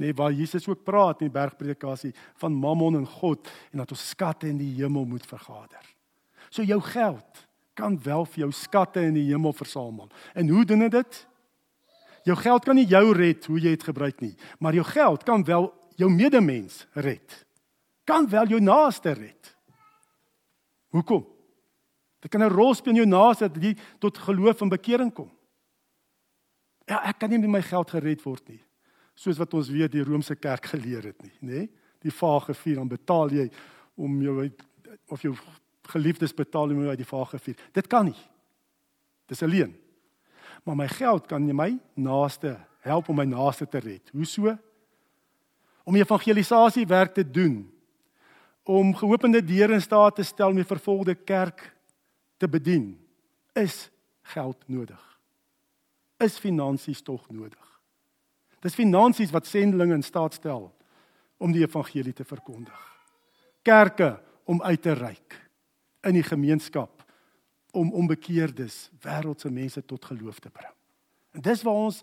Nee, 0.00 0.14
waar 0.18 0.32
Jesus 0.34 0.66
ook 0.68 0.82
praat 0.84 1.20
in 1.22 1.30
die 1.30 1.34
bergpredikasie 1.34 2.10
van 2.40 2.54
Mammon 2.56 2.98
en 2.98 3.06
God 3.06 3.50
en 3.70 3.82
dat 3.84 3.94
ons 3.94 4.08
skatte 4.14 4.48
in 4.50 4.58
die 4.58 4.72
hemel 4.80 5.06
moet 5.06 5.26
vergader. 5.26 5.84
So 6.50 6.66
jou 6.66 6.80
geld 6.82 7.46
kan 7.78 7.94
wel 8.02 8.26
vir 8.34 8.44
jou 8.44 8.50
skatte 8.52 9.00
in 9.00 9.14
die 9.16 9.28
hemel 9.30 9.54
versamel. 9.56 10.10
En 10.34 10.48
hoe 10.48 10.64
doen 10.64 10.88
dit? 10.88 11.22
Jou 12.26 12.36
geld 12.36 12.64
kan 12.64 12.76
nie 12.76 12.86
jou 12.86 13.06
red 13.16 13.46
hoe 13.46 13.60
jy 13.60 13.76
dit 13.76 13.86
gebruik 13.86 14.20
nie, 14.20 14.34
maar 14.58 14.74
jou 14.74 14.84
geld 14.84 15.24
kan 15.24 15.44
wel 15.44 15.70
jou 15.96 16.10
medemens 16.10 16.86
red 16.92 17.42
kan 18.04 18.28
wel 18.28 18.46
jou 18.46 18.60
naaste 18.60 19.12
red. 19.12 19.56
Hoekom? 20.92 21.26
Dit 22.20 22.30
kan 22.30 22.42
'n 22.42 22.52
rol 22.52 22.74
speel 22.74 22.92
in 22.92 23.02
jou 23.02 23.08
naaste 23.08 23.50
dat 23.50 23.62
jy 23.62 23.76
tot 23.98 24.18
geloof 24.18 24.60
en 24.60 24.68
bekering 24.68 25.12
kom. 25.12 25.30
Ja, 26.88 27.02
ek 27.08 27.18
kan 27.22 27.30
nie 27.30 27.38
met 27.38 27.50
my 27.50 27.62
geld 27.62 27.90
gered 27.94 28.22
word 28.24 28.48
nie. 28.50 28.60
Soos 29.14 29.38
wat 29.38 29.54
ons 29.54 29.70
weet 29.70 29.92
die 29.92 30.02
Romeinse 30.02 30.36
kerk 30.36 30.66
geleer 30.72 31.10
het 31.12 31.22
nie, 31.22 31.34
nê? 31.40 31.66
Die 32.02 32.14
vage 32.14 32.54
vuur 32.58 32.80
dan 32.80 32.90
betaal 32.90 33.30
jy 33.30 33.46
om 34.00 34.16
jou 34.24 34.36
of 35.12 35.22
jou 35.22 35.34
geliefdes 35.92 36.34
betaal 36.34 36.72
om 36.72 36.82
jou 36.82 36.90
uit 36.90 37.02
die 37.02 37.08
vage 37.08 37.38
vuur. 37.38 37.62
Dit 37.74 37.88
kan 37.90 38.08
nie. 38.08 38.18
Dis 39.30 39.42
alleen. 39.42 39.74
Maar 40.64 40.76
my 40.78 40.88
geld 40.88 41.26
kan 41.30 41.44
my 41.56 41.70
naaste 41.94 42.56
help 42.82 43.08
om 43.08 43.16
my 43.16 43.26
naaste 43.26 43.66
te 43.66 43.78
red. 43.78 44.10
Hoe 44.12 44.26
so? 44.26 44.56
Om 45.84 45.96
evangelisasie 45.98 46.86
werk 46.86 47.14
te 47.14 47.24
doen. 47.30 47.64
Om 48.62 48.94
geopende 48.94 49.42
deure 49.42 49.74
in 49.74 49.82
staat 49.82 50.16
te 50.16 50.22
stel 50.22 50.54
om 50.54 50.58
die 50.58 50.66
vervolgde 50.66 51.14
kerk 51.14 51.64
te 52.38 52.48
bedien. 52.48 52.94
Is 53.54 53.90
geld 54.22 54.68
nodig? 54.68 55.11
Is 56.22 56.38
finansies 56.38 57.02
tog 57.02 57.26
nodig? 57.34 57.68
Dis 58.62 58.78
finansies 58.78 59.32
wat 59.34 59.48
sendelinge 59.50 59.96
in 59.98 60.06
staat 60.06 60.36
stel 60.38 60.68
om 61.42 61.52
die 61.54 61.64
evangelie 61.64 62.14
te 62.14 62.24
verkondig. 62.24 62.82
Kerke 63.66 64.14
om 64.46 64.62
uit 64.62 64.82
te 64.82 64.94
reik 64.94 65.38
in 66.06 66.14
die 66.14 66.26
gemeenskap 66.26 67.02
om 67.72 67.92
onbekeerdes 67.96 68.90
wêreldse 69.02 69.50
mense 69.50 69.82
tot 69.86 70.04
geloof 70.04 70.38
te 70.38 70.50
bring. 70.50 70.74
En 71.32 71.42
dis 71.42 71.62
waar 71.64 71.88
ons 71.88 72.02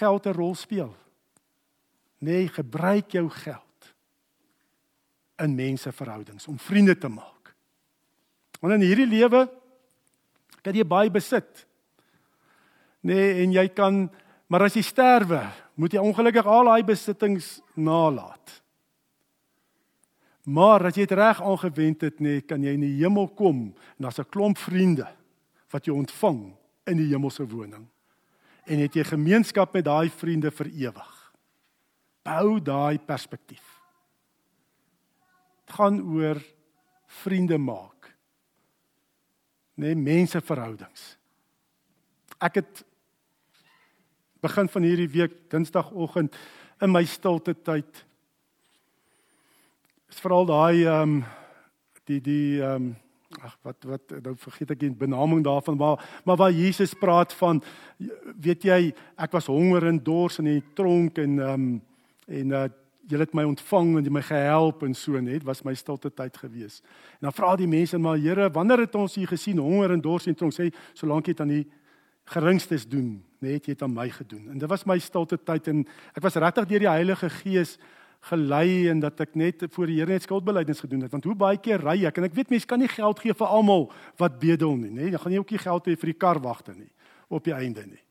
geld 0.00 0.26
'n 0.26 0.32
rol 0.32 0.54
speel. 0.54 0.96
Nee, 2.18 2.48
gebruik 2.48 3.10
jou 3.10 3.28
geld 3.30 3.94
in 5.38 5.54
menseverhoudings 5.54 6.46
om 6.46 6.58
vriende 6.58 6.98
te 6.98 7.08
maak. 7.08 7.54
Want 8.60 8.74
in 8.74 8.80
hierdie 8.80 9.06
lewe 9.06 9.46
kan 10.62 10.74
jy 10.74 10.84
baie 10.86 11.10
besit. 11.10 11.67
Nee, 13.00 13.42
en 13.42 13.52
jy 13.52 13.68
kan 13.68 14.08
maar 14.48 14.64
as 14.64 14.78
jy 14.78 14.82
sterwe, 14.84 15.42
moet 15.76 15.92
jy 15.92 16.02
ongelukkig 16.02 16.46
al 16.48 16.70
daai 16.70 16.84
besittings 16.88 17.58
nalat. 17.76 18.54
Maar 20.48 20.88
as 20.88 20.96
jy 20.96 21.04
dit 21.04 21.18
reg 21.20 21.42
aangewend 21.44 22.06
het, 22.06 22.22
nee, 22.24 22.40
kan 22.40 22.62
jy 22.64 22.72
in 22.78 22.86
die 22.86 22.96
hemel 23.02 23.28
kom 23.36 23.68
en 23.68 24.06
daar's 24.06 24.18
'n 24.18 24.32
klomp 24.32 24.58
vriende 24.58 25.06
wat 25.70 25.84
jou 25.84 25.96
ontvang 25.96 26.56
in 26.86 26.96
die 26.96 27.12
hemelse 27.12 27.44
woning. 27.46 27.86
En 28.64 28.78
het 28.78 28.94
jy 28.94 29.04
gemeenskap 29.04 29.72
met 29.72 29.84
daai 29.84 30.08
vriende 30.10 30.50
vir 30.50 30.66
ewig. 30.66 31.32
Bou 32.24 32.60
daai 32.60 32.98
perspektief. 32.98 33.80
Dit 35.66 35.76
gaan 35.76 36.00
oor 36.00 36.40
vriende 37.06 37.58
maak. 37.58 38.16
Nee, 39.74 39.94
menseverhoudings. 39.94 41.18
Ek 42.40 42.54
het 42.54 42.84
begin 44.42 44.68
van 44.68 44.82
hierdie 44.82 45.08
week 45.08 45.34
Dinsdagoggend 45.50 46.36
in 46.80 46.92
my 46.92 47.04
stilte 47.04 47.54
tyd 47.54 48.04
is 50.08 50.20
veral 50.22 50.46
daai 50.48 50.84
ehm 50.84 51.02
um, 51.02 51.20
die 52.08 52.20
die 52.20 52.62
ehm 52.62 52.88
um, 52.88 52.96
ag 53.44 53.58
wat 53.62 53.84
wat 53.84 54.12
nou 54.24 54.32
vergeet 54.40 54.70
ek 54.72 54.80
die 54.80 54.90
benaming 54.90 55.42
daarvan 55.44 55.76
maar 55.76 56.04
maar 56.24 56.36
waar 56.36 56.52
Jesus 56.52 56.94
praat 56.94 57.32
van 57.40 57.62
weet 58.40 58.64
jy 58.64 58.94
ek 59.16 59.32
was 59.32 59.50
honger 59.52 59.86
en 59.86 60.00
dors 60.02 60.38
in 60.38 60.48
die 60.54 60.62
tronk 60.74 61.18
en 61.18 61.38
ehm 61.38 61.54
um, 61.54 61.82
en 62.28 62.50
uh, 62.52 62.68
julle 63.08 63.24
het 63.24 63.34
my 63.36 63.44
ontvang 63.48 63.94
en 63.96 64.04
jy 64.04 64.12
my 64.12 64.22
gehelp 64.24 64.82
en 64.84 64.94
so 64.96 65.20
net 65.24 65.44
was 65.48 65.62
my 65.64 65.72
stilte 65.76 66.10
tyd 66.12 66.36
gewees. 66.36 66.82
En 67.18 67.28
dan 67.28 67.36
vra 67.36 67.54
die 67.56 67.68
mense 67.68 67.98
maar 67.98 68.18
Here, 68.20 68.50
wanneer 68.52 68.84
het 68.84 68.94
ons 68.94 69.16
u 69.16 69.24
gesien 69.26 69.58
honger 69.58 69.94
en 69.94 70.02
dors 70.04 70.26
in 70.28 70.36
tronk? 70.36 70.52
Sê 70.52 70.68
solank 70.92 71.26
jy 71.26 71.32
dit 71.32 71.40
aan 71.40 71.54
die 71.54 71.64
geringstes 72.28 72.84
doen, 72.88 73.22
net 73.44 73.66
jy 73.66 73.74
het 73.76 73.82
aan 73.82 73.94
my 73.94 74.08
gedoen. 74.10 74.48
En 74.52 74.58
dit 74.58 74.68
was 74.70 74.86
my 74.86 74.98
stilte 75.02 75.38
tyd 75.38 75.68
en 75.68 75.84
ek 76.14 76.22
was 76.24 76.38
regtig 76.40 76.68
deur 76.70 76.84
die 76.84 76.90
Heilige 76.90 77.30
Gees 77.30 77.76
gelei 78.28 78.88
en 78.90 79.00
dat 79.00 79.20
ek 79.22 79.36
net 79.38 79.62
voor 79.70 79.86
die 79.86 80.00
Here 80.00 80.10
net 80.10 80.26
skuldbeleidings 80.26 80.80
gedoen 80.82 81.04
het. 81.06 81.12
Want 81.12 81.24
hoe 81.24 81.36
baie 81.38 81.60
keer 81.62 81.82
ry 81.84 82.00
ek 82.08 82.18
en 82.18 82.26
ek 82.26 82.34
weet 82.34 82.50
mense 82.50 82.66
kan 82.66 82.80
nie 82.82 82.90
geld 82.90 83.20
gee 83.22 83.34
vir 83.34 83.46
almal 83.46 83.90
wat 84.18 84.40
bedel 84.40 84.74
nie 84.76 84.90
nê? 84.90 85.12
Jy 85.12 85.22
gaan 85.22 85.34
nie 85.36 85.42
ook 85.42 85.54
nie 85.54 85.62
geld 85.62 85.86
hê 85.86 85.94
vir 85.94 86.12
die 86.12 86.18
karwagte 86.18 86.74
nie 86.74 86.90
op 87.28 87.44
die 87.44 87.54
einde 87.54 87.86
nie. 87.86 88.02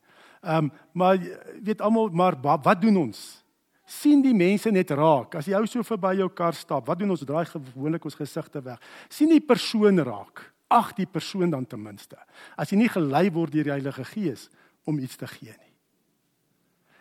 Ehm 0.42 0.70
um, 0.70 0.72
maar 0.92 1.18
weet 1.62 1.80
almal 1.82 2.08
maar 2.14 2.38
wat 2.40 2.80
doen 2.80 2.96
ons? 2.96 3.44
sien 3.88 4.20
die 4.22 4.36
mense 4.36 4.70
net 4.70 4.92
raak. 4.92 5.38
As 5.40 5.48
jy 5.48 5.56
ou 5.56 5.66
so 5.68 5.84
verby 5.86 6.18
jou 6.20 6.28
kar 6.36 6.56
stap 6.56 6.86
wat 6.90 7.00
doen 7.00 7.14
ons? 7.14 7.24
Draai 7.24 7.46
gewoonlik 7.48 8.04
ons 8.04 8.18
gesigte 8.18 8.60
weg. 8.64 8.78
sien 9.08 9.32
die 9.32 9.40
persoon 9.40 9.98
raak. 10.04 10.44
Ag 10.68 10.92
die 10.98 11.06
persoon 11.08 11.50
dan 11.50 11.64
ten 11.64 11.80
minste. 11.80 12.18
As 12.56 12.70
jy 12.70 12.76
nie 12.76 12.92
gelei 12.92 13.30
word 13.32 13.52
deur 13.52 13.64
die 13.64 13.72
Heilige 13.72 14.04
Gees 14.04 14.48
om 14.88 14.98
iets 14.98 15.20
te 15.20 15.28
gee 15.28 15.52
nie 15.52 15.68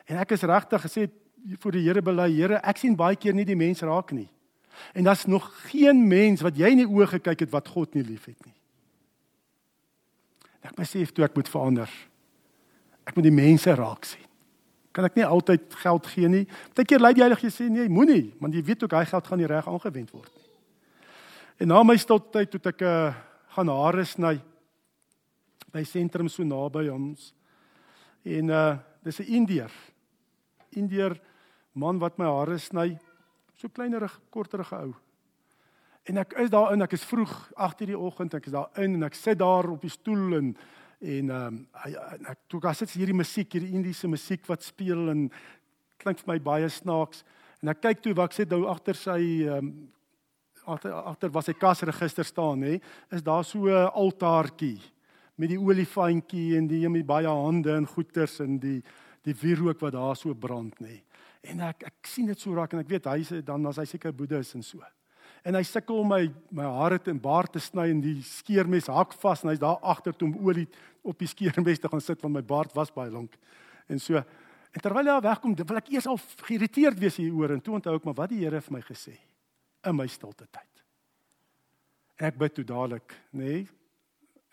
en 0.08 0.22
ek 0.24 0.34
is 0.38 0.46
regtig 0.48 0.84
gesê 0.88 1.08
voor 1.62 1.76
die 1.76 1.84
Here 1.86 2.02
bely, 2.04 2.28
Here, 2.34 2.60
ek 2.64 2.80
sien 2.82 2.96
baie 2.98 3.16
keer 3.20 3.36
nie 3.36 3.46
die 3.48 3.58
mens 3.60 3.84
raak 3.86 4.12
nie. 4.16 4.28
En 4.98 5.08
daar's 5.08 5.26
nog 5.30 5.48
geen 5.70 6.00
mens 6.08 6.44
wat 6.46 6.58
jy 6.58 6.72
in 6.74 6.84
die 6.84 6.90
oë 6.90 7.10
gekyk 7.18 7.46
het 7.46 7.54
wat 7.54 7.70
God 7.72 7.96
nie 7.96 8.06
liefhet 8.06 8.38
nie. 8.46 8.56
Ek 10.68 10.76
besef 10.78 11.14
toe 11.16 11.26
ek 11.26 11.38
moet 11.38 11.50
verander. 11.50 11.92
Ek 13.08 13.16
moet 13.16 13.30
die 13.30 13.36
mense 13.36 13.72
raak 13.78 14.08
sien. 14.08 14.26
Kan 14.92 15.08
ek 15.08 15.16
nie 15.20 15.26
altyd 15.26 15.78
geld 15.84 16.10
gee 16.12 16.30
nie. 16.32 16.44
Partykeer 16.74 17.04
lei 17.04 17.14
die 17.16 17.24
Heilige 17.24 17.52
sê 17.54 17.70
nee, 17.72 17.88
moenie, 17.90 18.34
want 18.42 18.56
jy 18.56 18.64
weet 18.66 18.84
ook 18.84 18.98
hy 18.98 19.06
geld 19.08 19.30
gaan 19.30 19.42
nie 19.42 19.50
reg 19.50 19.70
aangewend 19.70 20.12
word 20.16 20.32
nie. 20.34 20.46
En 21.64 21.72
na 21.74 21.82
my 21.86 21.96
stiltyd 21.98 22.52
toe 22.54 22.62
ek 22.70 22.84
uh, 22.86 23.16
gaan 23.56 23.72
hare 23.74 24.06
sny 24.06 24.36
by 25.74 25.84
sentrum 25.88 26.30
so 26.30 26.46
naby 26.46 26.88
ons. 26.94 27.32
En 28.28 28.50
uh 28.50 28.78
dis 29.04 29.20
'n 29.20 29.32
Indiër. 29.40 29.72
Indiër 30.70 31.22
man 31.72 32.00
wat 32.00 32.18
my 32.18 32.26
hare 32.26 32.58
sny, 32.58 32.98
so 33.56 33.70
kleinerig, 33.70 34.20
korterige 34.30 34.76
ou. 34.76 34.94
En 36.04 36.18
ek 36.18 36.34
is 36.34 36.50
daar 36.50 36.74
in, 36.74 36.82
ek 36.82 36.94
is 36.94 37.06
vroeg 37.06 37.52
8:00 37.56 37.86
die 37.86 37.98
oggend, 37.98 38.34
ek 38.34 38.46
is 38.46 38.52
daar 38.52 38.70
in 38.76 38.94
en 38.94 39.04
ek 39.04 39.14
sit 39.14 39.40
daar 39.40 39.70
op 39.70 39.82
die 39.82 39.90
stoel 39.90 40.36
en 40.38 40.58
en 41.00 41.30
ehm 41.30 41.48
um, 41.48 41.68
ek 42.26 42.38
toe 42.48 42.62
gas 42.62 42.80
dit 42.80 42.90
hierdie 42.90 43.16
musiek, 43.16 43.52
hierdie 43.54 43.74
Indiese 43.74 44.08
musiek 44.08 44.46
wat 44.48 44.64
speel 44.64 45.10
en 45.10 45.32
klink 45.98 46.20
vir 46.20 46.34
my 46.34 46.40
baie 46.40 46.70
snaaks. 46.70 47.24
En 47.62 47.70
ek 47.70 47.82
kyk 47.82 48.02
toe 48.02 48.14
wat 48.14 48.32
ek 48.32 48.34
sê 48.34 48.50
nou 48.50 48.66
agter 48.68 48.96
sy 48.96 49.48
um, 49.48 49.92
agter 50.66 50.94
agter 50.94 51.30
was 51.30 51.46
sy 51.46 51.54
kasregister 51.54 52.26
staan 52.26 52.60
nê, 52.60 52.82
is 53.12 53.22
daar 53.22 53.44
so 53.44 53.68
'n 53.68 53.92
altaartjie 53.94 54.82
met 55.38 55.52
die 55.54 55.60
olifanttjie 55.62 56.58
en 56.58 56.68
die 56.70 56.88
met 56.90 57.06
baie 57.08 57.30
hande 57.30 57.76
en 57.78 57.88
goeters 57.88 58.40
en 58.44 58.58
die 58.62 58.82
die 59.28 59.36
wierook 59.36 59.82
wat 59.84 59.92
daar 59.92 60.16
so 60.16 60.32
brand 60.40 60.78
nê. 60.80 61.02
En 61.52 61.60
ek 61.68 61.84
ek 61.90 62.08
sien 62.08 62.30
dit 62.30 62.40
so 62.40 62.56
raak 62.56 62.74
en 62.74 62.80
ek 62.80 62.92
weet 62.94 63.10
hy 63.12 63.26
sê 63.28 63.42
dan 63.44 63.66
as 63.68 63.80
hy 63.82 63.86
seker 63.90 64.16
boeddhis 64.16 64.54
en 64.56 64.64
so. 64.64 64.80
En 65.44 65.56
hy 65.58 65.64
sukkel 65.68 66.00
om 66.00 66.10
my 66.14 66.22
my 66.56 66.68
hare 66.78 67.00
te 67.00 67.12
en 67.12 67.20
baard 67.22 67.52
te 67.52 67.62
sny 67.64 67.90
en 67.92 68.02
die 68.04 68.22
skeermes 68.26 68.88
hak 68.92 69.16
vas 69.20 69.44
en 69.44 69.52
hy's 69.52 69.64
daar 69.64 69.82
agter 69.84 70.16
toe 70.16 70.30
om 70.30 70.48
olie 70.48 70.68
op 71.04 71.20
die 71.20 71.30
skeermes 71.30 71.84
te 71.84 71.92
gaan 71.92 72.04
sit 72.04 72.24
want 72.24 72.40
my 72.40 72.44
baard 72.44 72.74
was 72.76 72.94
baie 72.94 73.12
lank. 73.12 73.36
En 73.92 74.00
so 74.00 74.16
en 74.18 74.84
terwyl 74.84 75.10
hy 75.10 75.20
wegkom, 75.24 75.56
wil 75.58 75.80
ek 75.80 75.92
eers 75.92 76.08
al 76.08 76.20
geïrriteerd 76.48 77.00
wees 77.02 77.18
hier 77.18 77.34
oor 77.36 77.56
en 77.56 77.64
toe 77.64 77.78
onthou 77.78 77.96
ek 77.98 78.06
maar 78.06 78.18
wat 78.24 78.32
die 78.32 78.44
Here 78.44 78.62
vir 78.62 78.78
my 78.78 78.84
gesê 78.86 79.16
in 79.88 79.96
my 79.96 80.08
stilte 80.08 80.48
tyd. 80.48 80.84
Ek 82.18 82.38
bid 82.38 82.56
toe 82.58 82.66
dadelik, 82.66 83.14
nê? 83.32 83.62
Nee, 83.62 83.77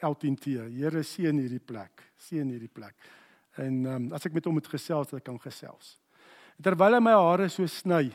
L10T. 0.05 0.57
Here 0.75 1.03
seën 1.03 1.38
hierdie 1.40 1.62
plek. 1.62 2.05
Seën 2.21 2.49
hierdie 2.51 2.71
plek. 2.73 2.97
En 3.61 3.81
um, 3.87 4.11
as 4.16 4.26
ek 4.26 4.35
met 4.35 4.47
hom 4.49 4.57
moet 4.59 4.68
gesels, 4.68 5.14
ek 5.14 5.24
kan 5.26 5.39
gesels. 5.43 5.95
Terwyl 6.62 6.99
hy 6.99 7.03
my 7.03 7.14
hare 7.18 7.49
so 7.51 7.66
sny, 7.70 8.09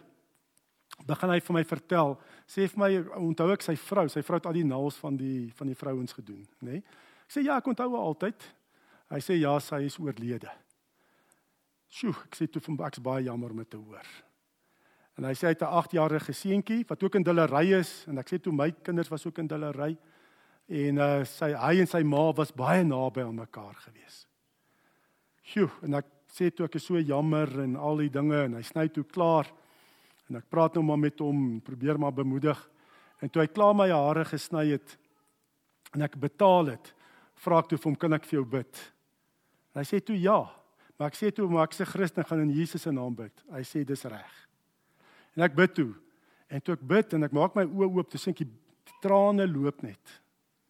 begin 1.08 1.34
hy 1.34 1.40
vir 1.44 1.56
my 1.58 1.64
vertel, 1.68 2.16
sê 2.48 2.68
vir 2.72 2.82
my 2.82 2.90
onthou 3.20 3.50
ek 3.54 3.64
sy 3.64 3.76
vrou, 3.80 4.08
sy 4.12 4.24
vrou 4.26 4.40
het 4.40 4.48
al 4.50 4.58
die 4.58 4.68
naels 4.68 5.00
van 5.00 5.18
die 5.20 5.50
van 5.58 5.70
die 5.72 5.78
vrouens 5.78 6.16
gedoen, 6.16 6.46
nê? 6.64 6.80
Nee? 6.80 7.06
Ek 7.30 7.36
sê 7.36 7.44
ja, 7.46 7.60
ek 7.60 7.68
onthou 7.70 7.92
altyd. 7.94 8.42
Hy 9.14 9.20
sê 9.22 9.36
ja, 9.38 9.52
sy 9.62 9.84
is 9.86 10.00
oorlede. 10.02 10.50
Sjoe, 11.94 12.16
ek 12.26 12.38
sê 12.38 12.48
toe 12.50 12.62
van 12.66 12.80
ek's 12.88 13.02
baie 13.06 13.28
jammer 13.28 13.54
om 13.54 13.62
te 13.66 13.78
hoor. 13.78 14.08
En 15.20 15.28
hy 15.28 15.34
sê 15.38 15.50
hy 15.50 15.54
het 15.54 15.62
'n 15.62 15.78
8-jarige 15.82 16.34
seentjie 16.34 16.86
wat 16.88 17.04
ook 17.04 17.16
in 17.16 17.24
dillery 17.24 17.74
is 17.80 18.06
en 18.08 18.18
ek 18.18 18.30
sê 18.30 18.42
toe 18.42 18.54
my 18.54 18.72
kinders 18.72 19.12
was 19.12 19.26
ook 19.26 19.38
in 19.40 19.48
dillery 19.48 19.98
en 20.70 21.02
uh, 21.02 21.26
sy 21.26 21.50
hy 21.58 21.82
en 21.82 21.90
sy 21.90 22.04
ma 22.06 22.30
was 22.38 22.54
baie 22.54 22.84
naby 22.86 23.24
aan 23.26 23.40
mekaar 23.42 23.74
gewees. 23.82 24.22
Sjoe, 25.50 25.70
en 25.86 25.98
ek 25.98 26.10
sê 26.30 26.52
toe 26.54 26.68
ek 26.68 26.78
is 26.78 26.86
so 26.86 27.02
jammer 27.02 27.50
en 27.64 27.74
al 27.80 28.04
die 28.04 28.12
dinge 28.14 28.44
en 28.46 28.60
hy 28.60 28.62
sny 28.66 28.86
toe 28.94 29.04
klaar. 29.10 29.50
En 30.30 30.38
ek 30.38 30.46
praat 30.52 30.78
nou 30.78 30.84
maar 30.86 31.02
met 31.02 31.24
hom, 31.26 31.58
probeer 31.66 31.98
maar 31.98 32.14
bemoedig. 32.14 32.60
En 33.20 33.32
toe 33.34 33.42
hy 33.42 33.50
klaar 33.50 33.74
my 33.74 33.90
hare 33.90 34.28
gesny 34.30 34.68
het 34.76 34.94
en 35.98 36.06
ek 36.06 36.20
betaal 36.22 36.76
het, 36.76 36.92
vra 37.42 37.64
ek 37.64 37.72
toe 37.72 37.80
vir 37.80 37.90
hom, 37.90 37.96
"Kan 37.96 38.14
ek 38.14 38.26
vir 38.26 38.38
jou 38.38 38.46
bid?" 38.46 38.78
En 39.74 39.82
hy 39.82 39.86
sê 39.86 40.04
toe 40.06 40.16
ja. 40.16 40.46
Maar 41.00 41.08
ek 41.08 41.16
sê 41.16 41.34
toe, 41.34 41.50
"Maar 41.50 41.64
ek 41.64 41.74
se 41.74 41.86
Christen 41.86 42.24
gaan 42.24 42.42
in 42.42 42.52
Jesus 42.52 42.82
se 42.82 42.92
naam 42.92 43.16
bid." 43.16 43.34
Hy 43.52 43.62
sê 43.62 43.84
dis 43.84 44.04
reg. 44.04 44.48
En 45.36 45.44
ek 45.44 45.56
bid 45.56 45.74
toe. 45.74 45.96
En 46.50 46.62
toe 46.62 46.74
ek 46.74 46.88
bid 46.88 47.14
en 47.14 47.24
ek 47.24 47.32
maak 47.32 47.56
my 47.56 47.64
oë 47.66 47.96
oop, 47.96 48.10
toe 48.10 48.20
sien 48.20 48.34
ek 48.34 48.38
die 48.40 48.52
trane 49.02 49.48
loop 49.48 49.82
net. 49.82 50.22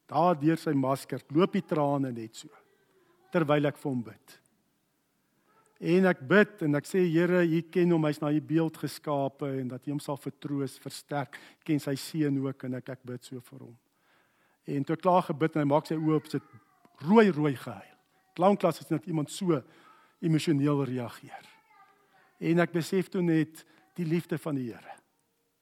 Daar 0.10 0.38
deur 0.40 0.58
sy 0.58 0.74
masker 0.74 1.22
loop 1.36 1.54
die 1.54 1.66
trane 1.66 2.12
net 2.12 2.36
so 2.36 2.50
terwyl 3.30 3.70
ek 3.70 3.78
vir 3.78 3.92
hom 3.92 4.00
bid. 4.08 4.40
En 5.80 6.10
ek 6.10 6.24
bid 6.28 6.64
en 6.66 6.76
ek 6.76 6.88
sê 6.90 7.06
Here, 7.08 7.44
U 7.46 7.60
ken 7.72 7.94
hom, 7.94 8.08
hy's 8.10 8.20
na 8.20 8.32
U 8.34 8.40
beeld 8.44 8.80
geskape 8.82 9.48
en 9.62 9.70
dat 9.72 9.86
U 9.88 9.94
hom 9.94 10.02
sal 10.04 10.18
vertroos, 10.20 10.80
versterk. 10.82 11.38
Ken 11.64 11.80
sy 11.80 11.96
seun 11.96 12.42
ook 12.44 12.66
en 12.68 12.80
ek 12.82 12.90
ek 12.98 13.06
bid 13.08 13.24
so 13.30 13.40
vir 13.40 13.62
hom. 13.64 13.78
En 14.70 14.86
toe 14.86 14.98
klaar 15.00 15.24
gebid 15.30 15.56
en 15.56 15.64
hy 15.64 15.70
maak 15.70 15.88
sy 15.88 15.96
oë 15.96 16.18
op, 16.18 16.28
sit 16.30 16.44
rooi 17.06 17.30
rooi 17.32 17.54
gehuil. 17.56 17.96
Klankklas 18.36 18.84
is 18.84 18.92
net 18.92 19.08
iemand 19.08 19.32
so 19.32 19.62
emosioneel 20.26 20.84
reageer. 20.90 21.48
En 22.40 22.60
ek 22.64 22.76
besef 22.76 23.08
toe 23.12 23.24
net 23.24 23.64
die 23.96 24.08
liefde 24.08 24.40
van 24.40 24.60
die 24.60 24.70
Here. 24.72 24.98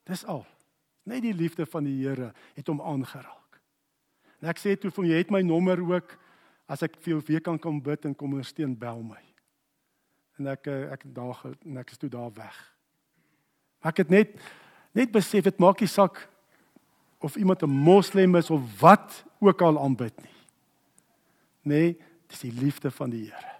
Dis 0.08 0.24
al. 0.26 0.44
Net 1.08 1.22
die 1.24 1.34
liefde 1.34 1.66
van 1.66 1.86
die 1.86 1.96
Here 2.02 2.32
het 2.56 2.70
hom 2.70 2.82
aangeraak. 2.82 3.47
En 4.42 4.48
ek 4.48 4.58
sê 4.58 4.76
toe 4.76 4.90
vir 4.90 5.02
hom, 5.02 5.10
jy 5.10 5.22
het 5.22 5.30
my 5.30 5.42
nommer 5.42 5.80
ook 5.82 6.14
as 6.68 6.82
ek 6.82 6.98
vir 7.00 7.16
jou 7.16 7.22
weer 7.26 7.40
kan 7.40 7.58
kom 7.58 7.80
bid 7.82 8.04
en 8.04 8.14
kom 8.14 8.32
ondersteun 8.36 8.76
bel 8.78 9.02
my 9.02 9.28
en 10.38 10.50
ek 10.54 10.68
eh, 10.70 10.86
ek 10.94 11.04
daar 11.14 11.38
en 11.50 11.78
ek 11.80 11.92
is 11.92 12.00
toe 12.00 12.10
daar 12.10 12.30
weg. 12.36 12.56
Maar 13.82 13.92
ek 13.92 14.02
het 14.04 14.12
net 14.14 14.34
net 14.96 15.12
besef 15.14 15.44
dit 15.46 15.62
maak 15.62 15.82
nie 15.82 15.90
saak 15.90 16.24
of 17.22 17.36
iemand 17.36 17.62
'n 17.62 17.70
moslem 17.70 18.36
is 18.36 18.50
of 18.50 18.62
wat 18.80 19.24
ook 19.40 19.62
al 19.62 19.78
aanbid 19.78 20.14
nie. 20.22 20.38
Nee, 21.62 21.98
dis 22.26 22.40
die 22.40 22.52
liefde 22.52 22.90
van 22.90 23.10
die 23.10 23.24
Here. 23.24 23.58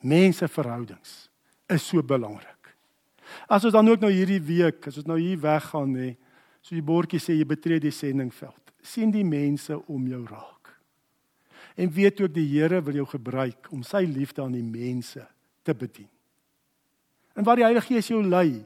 Mense 0.00 0.48
verhoudings 0.48 1.30
is 1.66 1.86
so 1.88 2.02
belangrik. 2.02 2.76
As 3.48 3.64
ons 3.64 3.72
dan 3.72 3.88
ook 3.88 4.00
nou 4.00 4.12
hierdie 4.12 4.42
week, 4.42 4.86
as 4.86 4.96
ons 4.96 5.06
nou 5.06 5.18
hier 5.18 5.40
weggaan 5.40 5.92
nê, 5.92 6.16
so 6.60 6.74
die 6.74 6.82
bordjie 6.82 7.18
sê 7.18 7.32
jy 7.32 7.44
betree 7.44 7.80
die 7.80 7.90
sendingveld. 7.90 8.63
Sien 8.84 9.12
die 9.14 9.24
mense 9.24 9.78
om 9.88 10.06
jou 10.08 10.22
raak. 10.28 10.72
En 11.74 11.90
weet 11.90 12.20
ook 12.20 12.34
die 12.34 12.46
Here 12.52 12.82
wil 12.82 13.00
jou 13.00 13.06
gebruik 13.08 13.70
om 13.74 13.82
sy 13.82 14.04
liefde 14.06 14.42
aan 14.44 14.54
die 14.54 14.66
mense 14.66 15.24
te 15.62 15.74
bedien. 15.74 16.10
En 17.34 17.44
waar 17.46 17.58
die 17.58 17.66
Heilige 17.66 17.94
Gees 17.94 18.12
jou 18.12 18.22
lei, 18.22 18.62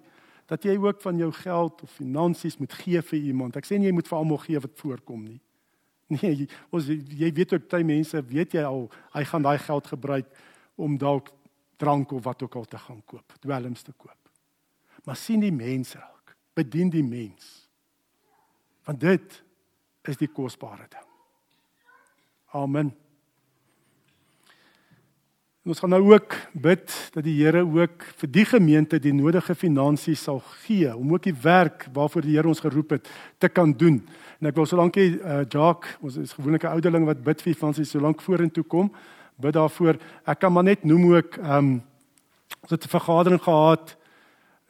dat 0.49 0.65
jy 0.65 0.77
ook 0.81 1.01
van 1.05 1.17
jou 1.21 1.31
geld 1.33 1.83
of 1.83 1.93
finansies 1.93 2.57
moet 2.57 2.73
gee 2.73 3.01
vir 3.05 3.19
iemand. 3.31 3.57
Ek 3.57 3.69
sê 3.69 3.77
nie 3.77 3.91
jy 3.91 3.97
moet 3.97 4.09
vir 4.09 4.19
almal 4.19 4.41
gee 4.45 4.61
wat 4.65 4.81
voorkom 4.81 5.23
nie. 5.27 5.41
Nee, 6.09 6.47
ons 6.73 6.87
jy 6.89 7.29
weet 7.37 7.51
ook 7.53 7.67
baie 7.69 7.85
mense, 7.85 8.17
weet 8.31 8.55
jy 8.57 8.63
al, 8.65 8.87
hy 9.13 9.23
gaan 9.29 9.45
daai 9.45 9.59
geld 9.61 9.91
gebruik 9.91 10.31
om 10.81 10.95
dalk 10.97 11.29
drank 11.77 12.15
of 12.17 12.23
wat 12.25 12.47
ook 12.47 12.57
al 12.57 12.65
te 12.65 12.81
gaan 12.81 13.03
koop, 13.05 13.35
dwelms 13.45 13.85
te 13.85 13.93
koop. 13.93 14.17
Maar 15.05 15.19
sien 15.21 15.45
die 15.45 15.53
mense 15.53 15.99
raak, 16.01 16.33
bedien 16.57 16.89
die 16.89 17.05
mens. 17.05 17.69
Want 18.89 19.05
dit 19.05 19.37
is 20.09 20.17
die 20.17 20.31
kosbare 20.33 20.89
ding. 20.89 21.07
Amen. 22.57 22.95
En 25.69 25.75
ons 25.75 25.83
gaan 25.85 25.93
nou 25.93 26.15
ook 26.15 26.33
bid 26.57 26.93
dat 27.13 27.25
die 27.27 27.35
Here 27.43 27.61
ook 27.61 28.05
vir 28.23 28.31
die 28.33 28.45
gemeente 28.49 28.97
die 29.05 29.13
nodige 29.13 29.53
finansies 29.53 30.23
sal 30.25 30.39
gee 30.63 30.89
om 30.97 31.13
ook 31.13 31.27
die 31.27 31.35
werk 31.43 31.85
waarvoor 31.93 32.25
die 32.25 32.39
Here 32.39 32.49
ons 32.49 32.63
geroep 32.65 32.95
het 32.97 33.11
te 33.37 33.51
kan 33.53 33.75
doen. 33.77 33.99
En 34.41 34.49
ek 34.49 34.57
wil 34.57 34.69
solankie 34.71 35.19
uh, 35.19 35.43
Jacques, 35.45 35.99
ons 36.01 36.17
is 36.17 36.33
gewoonlik 36.33 36.65
'n 36.65 36.73
ouderling 36.79 37.05
wat 37.05 37.21
bid 37.21 37.43
vir 37.45 37.53
finansies 37.55 37.91
solank 37.91 38.25
vorentoe 38.25 38.65
kom, 38.65 38.89
bid 39.37 39.53
daarvoor. 39.53 40.01
Ek 40.25 40.41
kan 40.41 40.53
maar 40.53 40.65
net 40.65 40.89
noem 40.89 41.13
ook 41.15 41.37
ehm 41.37 41.53
um, 41.53 41.83
ons 42.63 42.71
het 42.71 42.85
'n 42.85 42.97
vergadering 42.97 43.43
gehad 43.43 43.97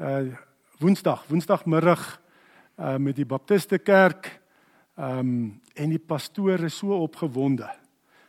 uh 0.01 0.35
Woensdag, 0.79 1.27
Woensdagmiddag 1.27 2.21
uh 2.79 2.97
met 2.97 3.17
die 3.17 3.27
Baptiste 3.27 3.79
Kerk. 3.79 4.41
Ehm 4.99 5.19
um, 5.19 5.61
en 5.79 5.93
die 5.95 6.03
pastoor 6.03 6.65
is 6.67 6.77
so 6.77 6.91
opgewonde 6.91 7.69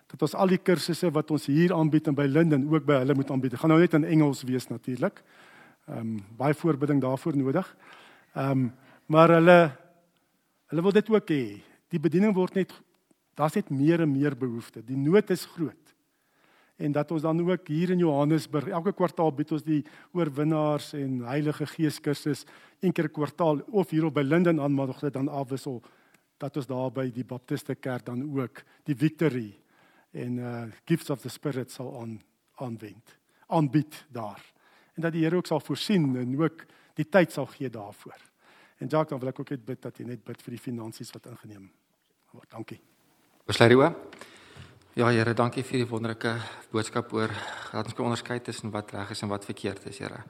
dat 0.10 0.22
ons 0.22 0.36
al 0.38 0.52
die 0.52 0.60
kursusse 0.62 1.10
wat 1.14 1.32
ons 1.34 1.48
hier 1.50 1.74
aanbied 1.74 2.08
en 2.12 2.18
by 2.18 2.28
Linden 2.30 2.68
ook 2.70 2.86
by 2.86 3.00
hulle 3.02 3.16
moet 3.18 3.32
aanbied. 3.34 3.56
Dit 3.56 3.62
gaan 3.62 3.74
nou 3.74 3.80
net 3.82 3.96
in 3.98 4.06
Engels 4.06 4.44
wees 4.46 4.70
natuurlik. 4.70 5.24
Ehm 5.88 5.98
um, 5.98 6.20
baie 6.38 6.54
voorbereiding 6.54 7.02
daarvoor 7.02 7.38
nodig. 7.38 7.76
Ehm 8.36 8.52
um, 8.52 8.72
maar 9.06 9.34
hulle 9.34 9.58
hulle 10.70 10.82
wil 10.86 10.94
dit 10.94 11.10
ook 11.10 11.34
hê. 11.34 11.44
Die 11.90 12.00
bediening 12.00 12.36
word 12.38 12.54
net 12.54 12.74
daar's 13.34 13.56
net 13.58 13.70
meer 13.74 14.02
en 14.06 14.12
meer 14.12 14.38
behoeftes. 14.38 14.86
Die 14.86 14.98
nood 14.98 15.30
is 15.30 15.46
groot. 15.46 15.96
En 16.78 16.92
dat 16.92 17.12
ons 17.12 17.22
dan 17.22 17.42
ook 17.50 17.68
hier 17.68 17.90
in 17.90 18.00
Johannesburg 18.00 18.68
elke 18.68 18.94
kwartaal 18.94 19.34
bied 19.34 19.52
ons 19.52 19.64
die 19.64 19.82
oorwinnaars 20.14 20.94
en 20.94 21.24
Heilige 21.26 21.66
Gees 21.66 21.98
kursus 22.00 22.46
een 22.80 22.94
keer 22.94 23.10
'n 23.10 23.18
kwartaal 23.18 23.64
of 23.72 23.90
hier 23.90 24.06
op 24.06 24.14
by 24.14 24.22
Linden 24.22 24.62
aan 24.62 24.74
maar 24.74 24.94
dit 25.00 25.14
dan 25.14 25.28
afwissel 25.28 25.82
dat 26.40 26.58
ons 26.58 26.68
daar 26.70 26.92
by 26.92 27.10
die 27.14 27.26
Baptiste 27.28 27.76
Kerk 27.76 28.06
dan 28.08 28.24
ook 28.24 28.64
die 28.88 28.96
victory 28.96 29.50
en 30.12 30.38
uh 30.38 30.64
gifts 30.86 31.10
of 31.10 31.22
the 31.22 31.30
spirit 31.30 31.72
sal 31.72 31.94
aan 32.02 32.20
aanwend 32.60 33.18
aanbied 33.48 34.06
daar 34.12 34.42
en 34.96 35.02
dat 35.02 35.14
die 35.16 35.24
Here 35.24 35.36
ook 35.36 35.48
sal 35.48 35.60
voorsien 35.64 36.16
en 36.18 36.36
ook 36.42 36.66
die 37.00 37.08
tyd 37.08 37.32
sal 37.32 37.48
gee 37.48 37.70
daarvoor. 37.70 38.18
En 38.80 38.88
Jacques 38.88 39.10
dan 39.10 39.20
wil 39.20 39.32
ek 39.32 39.40
ook 39.40 39.54
net 39.56 39.66
bid 39.66 39.82
dat 39.82 39.98
jy 40.00 40.06
net 40.08 40.24
bid 40.28 40.42
vir 40.44 40.56
die 40.56 40.62
finansies 40.62 41.12
wat 41.16 41.30
ingeneem 41.32 41.70
word. 42.36 42.50
Dankie. 42.52 42.80
Besluit 43.48 43.76
hoe? 43.76 43.90
Ja 45.00 45.08
Here, 45.14 45.34
dankie 45.34 45.64
vir 45.64 45.84
die 45.84 45.88
wonderlike 45.88 46.34
boodskap 46.74 47.14
oor 47.16 47.32
dat 47.72 47.86
ons 47.86 47.96
kan 47.96 48.10
onderskei 48.10 48.40
tussen 48.44 48.72
wat 48.74 48.92
reg 48.92 49.14
is 49.16 49.24
en 49.24 49.32
wat 49.32 49.48
verkeerd 49.48 49.86
is, 49.88 50.02
Here. 50.04 50.24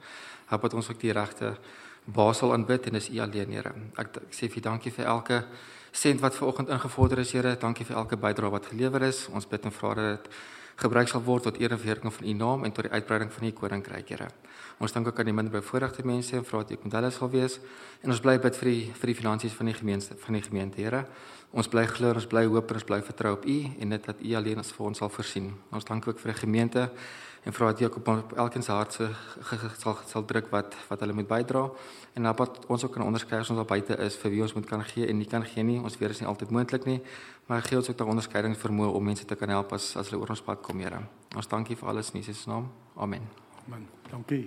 Help 0.50 0.62
dat 0.66 0.74
ons 0.78 0.90
ook 0.90 1.00
die 1.00 1.14
regte 1.16 1.56
basel 2.06 2.54
aanbid 2.54 2.86
en 2.86 2.98
dis 2.98 3.10
U 3.10 3.18
alleen, 3.24 3.54
Here. 3.56 3.74
Ek, 3.98 4.20
ek 4.28 4.36
sê 4.36 4.50
vir 4.52 4.66
dankie 4.68 4.92
vir 4.94 5.10
elke 5.10 5.42
sent 5.90 6.20
wat 6.20 6.36
ver 6.36 6.46
oggend 6.46 6.68
ingevorder 6.68 7.18
is, 7.18 7.32
Here. 7.32 7.56
Dankie 7.58 7.84
vir 7.86 7.96
elke 7.96 8.16
bydrae 8.16 8.50
wat 8.50 8.66
gelewer 8.66 9.02
is. 9.02 9.26
Ons 9.32 9.48
bid 9.48 9.64
en 9.64 9.72
vra 9.72 9.94
dat 9.94 10.24
dit 10.24 10.32
gebruik 10.80 11.08
sal 11.08 11.22
word 11.22 11.44
tot 11.48 11.58
eer 11.60 11.74
en 11.74 11.78
verheerliking 11.78 12.12
van 12.14 12.26
U 12.26 12.32
naam 12.32 12.64
en 12.64 12.72
tot 12.72 12.86
die 12.86 12.92
uitbreiding 12.92 13.32
van 13.32 13.46
U 13.46 13.50
koninkryk, 13.52 14.08
Here. 14.08 14.28
Ons 14.80 14.92
dank 14.92 15.06
ook 15.06 15.18
aan 15.18 15.28
die 15.28 15.34
minderbevoorregte 15.36 16.06
mense 16.08 16.36
en 16.36 16.44
vra 16.44 16.62
dat 16.62 16.72
U 16.72 16.78
met 16.82 16.96
hulle 16.96 17.10
sal 17.12 17.30
wees. 17.30 17.58
En 18.00 18.14
ons 18.14 18.20
bly 18.20 18.38
bid 18.40 18.56
vir 18.56 18.70
die 18.70 18.84
vir 19.02 19.12
die 19.12 19.18
finansies 19.18 19.56
van 19.58 19.68
die 19.68 19.76
gemeente 19.76 20.16
van 20.24 20.38
die 20.38 20.42
gemeente, 20.46 20.80
Here. 20.80 21.04
Ons 21.50 21.68
bly 21.68 21.84
glo, 21.90 22.14
ons 22.14 22.28
bly 22.30 22.44
hoop 22.46 22.70
en 22.70 22.78
ons 22.78 22.86
bly 22.86 23.00
vertrou 23.02 23.34
op 23.36 23.44
U 23.44 23.58
en 23.80 23.96
dit 23.96 24.06
dat 24.06 24.22
U 24.22 24.34
alleen 24.38 24.62
ons 24.62 24.72
vir 24.76 24.86
ons 24.86 25.02
sal 25.02 25.10
voorsien. 25.10 25.50
Ons 25.74 25.84
dank 25.84 26.06
ook 26.08 26.18
vir 26.22 26.32
die 26.32 26.40
gemeente 26.40 26.86
en 27.44 27.56
vra 27.56 27.70
dat 27.72 27.80
jy 27.80 27.88
op, 27.88 28.08
op 28.08 28.32
elkeen 28.36 28.62
se 28.62 28.72
hart 28.72 28.92
se 28.92 29.08
sal 29.80 29.98
sal 30.06 30.24
druk 30.24 30.50
wat 30.50 30.76
wat 30.88 31.00
hulle 31.00 31.16
moet 31.16 31.28
bydra. 31.28 31.70
En 32.14 32.22
dan 32.22 32.36
wat 32.36 32.66
ons 32.66 32.84
ook 32.84 32.92
kan 32.92 33.06
onderskei 33.06 33.40
as 33.40 33.50
ons 33.50 33.58
al 33.58 33.68
buite 33.68 33.96
is 33.96 34.16
vir 34.20 34.30
wie 34.30 34.42
ons 34.42 34.54
moet 34.54 34.66
kan 34.66 34.84
gee 34.84 35.06
en 35.08 35.18
nie 35.18 35.28
kan 35.28 35.44
gee 35.44 35.62
nie. 35.64 35.78
Ons 35.80 35.98
weet 35.98 36.10
is 36.10 36.20
nie 36.20 36.28
altyd 36.28 36.50
moontlik 36.50 36.84
nie 36.84 37.00
maar 37.50 37.62
gee 37.62 37.76
ons 37.76 37.88
ook 37.88 37.96
daardie 37.98 38.14
onderskeiding 38.14 38.54
vermoë 38.58 38.92
om 38.94 39.04
mense 39.10 39.26
te 39.26 39.38
kan 39.40 39.50
help 39.50 39.74
as 39.74 39.90
as 39.98 40.12
hulle 40.12 40.22
oor 40.22 40.36
ons 40.36 40.46
pad 40.46 40.62
kom 40.62 40.86
Here. 40.86 41.02
Ons 41.34 41.50
dankie 41.50 41.76
vir 41.82 41.92
alles 41.92 42.14
in 42.14 42.22
Jesus 42.22 42.46
naam. 42.46 42.70
Amen. 42.94 43.30
Amen. 43.66 43.86
Dankie 44.10 44.44